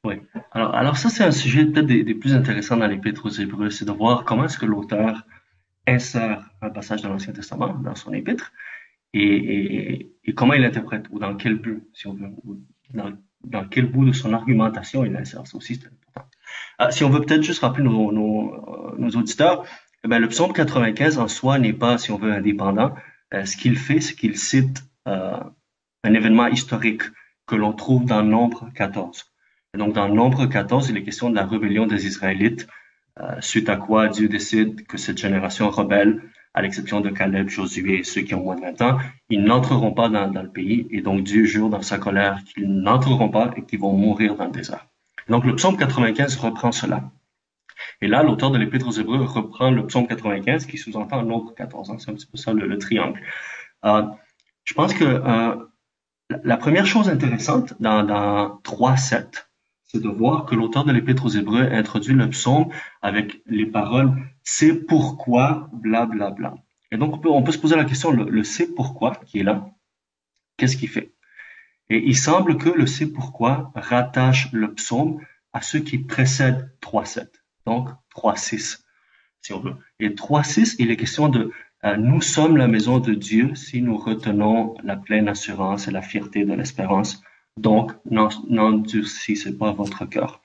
Oui. 0.04 0.14
Alors, 0.52 0.74
alors 0.74 0.96
ça, 0.96 1.08
c'est 1.10 1.24
un 1.24 1.30
sujet 1.30 1.66
peut-être 1.66 1.86
des, 1.86 2.14
plus 2.14 2.34
intéressants 2.34 2.76
dans 2.76 2.86
l'Épître 2.86 3.26
aux 3.26 3.30
Hébreux, 3.30 3.70
c'est 3.70 3.84
de 3.84 3.92
voir 3.92 4.24
comment 4.24 4.44
est-ce 4.44 4.58
que 4.58 4.66
l'auteur 4.66 5.26
insère 5.86 6.50
un 6.62 6.70
passage 6.70 7.02
de 7.02 7.08
l'Ancien 7.08 7.32
Testament 7.32 7.74
dans 7.74 7.94
son 7.94 8.12
épître 8.12 8.52
et, 9.12 10.12
comment 10.36 10.54
il 10.54 10.62
l'interprète, 10.62 11.06
ou 11.10 11.18
dans 11.18 11.34
quel 11.34 11.56
but, 11.56 11.82
si 11.92 12.06
on 12.06 12.14
veut, 12.14 12.30
ou 12.44 12.60
dans, 12.94 13.64
quel 13.68 13.86
bout 13.86 14.04
de 14.04 14.12
son 14.12 14.32
argumentation 14.32 15.04
il 15.04 15.12
l'insère. 15.12 15.46
Ça 15.46 15.56
aussi, 15.56 15.74
c'est 15.74 15.88
important. 15.88 16.30
Ah, 16.78 16.90
si 16.90 17.04
on 17.04 17.10
veut 17.10 17.20
peut-être 17.20 17.42
juste 17.42 17.60
rappeler 17.60 17.82
nos, 17.82 18.12
nos 18.12 19.10
auditeurs, 19.10 19.64
eh 20.04 20.08
ben, 20.08 20.18
le 20.18 20.28
psaume 20.28 20.52
95 20.52 21.18
en 21.18 21.28
soi 21.28 21.58
n'est 21.58 21.72
pas, 21.72 21.98
si 21.98 22.10
on 22.10 22.16
veut, 22.16 22.32
indépendant. 22.32 22.94
Euh, 23.34 23.44
ce 23.44 23.56
qu'il 23.56 23.76
fait, 23.76 24.00
c'est 24.00 24.14
qu'il 24.14 24.36
cite 24.36 24.82
euh, 25.06 25.38
un 26.04 26.14
événement 26.14 26.46
historique 26.46 27.02
que 27.46 27.54
l'on 27.54 27.72
trouve 27.72 28.06
dans 28.06 28.22
Nombre 28.22 28.70
14. 28.74 29.29
Donc, 29.76 29.94
dans 29.94 30.09
Nombre 30.09 30.46
14, 30.46 30.90
il 30.90 30.96
est 30.96 31.02
question 31.04 31.30
de 31.30 31.37
la 31.37 31.46
rébellion 31.46 31.87
des 31.87 32.06
Israélites, 32.06 32.66
euh, 33.20 33.40
suite 33.40 33.68
à 33.68 33.76
quoi 33.76 34.09
Dieu 34.09 34.28
décide 34.28 34.87
que 34.87 34.98
cette 34.98 35.18
génération 35.18 35.70
rebelle, 35.70 36.22
à 36.54 36.62
l'exception 36.62 37.00
de 37.00 37.11
Caleb, 37.11 37.48
Josué 37.48 38.00
et 38.00 38.02
ceux 38.02 38.22
qui 38.22 38.35
ont 38.35 38.42
moins 38.42 38.56
de 38.56 38.62
20 38.62 38.83
ans, 38.83 38.98
ils 39.28 39.44
n'entreront 39.44 39.92
pas 39.92 40.09
dans, 40.09 40.28
dans, 40.28 40.42
le 40.42 40.50
pays. 40.50 40.88
Et 40.90 41.00
donc, 41.00 41.22
Dieu 41.22 41.44
jure 41.44 41.68
dans 41.68 41.83
sa 41.83 41.98
colère 41.98 42.40
qu'ils 42.44 42.68
n'entreront 42.68 43.28
pas 43.28 43.52
et 43.56 43.62
qu'ils 43.62 43.78
vont 43.78 43.92
mourir 43.92 44.35
dans 44.35 44.46
le 44.46 44.50
désert. 44.50 44.87
Donc, 45.28 45.44
le 45.44 45.54
psaume 45.54 45.76
95 45.76 46.37
reprend 46.37 46.72
cela. 46.72 47.11
Et 48.00 48.09
là, 48.09 48.22
l'auteur 48.24 48.50
de 48.50 48.59
l'Épître 48.59 48.88
aux 48.88 48.92
Hébreux 48.92 49.22
reprend 49.22 49.70
le 49.70 49.87
psaume 49.87 50.09
95 50.09 50.66
qui 50.66 50.78
sous-entend 50.78 51.22
Nombre 51.22 51.54
14. 51.54 51.90
Hein, 51.90 51.96
c'est 51.98 52.11
un 52.11 52.14
petit 52.14 52.26
peu 52.26 52.37
ça 52.37 52.52
le, 52.52 52.78
triangle. 52.78 53.20
Euh, 53.85 54.02
je 54.64 54.74
pense 54.74 54.92
que 54.92 55.04
euh, 55.04 55.56
la 56.42 56.56
première 56.56 56.87
chose 56.87 57.09
intéressante 57.09 57.74
dans, 57.80 58.02
dans 58.02 58.61
3.7, 58.64 59.49
c'est 59.92 60.00
de 60.00 60.09
voir 60.09 60.46
que 60.46 60.55
l'auteur 60.55 60.85
de 60.85 60.92
l'Épître 60.92 61.24
aux 61.26 61.31
Hébreux 61.31 61.62
introduit 61.62 62.14
le 62.14 62.31
psaume 62.31 62.68
avec 63.03 63.42
les 63.46 63.66
paroles 63.66 64.12
«c'est 64.44 64.87
pourquoi 64.87 65.68
bla 65.72 66.07
bla 66.07 66.31
bla». 66.31 66.55
Et 66.92 66.96
donc, 66.96 67.14
on 67.14 67.18
peut, 67.18 67.29
on 67.29 67.42
peut, 67.42 67.50
se 67.50 67.59
poser 67.59 67.74
la 67.74 67.85
question, 67.85 68.12
le, 68.12 68.44
c'est 68.44 68.72
pourquoi 68.74 69.16
qui 69.26 69.40
est 69.40 69.42
là, 69.42 69.68
qu'est-ce 70.57 70.76
qu'il 70.76 70.88
fait? 70.88 71.12
Et 71.88 71.98
il 72.07 72.16
semble 72.16 72.57
que 72.57 72.68
le 72.68 72.87
c'est 72.87 73.07
pourquoi 73.07 73.72
rattache 73.74 74.53
le 74.53 74.74
psaume 74.74 75.20
à 75.53 75.61
ceux 75.61 75.81
qui 75.81 75.98
précèdent 75.98 76.70
3.7, 76.83 77.26
donc 77.66 77.88
3.6, 78.16 78.85
si 79.40 79.53
on 79.53 79.59
veut. 79.59 79.74
Et 79.98 80.11
3.6, 80.11 80.76
il 80.79 80.92
est 80.92 80.96
question 80.96 81.29
de 81.29 81.50
euh, 81.85 81.96
nous 81.96 82.20
sommes 82.20 82.57
la 82.57 82.68
maison 82.68 83.00
de 83.00 83.14
Dieu 83.14 83.57
si 83.57 83.83
nous 83.83 83.96
retenons 83.96 84.76
la 84.85 84.96
pleine 84.96 85.29
assurance 85.29 85.88
et 85.88 85.90
la 85.90 86.03
fierté 86.03 86.44
de 86.44 86.53
l'espérance. 86.53 87.22
Donc, 87.56 87.92
n'endurcissez 88.04 89.56
pas 89.56 89.72
votre 89.72 90.04
cœur. 90.06 90.40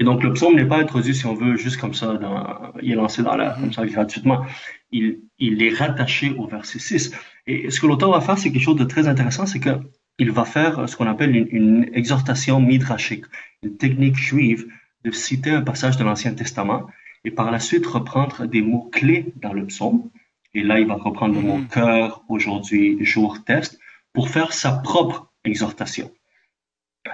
Et 0.00 0.04
donc, 0.04 0.22
le 0.22 0.32
psaume 0.32 0.54
n'est 0.54 0.64
pas 0.64 0.78
introduit, 0.78 1.14
si 1.14 1.26
on 1.26 1.34
veut, 1.34 1.56
juste 1.56 1.78
comme 1.78 1.94
ça, 1.94 2.14
dans, 2.14 2.72
il 2.80 2.92
est 2.92 2.94
lancé 2.94 3.22
dans 3.22 3.36
l'air, 3.36 3.56
comme 3.58 3.72
ça, 3.72 3.84
gratuitement. 3.84 4.46
Il, 4.92 5.20
il 5.38 5.62
est 5.62 5.74
rattaché 5.74 6.30
au 6.30 6.46
verset 6.46 6.78
6. 6.78 7.12
Et 7.46 7.70
ce 7.70 7.80
que 7.80 7.86
l'auteur 7.86 8.12
va 8.12 8.20
faire, 8.20 8.38
c'est 8.38 8.52
quelque 8.52 8.62
chose 8.62 8.76
de 8.76 8.84
très 8.84 9.08
intéressant, 9.08 9.46
c'est 9.46 9.60
que 9.60 9.80
il 10.20 10.30
va 10.32 10.44
faire 10.44 10.88
ce 10.88 10.96
qu'on 10.96 11.06
appelle 11.06 11.34
une, 11.34 11.48
une, 11.50 11.90
exhortation 11.92 12.60
midrashique, 12.60 13.24
une 13.62 13.76
technique 13.76 14.16
juive 14.16 14.66
de 15.04 15.12
citer 15.12 15.50
un 15.50 15.62
passage 15.62 15.96
de 15.96 16.04
l'Ancien 16.04 16.34
Testament 16.34 16.88
et 17.24 17.30
par 17.30 17.50
la 17.50 17.60
suite 17.60 17.86
reprendre 17.86 18.46
des 18.46 18.62
mots-clés 18.62 19.32
dans 19.36 19.52
le 19.52 19.66
psaume. 19.66 20.10
Et 20.54 20.62
là, 20.62 20.80
il 20.80 20.86
va 20.86 20.94
reprendre 20.94 21.34
le 21.34 21.40
mot 21.40 21.58
mm. 21.58 21.68
cœur, 21.68 22.22
aujourd'hui, 22.28 23.04
jour, 23.04 23.44
test, 23.44 23.78
pour 24.12 24.28
faire 24.28 24.52
sa 24.52 24.72
propre 24.72 25.32
exhortation. 25.44 26.10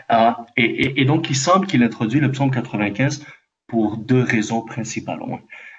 Ah, 0.09 0.47
et, 0.57 1.05
donc, 1.05 1.31
il 1.31 1.37
semble 1.37 1.67
qu'il 1.67 1.83
introduit 1.83 2.21
le 2.21 2.31
psaume 2.33 2.51
95 2.51 3.25
pour 3.67 3.97
deux 3.97 4.23
raisons 4.23 4.63
principales 4.63 5.21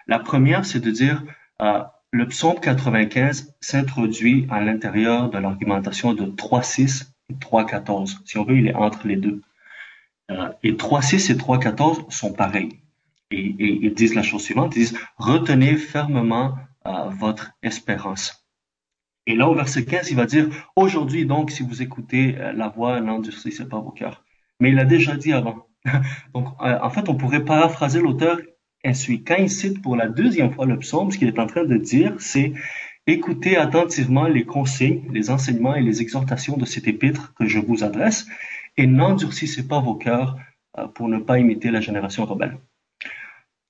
La 0.08 0.20
première, 0.20 0.66
c'est 0.66 0.80
de 0.80 0.92
dire, 0.92 1.24
euh, 1.62 1.84
le 2.12 2.28
psaume 2.28 2.60
95 2.60 3.56
s'introduit 3.60 4.48
à 4.50 4.62
l'intérieur 4.62 5.30
de 5.30 5.38
l'argumentation 5.38 6.14
de 6.14 6.26
3.6 6.26 7.08
et 7.30 7.34
3.14. 7.34 8.20
Si 8.26 8.38
on 8.38 8.46
veut, 8.46 8.58
il 8.58 8.68
est 8.68 8.76
entre 8.76 9.08
les 9.08 9.18
deux. 9.18 9.42
Euh, 10.32 10.50
et 10.64 10.74
3.6 10.74 11.32
et 11.32 11.36
3.14 11.36 12.10
sont 12.10 12.32
pareils 12.32 12.80
et, 13.32 13.56
ils 13.60 13.94
disent 13.94 14.16
la 14.16 14.24
chose 14.24 14.44
suivante, 14.44 14.76
ils 14.76 14.80
disent 14.80 15.00
retenez 15.18 15.76
fermement 15.76 16.56
euh, 16.86 17.10
votre 17.10 17.52
espérance. 17.64 18.45
Et 19.28 19.36
là, 19.36 19.50
au 19.50 19.56
verset 19.56 19.86
15, 19.86 20.12
il 20.12 20.18
va 20.18 20.26
dire, 20.26 20.48
aujourd'hui 20.76 21.26
donc, 21.26 21.52
si 21.52 21.64
vous 21.64 21.82
écoutez 21.82 22.36
euh, 22.38 22.54
la 22.54 22.70
voix, 22.70 23.02
n'endurcissez 23.02 23.68
pas 23.68 23.80
vos 23.80 23.92
cœurs. 23.92 24.24
Mais 24.60 24.70
il 24.70 24.76
l'a 24.76 24.86
déjà 24.86 25.16
dit 25.16 25.34
avant. 25.34 25.68
donc, 26.34 26.48
euh, 26.62 26.78
en 26.82 26.90
fait, 26.90 27.10
on 27.10 27.16
pourrait 27.16 27.44
paraphraser 27.44 28.02
l'auteur 28.02 28.38
ainsi. 28.84 29.24
Quand 29.24 29.38
il 29.38 29.50
cite 29.50 29.82
pour 29.82 29.96
la 29.96 30.08
deuxième 30.08 30.54
fois 30.54 30.66
le 30.66 30.78
psaume, 30.78 31.12
ce 31.12 31.18
qu'il 31.18 31.28
est 31.28 31.40
en 31.40 31.48
train 31.48 31.66
de 31.66 31.78
dire, 31.78 32.14
c'est 32.20 32.54
écoutez 33.08 33.58
attentivement 33.58 34.28
les 34.28 34.46
conseils, 34.46 35.04
les 35.12 35.30
enseignements 35.32 35.76
et 35.76 35.82
les 35.82 36.02
exhortations 36.02 36.58
de 36.58 36.66
cet 36.66 36.88
épître 36.88 37.34
que 37.34 37.46
je 37.48 37.60
vous 37.60 37.84
adresse 37.84 38.28
et 38.78 38.86
n'endurcissez 38.88 39.68
pas 39.68 39.80
vos 39.80 39.96
cœurs 39.96 40.38
pour 40.94 41.08
ne 41.08 41.20
pas 41.20 41.40
imiter 41.40 41.72
la 41.72 41.82
génération 41.82 42.26
rebelle. 42.26 42.58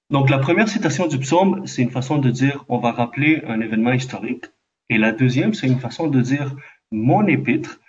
Donc 0.09 0.29
la 0.29 0.37
première 0.37 0.69
citation 0.69 1.07
du 1.07 1.17
psaume, 1.19 1.65
c'est 1.65 1.81
une 1.81 1.91
façon 1.91 2.17
de 2.17 2.29
dire 2.29 2.63
on 2.69 2.77
va 2.77 2.91
rappeler 2.91 3.41
un 3.47 3.59
événement 3.61 3.91
historique. 3.91 4.45
Et 4.89 4.98
la 4.98 5.12
deuxième, 5.12 5.54
c'est 5.54 5.67
une 5.67 5.80
façon 5.80 6.08
de 6.08 6.21
dire 6.21 6.56
mon 6.91 7.26
épître 7.28 7.80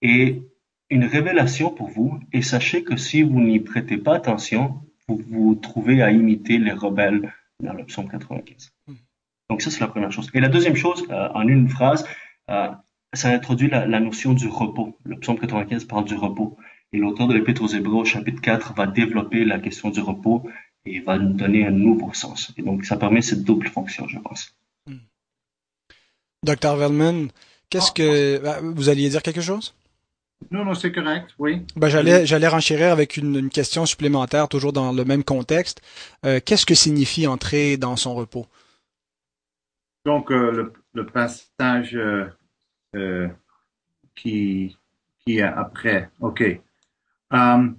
est 0.00 0.42
une 0.90 1.04
révélation 1.04 1.70
pour 1.70 1.88
vous 1.88 2.20
et 2.32 2.42
sachez 2.42 2.84
que 2.84 2.96
si 2.96 3.22
vous 3.22 3.40
n'y 3.40 3.60
prêtez 3.60 3.96
pas 3.96 4.16
attention, 4.16 4.82
vous 5.08 5.22
vous 5.28 5.54
trouvez 5.54 6.02
à 6.02 6.10
imiter 6.10 6.58
les 6.58 6.72
rebelles 6.72 7.32
dans 7.60 7.72
le 7.72 7.84
psaume 7.84 8.08
95. 8.08 8.72
Donc 9.48 9.62
ça, 9.62 9.70
c'est 9.70 9.80
la 9.80 9.88
première 9.88 10.12
chose. 10.12 10.30
Et 10.34 10.40
la 10.40 10.48
deuxième 10.48 10.76
chose, 10.76 11.06
euh, 11.10 11.28
en 11.34 11.46
une 11.46 11.68
phrase, 11.68 12.06
euh, 12.50 12.68
ça 13.12 13.28
introduit 13.28 13.68
la, 13.68 13.86
la, 13.86 14.00
notion 14.00 14.32
du 14.32 14.48
repos. 14.48 14.98
Le 15.04 15.18
psaume 15.18 15.38
95 15.38 15.84
parle 15.84 16.04
du 16.04 16.14
repos. 16.14 16.56
Et 16.92 16.98
l'auteur 16.98 17.26
de 17.26 17.34
l'Épître 17.34 17.62
aux 17.62 17.68
Hébreux, 17.68 18.04
chapitre 18.04 18.40
4, 18.40 18.74
va 18.74 18.86
développer 18.86 19.44
la 19.44 19.58
question 19.58 19.90
du 19.90 20.00
repos 20.00 20.48
et 20.84 21.00
va 21.00 21.18
nous 21.18 21.32
donner 21.32 21.66
un 21.66 21.70
nouveau 21.70 22.12
sens. 22.12 22.52
Et 22.56 22.62
donc, 22.62 22.84
ça 22.84 22.96
permet 22.96 23.22
cette 23.22 23.44
double 23.44 23.68
fonction, 23.68 24.08
je 24.08 24.18
pense. 24.18 24.56
Docteur 26.44 26.76
Vellman, 26.76 27.28
qu'est-ce 27.70 27.90
ah. 27.90 27.94
que 27.94 28.38
bah, 28.38 28.58
vous 28.62 28.88
alliez 28.88 29.08
dire 29.08 29.22
quelque 29.22 29.40
chose? 29.40 29.74
Non, 30.50 30.64
non, 30.64 30.74
c'est 30.74 30.90
correct, 30.90 31.34
oui. 31.38 31.64
Ben, 31.76 31.88
j'allais, 31.88 32.26
j'allais 32.26 32.48
renchérir 32.48 32.90
avec 32.90 33.16
une, 33.16 33.48
question 33.48 33.86
supplémentaire, 33.86 34.48
toujours 34.48 34.72
dans 34.72 34.92
le 34.92 35.04
même 35.04 35.22
contexte. 35.22 35.80
Euh, 36.26 36.40
qu'est-ce 36.44 36.66
que 36.66 36.74
signifie 36.74 37.26
entrer 37.26 37.76
dans 37.76 37.96
son 37.96 38.14
repos? 38.14 38.46
Donc, 40.04 40.32
euh, 40.32 40.72
le, 40.94 41.06
passage 41.06 41.96
euh, 42.96 43.28
qui 44.16 44.76
qui 45.24 45.38
est 45.38 45.42
après. 45.42 46.10
OK. 46.20 46.42
Um, 47.30 47.78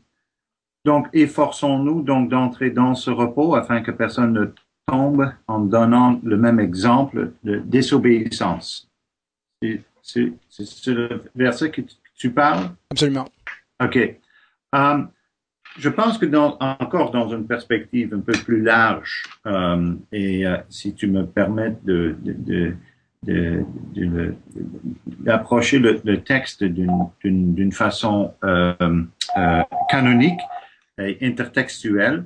donc, 0.85 1.07
efforçons-nous 1.13 2.01
donc 2.01 2.29
d'entrer 2.29 2.69
dans 2.69 2.95
ce 2.95 3.09
repos 3.09 3.55
afin 3.55 3.81
que 3.81 3.91
personne 3.91 4.33
ne 4.33 4.45
tombe 4.85 5.31
en 5.47 5.59
donnant 5.59 6.19
le 6.23 6.37
même 6.37 6.59
exemple 6.59 7.31
de 7.43 7.57
désobéissance. 7.59 8.89
C'est 10.01 10.31
le 10.87 11.23
verset 11.35 11.71
que 11.71 11.81
tu 12.15 12.31
parles? 12.31 12.69
Absolument. 12.91 13.27
OK. 13.81 13.97
Um, 14.73 15.09
je 15.77 15.89
pense 15.89 16.17
que 16.17 16.25
dans, 16.25 16.57
encore 16.59 17.11
dans 17.11 17.29
une 17.29 17.47
perspective 17.47 18.13
un 18.13 18.19
peu 18.19 18.33
plus 18.33 18.61
large, 18.61 19.23
um, 19.45 20.01
et 20.11 20.45
euh, 20.45 20.57
si 20.69 20.93
tu 20.93 21.07
me 21.07 21.25
permets 21.25 21.75
de, 21.83 22.15
de, 22.21 22.75
de, 23.23 24.35
d'approcher 25.19 25.79
le, 25.79 26.01
le, 26.03 26.21
texte 26.21 26.63
d'une 26.63 27.71
façon 27.71 28.33
euh, 28.43 28.73
euh, 29.37 29.61
canonique, 29.89 30.41
intertextuel. 30.97 32.25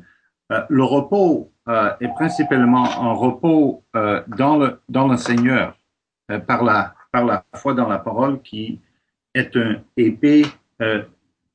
Euh, 0.51 0.61
le 0.69 0.83
repos 0.83 1.51
euh, 1.51 1.56
est 1.99 2.13
principalement 2.15 2.85
un 3.01 3.13
repos 3.13 3.83
euh, 3.95 4.21
dans 4.27 4.57
le 4.57 4.79
dans 4.89 5.07
le 5.07 5.17
Seigneur 5.17 5.77
par 6.47 6.63
la 6.63 6.93
par 7.11 7.25
la 7.25 7.45
foi 7.55 7.73
dans 7.73 7.89
la 7.89 7.99
parole 7.99 8.41
qui 8.41 8.79
est 9.33 9.55
un 9.55 9.81
épée 9.95 10.45
euh, 10.81 11.03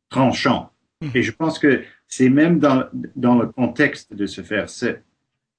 tranchant. 0.08 0.70
Mhm. 1.00 1.10
Et 1.14 1.22
je 1.22 1.32
pense 1.32 1.58
que 1.58 1.82
c'est 2.08 2.28
même 2.28 2.58
dans, 2.58 2.84
dans 3.16 3.36
le 3.36 3.46
contexte 3.46 4.14
de 4.14 4.26
ce 4.26 4.40
verset 4.40 5.02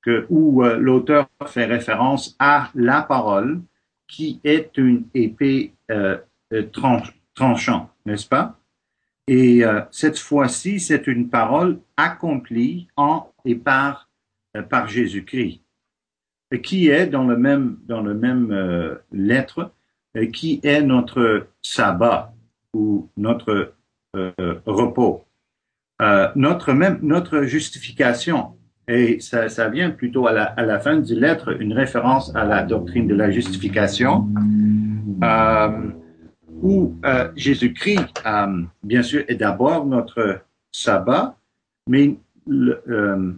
que, 0.01 0.25
où 0.29 0.63
euh, 0.63 0.77
l'auteur 0.77 1.27
fait 1.47 1.65
référence 1.65 2.35
à 2.39 2.69
la 2.75 3.01
parole 3.01 3.61
qui 4.07 4.39
est 4.43 4.77
une 4.77 5.05
épée 5.13 5.73
euh, 5.89 6.17
euh, 6.53 6.63
tranch- 6.71 7.13
tranchant, 7.33 7.89
n'est-ce 8.05 8.27
pas? 8.27 8.59
Et 9.27 9.63
euh, 9.63 9.81
cette 9.89 10.19
fois-ci, 10.19 10.79
c'est 10.79 11.07
une 11.07 11.29
parole 11.29 11.79
accomplie 11.97 12.87
en 12.95 13.31
et 13.45 13.55
par, 13.55 13.93
euh, 13.93 14.12
par 14.61 14.87
Jésus-Christ, 14.87 15.61
Et 16.51 16.61
qui 16.61 16.89
est 16.89 17.07
dans 17.07 17.25
le 17.25 17.37
même, 17.37 17.77
dans 17.87 18.01
le 18.01 18.13
même 18.13 18.51
euh, 18.51 18.95
lettre, 19.11 19.71
euh, 20.15 20.27
qui 20.27 20.59
est 20.63 20.81
notre 20.81 21.47
sabbat 21.61 22.33
ou 22.73 23.09
notre 23.17 23.73
euh, 24.15 24.31
repos, 24.65 25.25
Euh, 26.01 26.27
notre 26.35 26.73
même 26.73 26.97
notre 27.01 27.43
justification. 27.43 28.57
Et 28.87 29.19
ça, 29.21 29.47
ça 29.47 29.69
vient 29.69 29.91
plutôt 29.91 30.27
à 30.27 30.33
la, 30.33 30.45
à 30.61 30.63
la 30.65 30.79
fin 30.79 30.97
du 30.97 31.15
lettre, 31.15 31.55
une 31.61 31.71
référence 31.71 32.35
à 32.35 32.43
la 32.43 32.63
doctrine 32.63 33.07
de 33.07 33.15
la 33.15 33.29
justification, 33.31 34.27
euh, 35.23 35.91
où 36.61 36.97
euh, 37.05 37.31
Jésus-Christ, 37.35 38.21
euh, 38.25 38.63
bien 38.83 39.03
sûr, 39.03 39.23
est 39.27 39.35
d'abord 39.35 39.85
notre 39.85 40.41
sabbat, 40.71 41.37
mais 41.87 42.17
le, 42.47 42.81
euh, 42.89 42.89
euh, 42.89 43.33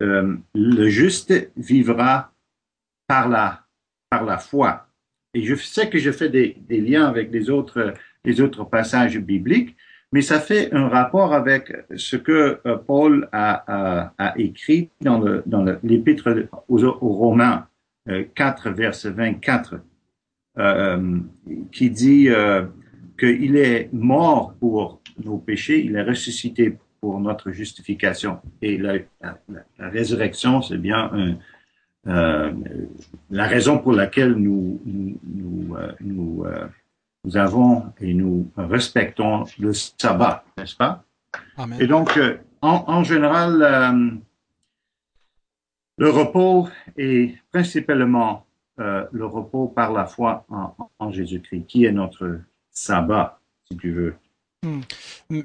le 0.00 0.88
juste 0.88 1.32
vivra 1.56 2.32
par 3.06 3.28
la, 3.28 3.64
par 4.10 4.24
la 4.24 4.38
foi. 4.38 4.88
Et 5.34 5.42
je 5.42 5.54
sais 5.54 5.90
que 5.90 5.98
je 5.98 6.10
fais 6.12 6.28
des, 6.28 6.56
liens 6.68 7.06
avec 7.06 7.30
les 7.32 7.50
autres, 7.50 7.94
les 8.24 8.40
autres 8.40 8.64
passages 8.64 9.18
bibliques, 9.18 9.76
mais 10.12 10.22
ça 10.22 10.38
fait 10.38 10.72
un 10.72 10.88
rapport 10.88 11.34
avec 11.34 11.72
ce 11.96 12.16
que 12.16 12.60
euh, 12.66 12.76
Paul 12.76 13.28
a, 13.32 14.12
écrit 14.36 14.90
dans 15.00 15.18
dans 15.44 15.64
le- 15.64 15.80
l'épître 15.82 16.32
aux, 16.68 16.78
Romains 17.00 17.66
euh, 18.08 18.24
4 18.34 18.70
verset 18.70 19.10
24 19.10 19.80
euh, 20.58 21.18
qui 21.72 21.90
dit 21.90 22.28
euh, 22.28 22.64
qu'il 23.18 23.56
est 23.56 23.88
mort 23.92 24.54
pour 24.60 25.00
nos 25.24 25.38
péchés, 25.38 25.84
il 25.84 25.96
est 25.96 26.02
ressuscité 26.02 26.78
pour 27.04 27.20
notre 27.20 27.50
justification. 27.50 28.40
Et 28.62 28.78
la, 28.78 28.94
la, 29.20 29.32
la 29.78 29.88
résurrection, 29.90 30.62
c'est 30.62 30.78
bien 30.78 31.02
un, 31.12 31.32
euh, 32.06 32.50
la 33.28 33.46
raison 33.54 33.74
pour 33.78 33.92
laquelle 33.92 34.32
nous 34.46 34.80
nous 34.86 35.18
nous, 35.22 35.76
euh, 35.76 35.92
nous, 36.00 36.44
euh, 36.46 36.66
nous 37.24 37.36
avons 37.36 37.92
et 38.00 38.14
nous 38.14 38.50
respectons 38.56 39.44
le 39.58 39.74
sabbat, 39.74 40.44
n'est-ce 40.56 40.76
pas? 40.76 41.04
Amen. 41.58 41.78
Et 41.78 41.86
donc, 41.86 42.18
en, 42.62 42.84
en 42.86 43.02
général, 43.04 43.52
le 45.98 46.08
repos 46.20 46.68
est 46.96 47.34
principalement 47.52 48.46
le 48.78 49.26
repos 49.36 49.66
par 49.68 49.92
la 49.92 50.06
foi 50.06 50.46
en, 50.48 50.74
en 50.98 51.10
Jésus-Christ, 51.12 51.66
qui 51.66 51.84
est 51.84 51.92
notre 51.92 52.40
sabbat, 52.70 53.38
si 53.68 53.76
tu 53.76 53.90
veux. 53.98 54.14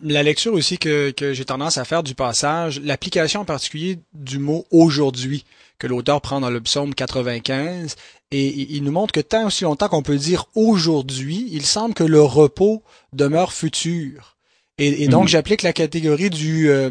La 0.03 0.24
lecture 0.24 0.53
aussi 0.53 0.78
que, 0.78 1.11
que 1.11 1.34
j'ai 1.34 1.45
tendance 1.45 1.78
à 1.78 1.86
faire 1.86 2.03
du 2.03 2.15
passage, 2.15 2.80
l'application 2.84 3.41
en 3.41 3.45
particulier 3.45 3.99
du 4.13 4.39
mot 4.39 4.65
aujourd'hui 4.72 5.45
que 5.78 5.88
l'auteur 5.88 6.20
prend 6.22 6.41
dans 6.41 6.49
le 6.49 6.59
psaume 6.59 6.93
95, 6.93 7.95
et 8.32 8.47
il 8.76 8.84
nous 8.84 8.91
montre 8.91 9.13
que 9.13 9.22
tant 9.22 9.47
aussi 9.47 9.63
longtemps 9.63 9.88
qu'on 9.88 10.03
peut 10.03 10.17
dire 10.17 10.45
aujourd'hui, 10.53 11.47
il 11.51 11.65
semble 11.65 11.93
que 11.93 12.03
le 12.03 12.22
repos 12.22 12.84
demeure 13.13 13.53
futur. 13.53 14.36
Et, 14.78 15.03
et 15.03 15.07
donc 15.07 15.24
Mhm. 15.24 15.28
j'applique 15.30 15.61
la 15.63 15.72
catégorie 15.74 16.30
du, 16.30 16.70
euh, 16.70 16.89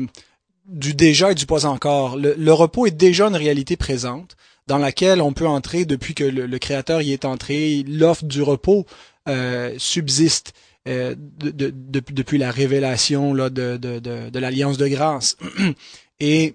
du 0.66 0.94
déjà 0.94 1.32
et 1.32 1.34
du 1.34 1.44
pas 1.46 1.66
encore. 1.66 2.16
Le, 2.16 2.34
le 2.38 2.52
repos 2.52 2.86
est 2.86 2.90
déjà 2.90 3.26
une 3.28 3.36
réalité 3.36 3.76
présente 3.76 4.36
dans 4.66 4.78
laquelle 4.78 5.20
on 5.22 5.32
peut 5.32 5.46
entrer 5.46 5.84
depuis 5.84 6.14
que 6.14 6.24
le, 6.24 6.46
le 6.46 6.58
Créateur 6.58 7.02
y 7.02 7.12
est 7.12 7.24
entré. 7.26 7.84
L'offre 7.86 8.24
du 8.24 8.42
repos 8.42 8.86
euh, 9.28 9.74
subsiste 9.78 10.54
de- 10.89 11.51
de- 11.51 11.70
de- 11.70 12.03
depuis 12.12 12.39
la 12.39 12.51
révélation 12.51 13.34
là, 13.34 13.51
de, 13.51 13.76
de, 13.76 14.39
l'alliance 14.39 14.78
de 14.78 14.89
grâce. 14.89 15.36
Et 16.20 16.55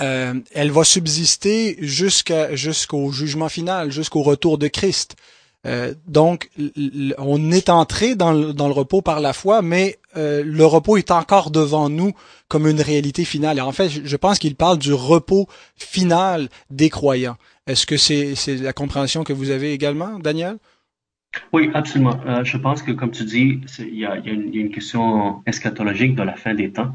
euh, 0.00 0.34
elle 0.52 0.70
va 0.70 0.84
subsister 0.84 1.76
jusqu'à 1.80 2.54
jusqu'au 2.54 3.10
jugement 3.12 3.48
final, 3.48 3.90
jusqu'au 3.90 4.22
retour 4.22 4.58
de 4.58 4.68
Christ. 4.68 5.16
Euh, 5.66 5.94
donc, 6.06 6.50
on 7.18 7.50
est 7.50 7.70
entré 7.70 8.14
dans 8.14 8.32
le, 8.32 8.52
dans 8.52 8.68
le 8.68 8.74
repos 8.74 9.02
par 9.02 9.20
la 9.20 9.32
foi, 9.32 9.62
mais 9.62 9.98
euh, 10.16 10.44
le 10.44 10.64
repos 10.64 10.96
est 10.96 11.10
encore 11.10 11.50
devant 11.50 11.88
nous 11.88 12.12
comme 12.46 12.68
une 12.68 12.80
réalité 12.80 13.24
finale. 13.24 13.58
Et 13.58 13.62
en 13.62 13.72
fait, 13.72 13.88
je, 13.88 14.16
pense 14.16 14.38
qu'il 14.38 14.54
parle 14.54 14.78
du 14.78 14.92
repos 14.92 15.48
final 15.74 16.48
des 16.70 16.88
croyants. 16.88 17.36
Est-ce 17.66 17.84
que 17.84 17.96
c'est 17.96 18.36
c'est 18.36 18.56
la 18.56 18.72
compréhension 18.72 19.24
que 19.24 19.32
vous 19.32 19.50
avez 19.50 19.72
également, 19.72 20.20
Daniel? 20.20 20.58
Oui, 21.52 21.70
absolument. 21.74 22.18
Euh, 22.26 22.44
je 22.44 22.56
pense 22.56 22.82
que, 22.82 22.92
comme 22.92 23.10
tu 23.10 23.24
dis, 23.24 23.60
c'est- 23.66 23.86
il 23.88 23.98
y 23.98 24.06
a, 24.06 24.16
il 24.18 24.26
y 24.26 24.30
a 24.30 24.32
une, 24.32 24.48
il 24.48 24.54
y 24.56 24.58
a 24.58 24.62
une 24.62 24.70
question 24.70 25.42
eschatologique 25.46 26.14
de 26.16 26.22
la 26.22 26.34
fin 26.34 26.54
des 26.54 26.70
temps. 26.72 26.94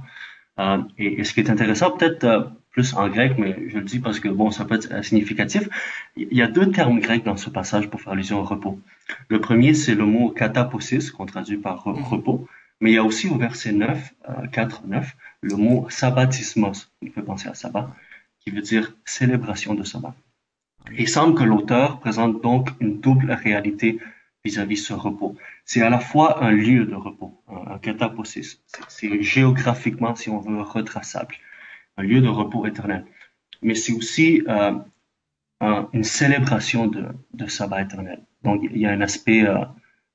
Euh, 0.59 0.79
et, 0.97 1.19
et 1.19 1.23
ce 1.23 1.33
qui 1.33 1.39
est 1.41 1.49
intéressant, 1.49 1.91
peut-être 1.91 2.23
euh, 2.25 2.41
plus 2.71 2.93
en 2.95 3.07
grec, 3.09 3.33
mais 3.37 3.55
je 3.69 3.77
le 3.79 3.83
dis 3.83 3.99
parce 3.99 4.19
que 4.19 4.29
bon, 4.29 4.51
ça 4.51 4.65
peut 4.65 4.75
être 4.75 4.91
euh, 4.91 5.01
significatif. 5.03 5.63
Il 6.17 6.33
y 6.37 6.41
a 6.41 6.47
deux 6.47 6.71
termes 6.71 6.99
grecs 6.99 7.23
dans 7.23 7.37
ce 7.37 7.49
passage 7.49 7.89
pour 7.89 8.01
faire 8.01 8.13
allusion 8.13 8.39
au 8.39 8.43
repos. 8.43 8.79
Le 9.29 9.39
premier, 9.41 9.73
c'est 9.73 9.95
le 9.95 10.05
mot 10.05 10.29
kataposis, 10.29 11.11
qu'on 11.11 11.25
traduit 11.25 11.57
par 11.57 11.83
re- 11.85 11.97
Mhm. 11.97 12.03
repos. 12.03 12.47
Mais 12.81 12.91
il 12.91 12.95
y 12.95 12.97
a 12.97 13.03
aussi 13.03 13.27
au 13.27 13.37
verset 13.37 13.73
9, 13.73 14.13
euh, 14.29 14.47
4, 14.51 14.83
9, 14.87 15.15
le 15.41 15.55
mot 15.55 15.85
sabbatismos, 15.89 16.89
qui 17.01 17.09
fait 17.09 17.21
penser 17.21 17.47
à 17.47 17.53
sabbat, 17.53 17.93
qui 18.39 18.49
veut 18.49 18.61
dire 18.61 18.93
célébration 19.05 19.75
de 19.75 19.83
sabbat. 19.83 20.15
Il 20.97 21.07
semble 21.07 21.35
que 21.37 21.43
l'auteur 21.43 21.99
présente 21.99 22.41
donc 22.41 22.69
une 22.79 22.99
double 22.99 23.31
réalité 23.31 23.99
vis-à-vis 24.43 24.77
ce 24.77 24.93
repos. 24.93 25.35
C'est 25.65 25.81
à 25.81 25.89
la 25.89 25.99
fois 25.99 26.43
un 26.43 26.51
lieu 26.51 26.85
de 26.85 26.95
repos, 26.95 27.41
un, 27.49 27.73
un 27.73 27.77
kataposis. 27.79 28.59
C'est- 28.87 29.21
géographiquement, 29.21 30.15
si 30.15 30.29
on 30.29 30.39
veut, 30.39 30.61
retraçable. 30.61 31.35
Un 31.97 32.03
lieu 32.03 32.21
de 32.21 32.27
repos 32.27 32.65
éternel. 32.65 33.05
Mais 33.61 33.75
c'est 33.75 33.93
aussi 33.93 34.41
euh, 34.47 34.73
un- 35.61 35.87
une 35.93 36.03
célébration 36.03 36.87
de, 36.87 37.05
de 37.33 37.47
sabbat 37.47 37.83
éternel. 37.83 38.21
Donc, 38.43 38.61
il 38.71 38.77
y 38.79 38.85
a 38.87 38.91
un 38.91 39.01
aspect, 39.01 39.45
euh, 39.47 39.57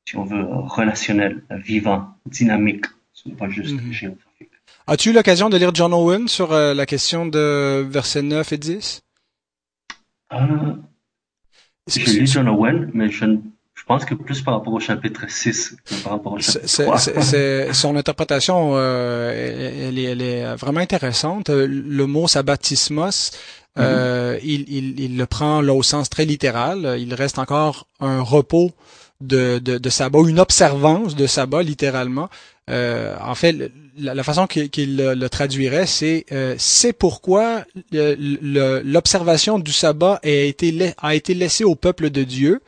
si 0.09 0.17
on 0.17 0.25
veut, 0.25 0.45
relationnel, 0.45 1.45
vivant, 1.51 2.09
dynamique. 2.27 2.87
Ce 3.13 3.29
n'est 3.29 3.35
pas 3.37 3.49
juste 3.49 3.75
Mhm. 3.81 3.93
géographique. 3.93 4.51
As-tu 4.89 5.11
eu 5.11 5.13
l'occasion 5.13 5.49
de 5.49 5.57
lire 5.57 5.73
John 5.75 5.93
Owen 5.95 6.27
sur 6.29 6.53
euh, 6.53 6.75
la 6.75 6.87
question 6.87 7.27
de 7.27 7.87
versets 7.89 8.23
9 8.23 8.53
et 8.53 8.59
10? 8.59 9.01
Euh, 10.33 10.75
j'ai 11.89 12.21
lu 12.21 12.27
John 12.27 12.49
Owen, 12.49 12.91
mais 12.95 13.09
je, 13.11 13.25
ne- 13.25 13.37
je 13.37 13.41
pense 13.87 14.05
que 14.05 14.15
plus 14.15 14.43
par 14.43 14.55
rapport 14.55 14.73
au 14.73 14.81
chapitre 14.81 15.23
6 15.29 15.77
que 15.85 15.95
par 16.03 16.13
rapport 16.13 16.33
au 16.33 16.39
chapitre 16.39 16.67
C'est- 16.69 16.85
3. 16.85 16.99
c'est- 16.99 17.21
c'est- 17.23 17.73
son 17.73 17.95
interprétation, 17.97 18.73
euh, 18.75 19.89
elle, 19.89 19.99
est, 19.99 20.03
elle 20.05 20.23
est 20.23 20.55
vraiment 20.57 20.81
intéressante. 20.81 21.51
Euh, 21.51 21.67
Le 21.69 22.07
mot 22.07 22.27
sabbatismos, 22.29 23.31
euh, 23.79 24.39
il, 24.43 24.65
il, 24.69 24.99
il 25.01 25.17
le 25.17 25.27
prend 25.27 25.61
là 25.61 25.73
au 25.75 25.83
sens 25.83 26.09
très 26.11 26.25
littéral. 26.25 26.97
Il 26.99 27.13
reste 27.15 27.39
encore 27.39 27.87
un 28.01 28.21
repos 28.23 28.73
de, 29.21 29.59
de, 29.61 29.79
de 29.79 29.91
sabbat, 29.91 30.21
une 30.29 30.41
observance 30.41 31.15
de 31.15 31.27
sabbat 31.27 31.63
littéralement. 31.63 32.29
Euh, 32.69 33.15
en 33.23 33.35
fait, 33.35 33.71
la, 33.99 34.13
la 34.15 34.23
façon 34.25 34.47
qu'il 34.47 34.69
qu'il 34.71 34.97
le, 34.97 35.15
le 35.15 35.29
traduirait, 35.29 35.87
c'est 35.87 36.27
euh, 36.33 36.55
c'est 36.59 36.93
pourquoi 36.93 37.65
l'observation 38.83 39.59
du 39.59 39.73
sabbat 39.73 40.21
a 40.23 40.29
été, 40.29 40.73
lai- 40.73 40.95
a 41.01 41.15
été 41.15 41.35
laissée 41.35 41.65
au 41.65 41.75
peuple 41.75 42.11
de 42.11 42.25
Dieu 42.25 42.61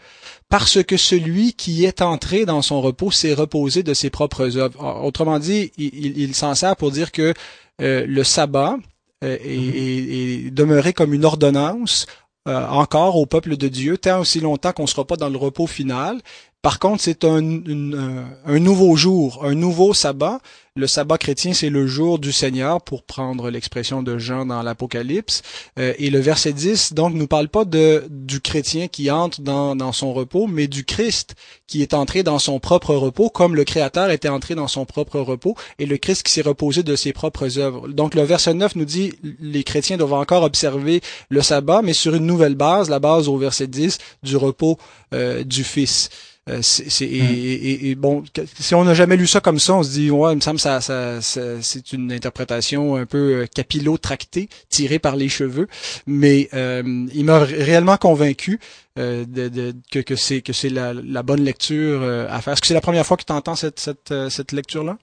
parce 0.49 0.83
que 0.83 0.97
celui 0.97 1.53
qui 1.53 1.85
est 1.85 2.01
entré 2.03 2.47
dans 2.47 2.63
son 2.63 2.81
repos 2.81 3.11
s'est 3.11 3.35
reposé 3.35 3.83
de 3.83 3.93
ses 3.95 4.11
propres 4.11 4.57
œuvres. 4.57 5.03
Autrement 5.05 5.39
dit, 5.39 5.73
il, 5.77 5.91
il- 5.95 6.19
il 6.19 6.35
s'en 6.35 6.55
sert 6.55 6.77
pour 6.77 6.91
dire 6.91 7.13
que 7.13 7.35
euh, 7.83 8.05
le 8.07 8.25
sabbat 8.25 8.77
euh, 9.25 9.37
est, 9.43 9.55
est- 9.55 10.47
est 10.47 10.51
demeuré 10.51 10.93
comme 10.93 11.13
une 11.15 11.25
ordonnance 11.25 12.07
euh, 12.49 12.67
encore 12.69 13.17
au 13.17 13.27
peuple 13.27 13.57
de 13.59 13.69
Dieu, 13.69 13.99
tant 13.99 14.21
aussi 14.21 14.41
longtemps 14.41 14.73
qu'on 14.73 14.85
ne 14.85 14.89
sera 14.89 15.07
pas 15.07 15.17
dans 15.17 15.29
le 15.29 15.37
repos 15.37 15.67
final. 15.67 16.21
Par 16.61 16.81
contre, 16.81 17.03
c'est 17.03 17.23
euh, 17.23 18.25
un 18.45 18.59
nouveau 18.59 18.97
jour, 18.97 19.45
un 19.45 19.55
nouveau 19.55 19.95
sabbat. 19.95 20.41
Le 20.75 20.89
sabbat 20.89 21.17
chrétien, 21.17 21.55
c'est 21.55 21.71
le 21.71 21.87
jour 21.87 22.19
du 22.19 22.33
Seigneur, 22.33 22.81
pour 22.83 23.05
prendre 23.05 23.49
l'expression 23.51 24.03
de 24.03 24.19
Jean 24.19 24.47
dans 24.47 24.63
l'Apocalypse. 24.63 25.43
Euh, 25.79 25.93
et 25.99 26.11
le 26.11 26.19
verset 26.19 26.53
10, 26.53 26.95
donc, 26.95 27.15
nous 27.15 27.29
parle 27.29 27.49
pas 27.49 27.65
de, 27.65 28.07
du 28.11 28.41
chrétien 28.41 28.89
qui 28.89 29.09
entre 29.11 29.41
dans, 29.41 29.77
dans 29.77 29.93
son 29.93 30.13
repos, 30.13 30.49
mais 30.49 30.67
du 30.67 30.85
Christ 30.85 31.37
qui 31.69 31.83
est 31.83 31.95
entré 31.95 32.25
dans 32.25 32.41
son 32.41 32.59
propre 32.59 32.95
repos, 32.95 33.31
comme 33.31 33.55
le 33.55 33.65
Créateur 33.65 34.11
était 34.11 34.29
entré 34.29 34.57
dans 34.57 34.69
son 34.69 34.85
propre 34.85 35.21
repos, 35.21 35.55
et 35.79 35.87
le 35.87 35.97
Christ 35.97 36.25
qui 36.25 36.33
s'est 36.33 36.43
reposé 36.43 36.83
de 36.83 36.97
ses 36.97 37.13
propres 37.13 37.59
œuvres. 37.59 37.87
Donc, 37.87 38.17
le 38.17 38.23
verset 38.23 38.55
9 38.55 38.75
nous 38.75 38.85
dit, 38.85 39.15
les 39.41 39.63
chrétiens 39.63 39.97
doivent 39.97 40.15
encore 40.15 40.43
observer 40.43 41.03
le 41.29 41.41
sabbat, 41.41 41.83
mais 41.83 41.93
sur 41.93 42.17
une 42.17 42.27
nouvelle 42.27 42.57
base, 42.57 42.91
la 42.91 42.99
base 42.99 43.29
au 43.29 43.37
verset 43.37 43.69
10 43.69 43.99
du 44.25 44.37
repos 44.37 44.77
euh, 45.15 45.45
du 45.45 45.63
Fils. 45.63 46.11
Euh, 46.49 46.59
c'est 46.63 47.07
hmm. 47.07 47.85
et, 47.85 47.95
bon, 47.95 48.25
si 48.59 48.75
on 48.75 48.85
n'a 48.85 48.95
jamais 48.95 49.17
lu 49.17 49.27
ça 49.27 49.41
comme 49.41 49.59
ça, 49.59 49.75
on 49.75 49.83
se 49.83 49.91
dit 49.91 50.11
ouais, 50.11 50.33
il 50.33 50.37
me 50.37 50.41
semble 50.41 50.59
ça, 50.59 50.81
ça, 50.81 51.21
c'est 51.21 51.93
une 51.93 52.13
interprétation 52.13 52.97
un 52.97 53.07
peu 53.07 53.47
capillotractée, 53.55 54.49
tirée 54.69 54.99
par 54.99 55.17
les 55.17 55.29
cheveux. 55.29 55.69
Mais 56.07 56.49
il 56.53 57.25
m'a 57.25 57.39
réellement 57.41 57.97
convaincu 57.97 58.61
de, 58.97 59.75
que, 59.91 60.01
que 60.01 60.17
c'est 60.17 60.41
que 60.43 60.53
c'est 60.53 60.71
la, 60.71 60.93
la, 60.95 61.23
bonne 61.23 61.43
lecture 61.43 62.03
à 62.03 62.41
faire. 62.41 62.55
Est-ce 62.55 62.61
que 62.61 62.67
c'est 62.67 62.75
la 62.75 62.81
première 62.81 63.07
fois 63.07 63.17
que 63.17 63.25
tu 63.25 63.33
entends 63.33 63.57
cette, 63.57 63.79
cette, 63.79 64.13
cette 64.31 64.53
lecture 64.53 64.85
là? 64.85 64.99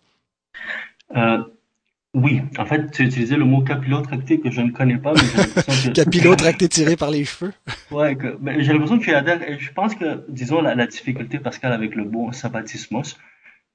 Oui, 2.16 2.42
en 2.58 2.66
fait, 2.66 2.92
tu 2.92 3.04
utilisé 3.04 3.36
le 3.36 3.44
mot 3.44 3.62
capillotracté 3.62 4.40
que 4.40 4.50
je 4.50 4.62
ne 4.62 4.72
connais 4.72 4.98
pas, 4.98 5.14
que... 5.14 5.92
capillotracté 5.94 6.70
tiré 6.70 6.96
par 6.96 7.12
les 7.12 7.26
cheveux. 7.26 7.52
ouais, 7.92 8.16
que, 8.16 8.38
ben, 8.40 8.62
j'ai 8.62 8.72
l'impression 8.72 8.98
que 9.00 9.04
tu 9.04 9.14
adhères. 9.14 9.48
Et 9.48 9.60
je 9.60 9.74
pense 9.74 9.96
que, 9.96 10.24
disons, 10.30 10.62
la, 10.62 10.76
la 10.76 10.88
difficulté, 10.88 11.40
Pascal, 11.40 11.74
avec 11.74 11.94
le 11.94 12.06
mot 12.06 12.32
sabbatismos, 12.32 13.18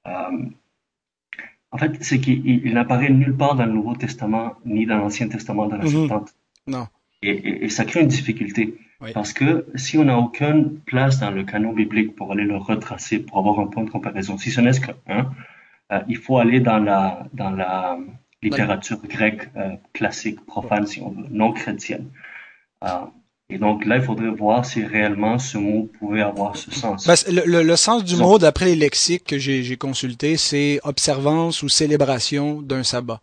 euh, 0.07 0.11
en 1.71 1.77
fait, 1.77 2.03
c'est 2.03 2.19
qu'il 2.19 2.65
il, 2.65 2.73
n'apparaît 2.73 3.11
nulle 3.11 3.37
part 3.37 3.55
dans 3.55 3.67
le 3.67 3.73
Nouveau 3.73 3.95
Testament, 3.95 4.55
ni 4.65 4.87
dans 4.87 4.97
l'Ancien 4.97 5.27
Testament 5.27 5.67
de 5.67 5.75
la 5.75 5.83
mhm. 5.83 5.89
Septante. 5.89 6.33
Non. 6.65 6.87
Et, 7.21 7.65
et, 7.65 7.69
ça 7.69 7.85
crée 7.85 8.01
une 8.01 8.07
difficulté. 8.07 8.75
Parce 9.13 9.33
que 9.33 9.67
si 9.75 9.97
on 9.99 10.05
n'a 10.05 10.17
aucune 10.17 10.79
place 10.79 11.19
dans 11.19 11.31
le 11.31 11.43
canon 11.43 11.73
biblique 11.73 12.15
pour 12.15 12.31
aller 12.31 12.43
le 12.43 12.57
retracer, 12.57 13.19
pour 13.19 13.37
avoir 13.37 13.59
un 13.59 13.67
point 13.67 13.83
de 13.83 13.89
comparaison, 13.89 14.37
si 14.37 14.51
ce 14.51 14.61
n'est 14.61 14.79
qu'un, 14.79 15.31
euh, 15.91 15.99
il 16.07 16.17
faut 16.17 16.37
aller 16.37 16.59
dans 16.59 16.79
la, 16.79 17.27
dans 17.33 17.51
la, 17.51 17.97
littérature 18.43 18.99
grecque 19.03 19.49
euh, 19.55 19.75
classique, 19.93 20.45
profane, 20.45 20.87
si 20.87 21.01
on 21.01 21.09
veut, 21.09 21.27
non 21.29 21.53
chrétienne. 21.53 22.07
Euh, 22.83 22.87
et 23.49 23.57
donc 23.57 23.85
là, 23.85 23.97
il 23.97 24.01
faudrait 24.01 24.29
voir 24.29 24.65
si 24.65 24.83
réellement 24.83 25.37
ce 25.37 25.57
mot 25.57 25.89
pouvait 25.99 26.21
avoir 26.21 26.55
ce 26.55 26.71
sens. 26.71 27.05
Ben, 27.05 27.15
le, 27.45 27.63
le, 27.63 27.75
sens 27.75 28.03
du 28.03 28.15
mot, 28.15 28.39
d'après 28.39 28.65
les 28.67 28.75
lexiques 28.75 29.25
que 29.25 29.37
j'ai 29.37 29.75
consultés, 29.75 30.37
c'est 30.37 30.79
observance 30.83 31.61
ou 31.61 31.69
célébration 31.69 32.61
d'un 32.61 32.83
sabbat. 32.83 33.21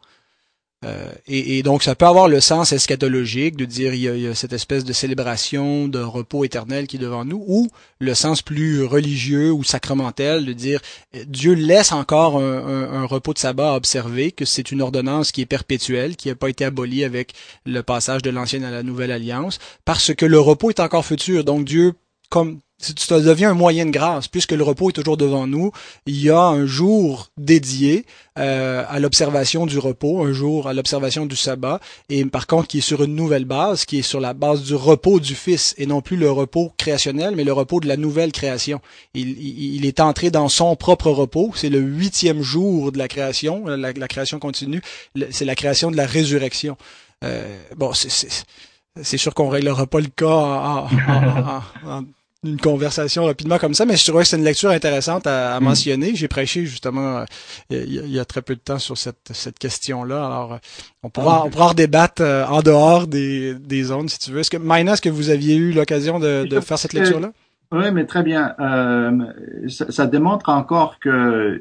Euh, 0.84 1.12
et, 1.26 1.62
donc, 1.64 1.82
ça 1.82 1.96
peut 1.96 2.06
avoir 2.06 2.28
le 2.28 2.40
sens 2.40 2.72
eschatologique 2.72 3.56
de 3.56 3.64
dire 3.64 3.94
il 3.94 4.00
y, 4.00 4.28
a, 4.28 4.34
cette 4.34 4.52
espèce 4.52 4.84
de 4.84 4.92
célébration 4.92 5.88
de 5.88 5.98
repos 5.98 6.44
éternel 6.44 6.86
qui 6.86 6.96
est 6.96 7.00
devant 7.00 7.24
nous, 7.24 7.42
ou 7.48 7.68
le 7.98 8.14
sens 8.14 8.42
plus 8.42 8.84
religieux 8.84 9.50
ou 9.50 9.64
sacramentel 9.64 10.44
de 10.44 10.52
dire 10.52 10.80
euh, 11.16 11.24
Dieu 11.26 11.54
laisse 11.54 11.90
encore 11.90 12.38
un, 12.38 12.58
un, 12.58 12.92
un 13.02 13.04
repos 13.06 13.34
de 13.34 13.38
sabbat 13.38 13.72
à 13.72 13.76
observer, 13.76 14.30
que 14.30 14.44
c'est 14.44 14.70
une 14.70 14.80
ordonnance 14.80 15.32
qui 15.32 15.40
est 15.40 15.46
perpétuelle, 15.46 16.14
qui 16.14 16.28
n'a 16.28 16.36
pas 16.36 16.48
été 16.48 16.64
abolie 16.64 17.02
avec 17.02 17.34
le 17.66 17.82
passage 17.82 18.22
de 18.22 18.30
l'ancienne 18.30 18.64
à 18.64 18.70
la 18.70 18.84
nouvelle 18.84 19.10
alliance, 19.10 19.58
parce 19.84 20.14
que 20.14 20.26
le 20.26 20.38
repos 20.38 20.70
est 20.70 20.80
encore 20.80 21.04
futur. 21.04 21.42
Donc 21.42 21.64
Dieu 21.64 21.94
comme 22.30 22.60
ça 22.78 23.20
devient 23.20 23.46
un 23.46 23.54
moyen 23.54 23.86
de 23.86 23.90
grâce, 23.90 24.28
puisque 24.28 24.52
le 24.52 24.62
repos 24.62 24.90
est 24.90 24.92
toujours 24.92 25.16
devant 25.16 25.48
nous. 25.48 25.72
Il 26.06 26.20
y 26.20 26.30
a 26.30 26.40
un 26.40 26.64
jour 26.64 27.28
dédié 27.36 28.06
euh, 28.38 28.84
à 28.88 29.00
l'observation 29.00 29.66
du 29.66 29.78
repos, 29.78 30.24
un 30.24 30.32
jour 30.32 30.68
à 30.68 30.74
l'observation 30.74 31.26
du 31.26 31.34
sabbat, 31.34 31.80
et 32.08 32.24
par 32.24 32.46
contre 32.46 32.68
qui 32.68 32.78
est 32.78 32.82
sur 32.82 33.02
une 33.02 33.16
nouvelle 33.16 33.46
base, 33.46 33.84
qui 33.84 33.98
est 33.98 34.02
sur 34.02 34.20
la 34.20 34.32
base 34.32 34.62
du 34.62 34.76
repos 34.76 35.18
du 35.18 35.34
Fils, 35.34 35.74
et 35.76 35.86
non 35.86 36.00
plus 36.02 36.16
le 36.16 36.30
repos 36.30 36.72
créationnel, 36.76 37.34
mais 37.34 37.42
le 37.42 37.52
repos 37.52 37.80
de 37.80 37.88
la 37.88 37.96
nouvelle 37.96 38.30
création. 38.30 38.80
Il, 39.12 39.30
il, 39.40 39.84
est 39.84 39.98
entré 39.98 40.30
dans 40.30 40.48
son 40.48 40.76
propre 40.76 41.10
repos, 41.10 41.50
c'est 41.56 41.70
le 41.70 41.80
huitième 41.80 42.42
jour 42.42 42.92
de 42.92 42.98
la 42.98 43.08
création, 43.08 43.66
la, 43.66 43.92
création 43.92 44.38
continue, 44.38 44.82
c'est 45.30 45.44
la 45.44 45.56
création 45.56 45.90
de 45.90 45.96
la 45.96 46.06
résurrection. 46.06 46.76
Euh, 47.24 47.58
bon, 47.76 47.92
c'est 47.92 49.16
sûr 49.16 49.34
qu'on 49.34 49.48
réglera 49.48 49.88
pas 49.88 49.98
le 49.98 50.06
cas 50.06 50.26
en, 50.26 50.86
en, 50.86 51.62
en, 51.84 52.02
une 52.44 52.60
conversation 52.60 53.24
rapidement 53.24 53.58
comme 53.58 53.74
ça, 53.74 53.84
mais 53.84 53.96
je 53.96 54.06
trouvais 54.06 54.22
que 54.22 54.28
c'est 54.28 54.36
une 54.36 54.44
lecture 54.44 54.70
intéressante 54.70 55.26
à, 55.26 55.58
mm. 55.58 55.64
mentionner. 55.64 56.14
J'ai 56.14 56.28
prêché 56.28 56.66
justement 56.66 57.18
euh, 57.18 57.24
il 57.70 58.10
y, 58.10 58.18
a, 58.18 58.24
très 58.24 58.42
peu 58.42 58.54
de 58.54 58.60
temps 58.60 58.78
sur 58.78 58.96
cette, 58.96 59.30
cette 59.32 59.58
question-là. 59.58 60.24
Alors, 60.24 60.52
euh, 60.54 60.58
on 61.02 61.10
pourra, 61.10 61.40
ah, 61.40 61.46
on 61.46 61.50
pourra 61.50 61.70
en 61.70 61.74
débattre 61.74 62.22
euh, 62.22 62.46
en 62.46 62.62
dehors 62.62 63.06
des, 63.06 63.54
des 63.54 63.84
zones, 63.84 64.08
si 64.08 64.18
tu 64.18 64.30
veux. 64.30 64.40
Est-ce 64.40 64.50
que, 64.50 64.56
Maïna, 64.56 64.92
est-ce 64.92 65.02
que 65.02 65.08
vous 65.08 65.30
aviez 65.30 65.56
eu 65.56 65.72
l'occasion 65.72 66.20
de, 66.20 66.44
de 66.44 66.60
faire 66.60 66.78
cette 66.78 66.92
lecture-là? 66.92 67.32
Oui, 67.70 67.90
mais 67.92 68.06
très 68.06 68.22
bien. 68.22 68.54
Euh, 68.60 69.68
ça, 69.68 69.90
ça, 69.90 70.06
démontre 70.06 70.48
encore 70.48 70.98
que 71.00 71.60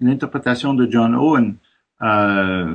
l'interprétation 0.00 0.74
de 0.74 0.90
John 0.90 1.14
Owen 1.14 1.54
euh, 2.02 2.74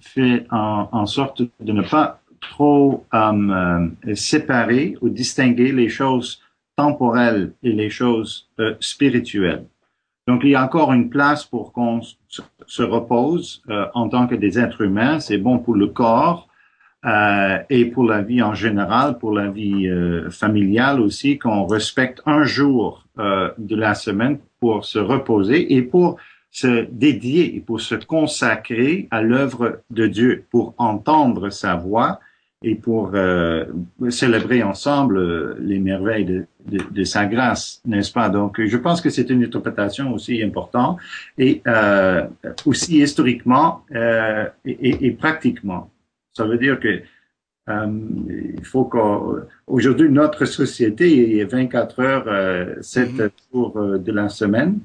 fait 0.00 0.46
en, 0.50 0.88
en, 0.90 1.06
sorte 1.06 1.42
de 1.60 1.72
ne 1.72 1.82
pas 1.82 2.20
trop 2.40 3.04
euh, 3.14 3.88
séparer 4.14 4.96
ou 5.00 5.08
distinguer 5.08 5.72
les 5.72 5.88
choses 5.88 6.40
temporelles 6.76 7.52
et 7.62 7.72
les 7.72 7.90
choses 7.90 8.48
euh, 8.60 8.74
spirituelles. 8.80 9.64
Donc, 10.28 10.40
il 10.42 10.50
y 10.50 10.54
a 10.56 10.64
encore 10.64 10.92
une 10.92 11.08
place 11.08 11.44
pour 11.44 11.72
qu'on 11.72 12.00
se 12.00 12.82
repose 12.82 13.62
euh, 13.70 13.86
en 13.94 14.08
tant 14.08 14.26
que 14.26 14.34
des 14.34 14.58
êtres 14.58 14.80
humains. 14.80 15.20
C'est 15.20 15.38
bon 15.38 15.58
pour 15.58 15.76
le 15.76 15.86
corps 15.86 16.48
euh, 17.04 17.58
et 17.70 17.84
pour 17.84 18.04
la 18.04 18.22
vie 18.22 18.42
en 18.42 18.54
général, 18.54 19.18
pour 19.18 19.32
la 19.32 19.48
vie 19.48 19.86
euh, 19.86 20.28
familiale 20.30 21.00
aussi, 21.00 21.38
qu'on 21.38 21.64
respecte 21.66 22.22
un 22.26 22.42
jour 22.44 23.04
de 23.16 23.74
la 23.74 23.94
semaine 23.94 24.38
pour 24.60 24.84
se 24.84 24.98
reposer 24.98 25.74
et 25.74 25.80
pour 25.80 26.18
se 26.50 26.86
dédier 26.90 27.56
et 27.56 27.60
pour 27.60 27.80
se 27.80 27.94
consacrer 27.94 29.08
à 29.10 29.22
l'œuvre 29.22 29.80
de 29.88 30.06
Dieu, 30.06 30.44
pour 30.50 30.74
entendre 30.76 31.48
sa 31.48 31.76
voix 31.76 32.20
et 32.62 32.74
pour 32.74 33.10
euh, 33.14 33.64
célébrer 34.08 34.62
ensemble 34.62 35.18
euh, 35.18 35.56
les 35.60 35.78
merveilles 35.78 36.24
de, 36.24 36.46
de, 36.66 36.78
de 36.90 37.04
sa 37.04 37.26
grâce, 37.26 37.82
n'est-ce 37.84 38.12
pas? 38.12 38.28
Donc, 38.28 38.64
je 38.64 38.76
pense 38.78 39.00
que 39.00 39.10
c'est 39.10 39.28
une 39.28 39.44
interprétation 39.44 40.12
aussi 40.12 40.42
importante 40.42 40.98
et 41.36 41.62
euh, 41.66 42.26
aussi 42.64 42.98
historiquement 42.98 43.84
euh, 43.94 44.46
et, 44.64 45.06
et, 45.06 45.10
pratiquement. 45.10 45.90
Ça 46.32 46.44
veut 46.44 46.58
dire 46.58 46.80
que 46.80 47.02
euh, 47.68 48.00
il 48.56 48.64
faut 48.64 48.84
qu'aujourd'hui 48.84 50.08
notre 50.08 50.44
société 50.46 51.38
est 51.38 51.44
24 51.44 52.00
heures, 52.00 52.82
7 52.82 53.10
mm-hmm. 53.10 53.30
jours 53.52 53.98
de 53.98 54.12
la 54.12 54.28
semaine. 54.28 54.80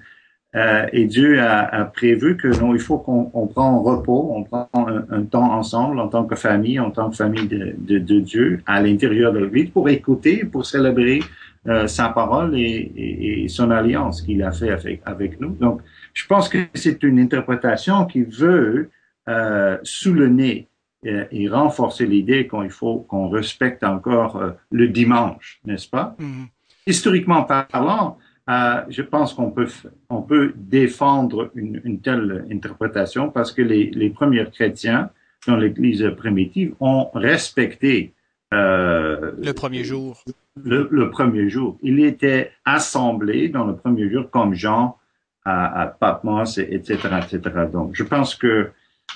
Euh, 0.54 0.86
et 0.92 1.06
Dieu 1.06 1.40
a, 1.40 1.60
a, 1.64 1.86
prévu 1.86 2.36
que 2.36 2.48
non, 2.60 2.74
il 2.74 2.82
faut 2.82 2.98
qu'on 2.98 3.32
on 3.34 3.48
prend 3.48 3.74
un 3.74 3.80
repos, 3.80 4.34
on 4.36 4.44
prend 4.44 4.70
un, 4.74 5.24
temps 5.24 5.50
ensemble 5.54 5.98
en 6.00 6.10
tant 6.10 6.26
que 6.26 6.36
famille, 6.36 6.78
en 6.78 6.92
tant 6.92 7.10
que 7.10 7.16
famille 7.16 7.48
de, 7.48 7.74
de, 7.78 8.00
de 8.00 8.20
Dieu 8.20 8.62
à 8.66 8.82
l'intérieur 8.82 9.32
de 9.32 9.40
l'Église 9.40 9.70
pour 9.70 9.88
écouter, 9.88 10.44
pour 10.44 10.66
célébrer 10.66 11.22
euh, 11.68 11.88
sa 11.88 12.10
parole 12.10 12.58
et, 12.58 12.62
et, 12.62 13.44
et 13.44 13.48
son 13.48 13.72
alliance 13.72 14.22
qu'il 14.22 14.44
a 14.44 14.52
fait 14.52 14.72
avec, 14.72 15.02
avec, 15.06 15.40
nous. 15.40 15.52
Donc, 15.52 15.82
je 16.14 16.26
pense 16.28 16.50
que 16.50 16.58
c'est 16.74 17.02
une 17.04 17.20
interprétation 17.20 18.06
qui 18.06 18.24
veut 18.24 18.90
euh, 19.30 19.78
souligner 19.84 20.68
et, 21.06 21.22
et 21.32 21.48
renforcer 21.48 22.06
l'idée 22.06 22.48
qu'il 22.48 22.72
faut 22.72 23.06
qu'on 23.08 23.30
respecte 23.30 23.86
encore 23.86 24.36
euh, 24.36 24.52
le 24.70 24.90
dimanche, 24.90 25.62
n'est-ce 25.64 25.88
pas? 25.88 26.16
Mm-hmm. 26.20 26.48
Historiquement 26.88 27.44
parlant, 27.44 28.18
euh, 28.52 28.82
je 28.90 29.02
pense 29.02 29.34
qu'on 29.34 29.52
peut, 29.52 29.68
on 30.10 30.22
peut 30.22 30.54
défendre 30.56 31.52
une, 31.56 31.82
une, 31.86 32.02
telle 32.02 32.46
interprétation 32.52 33.30
parce 33.30 33.52
que 33.52 33.62
les, 33.62 33.90
les 33.92 34.10
premiers 34.10 34.46
chrétiens 34.52 35.10
dans 35.48 35.56
l'Église 35.56 36.06
primitive 36.18 36.74
ont 36.80 37.10
respecté 37.14 38.14
euh, 38.54 39.32
le 39.42 39.54
premier 39.54 39.84
jour. 39.84 40.24
Le, 40.62 40.90
le, 40.92 41.10
premier 41.10 41.50
jour. 41.50 41.78
Il 41.82 42.04
était 42.04 42.52
assemblé 42.66 43.48
dans 43.48 43.66
le 43.66 43.76
premier 43.76 44.10
jour 44.10 44.30
comme 44.30 44.54
Jean 44.54 44.98
à, 45.46 45.84
à 45.84 45.88
Patmos, 45.88 46.58
etc., 46.58 46.98
etc. 47.24 47.40
Donc, 47.72 47.92
je 47.94 48.04
pense 48.04 48.36
que 48.36 48.72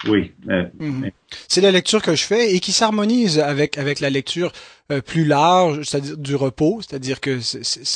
oui. 0.08 0.32
Euh, 0.50 0.66
mhm. 0.80 1.12
C'est 1.48 1.62
la 1.62 1.72
lecture 1.72 2.02
que 2.02 2.16
je 2.16 2.24
fais 2.24 2.54
et 2.56 2.60
qui 2.60 2.72
s'harmonise 2.72 3.40
avec 3.40 3.78
avec 3.78 4.00
la 4.00 4.10
lecture 4.10 4.52
euh, 4.92 5.02
plus 5.02 5.26
large, 5.26 5.82
c'est-à-dire 5.84 6.18
du 6.18 6.36
repos, 6.36 6.80
c'est-à-dire 6.82 7.20
que 7.20 7.40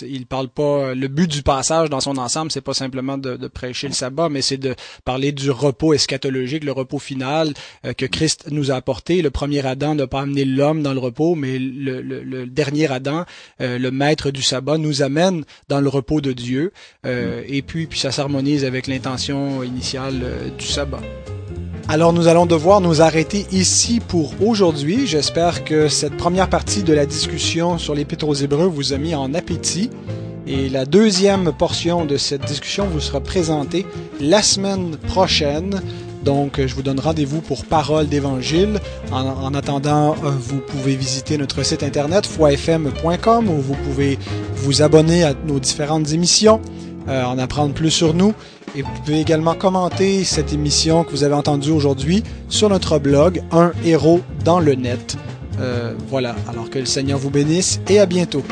il 0.05 0.26
parle 0.26 0.49
pas 0.49 0.95
le 0.95 1.07
but 1.07 1.30
du 1.30 1.43
passage 1.43 1.89
dans 1.89 1.99
son 1.99 2.18
ensemble, 2.18 2.51
c'est 2.51 2.62
pas 2.62 2.74
simplement 2.74 3.18
de, 3.20 3.38
de, 3.38 3.47
prêcher 3.47 3.88
le 3.88 3.93
sabbat, 3.93 4.30
mais 4.30 4.41
c'est 4.41 4.57
de 4.57 4.76
parler 5.05 5.32
du 5.32 5.51
repos 5.51 5.93
eschatologique, 5.93 6.64
le 6.64 6.72
repos 6.72 6.97
final 6.97 7.53
euh, 7.86 7.93
que 7.93 8.07
Christ 8.07 8.47
nous 8.49 8.72
a 8.72 8.76
apporté. 8.76 9.22
Le 9.22 9.30
premier 9.30 9.66
Adam 9.66 9.93
n'a 9.93 10.07
pas 10.07 10.22
amené 10.22 10.45
l'homme 10.45 10.82
dans 10.82 10.93
le 10.93 10.99
repos, 10.99 11.36
mais 11.36 11.60
le, 11.60 12.01
le, 12.01 12.24
le 12.24 12.47
dernier 12.47 12.91
Adam, 12.91 13.26
le 13.60 13.89
maître 13.89 14.32
du 14.32 14.41
sabbat, 14.41 14.78
nous 14.78 15.03
amène 15.03 15.43
dans 15.68 15.82
le 15.82 15.89
repos 15.89 16.22
de 16.22 16.34
Dieu. 16.34 16.72
Et 17.05 17.62
puis 17.62 17.86
puis 17.86 17.99
ça 17.99 18.12
s'harmonise 18.12 18.66
avec 18.66 18.88
l'intention 18.88 19.64
initiale 19.64 20.24
du 20.57 20.66
sabbat. 20.66 21.01
Alors 21.92 22.14
nous 22.14 22.28
allons 22.28 22.46
devoir 22.46 22.82
nous 22.82 23.02
arrêter 23.02 23.48
ici 23.52 24.00
pour 24.00 24.32
aujourd'hui. 24.46 25.08
J'espère 25.08 25.64
que 25.64 25.88
cette 25.88 26.16
première 26.16 26.48
partie 26.48 26.84
de 26.84 26.94
la 26.94 27.08
discussion 27.08 27.80
sur 27.80 27.96
l'Épître 27.96 28.28
aux 28.28 28.36
Hébreux 28.36 28.68
vous 28.68 28.94
a 28.94 29.00
mis 29.00 29.16
en 29.16 29.34
appétit. 29.34 29.90
Et 30.46 30.70
la 30.70 30.86
deuxième 30.86 31.52
portion 31.52 32.06
de 32.06 32.16
cette 32.16 32.46
discussion 32.46 32.86
vous 32.86 33.00
sera 33.00 33.22
présentée 33.22 33.88
la 34.20 34.44
semaine 34.44 34.98
prochaine 35.08 35.82
Donc, 36.24 36.64
je 36.64 36.76
vous 36.76 36.84
donne 36.84 37.00
rendez-vous 37.00 37.42
pour 37.42 37.66
Parole 37.66 38.08
d'Évangile. 38.08 38.80
En, 39.12 39.56
attendant, 39.56 40.14
vous 40.14 40.60
pouvez 40.60 40.96
visiter 40.96 41.40
notre 41.40 41.64
site 41.64 41.82
internet 41.82 42.28
foifm.com 42.28 43.50
où 43.50 43.62
vous 43.62 43.74
pouvez 43.74 44.20
vous 44.54 44.84
abonner 44.84 45.24
à 45.24 45.34
nos 45.48 45.60
différentes 45.60 46.12
émissions, 46.12 46.62
en 47.08 47.40
apprendre 47.40 47.74
plus 47.74 47.90
sur 47.90 48.14
nous. 48.14 48.36
Et 48.76 48.82
vous 48.82 48.89
pouvez 49.03 49.20
également 49.20 49.55
commenter 49.55 50.24
cette 50.24 50.53
émission 50.53 51.03
que 51.03 51.11
vous 51.11 51.24
avez 51.24 51.34
entendue 51.36 51.72
aujourd'hui 51.72 52.24
sur 52.49 52.70
notre 52.70 52.99
blog 52.99 53.41
Un 53.51 53.72
héros 53.84 54.22
dans 54.45 54.59
le 54.59 54.76
net. 54.76 55.17
voilà, 56.07 56.36
alors 56.47 56.70
que 56.70 56.80
le 56.80 56.86
Seigneur 56.86 57.20
vous 57.20 57.30
bénisse 57.30 57.82
et 57.89 57.99
à 57.99 58.05
bientôt. 58.05 58.43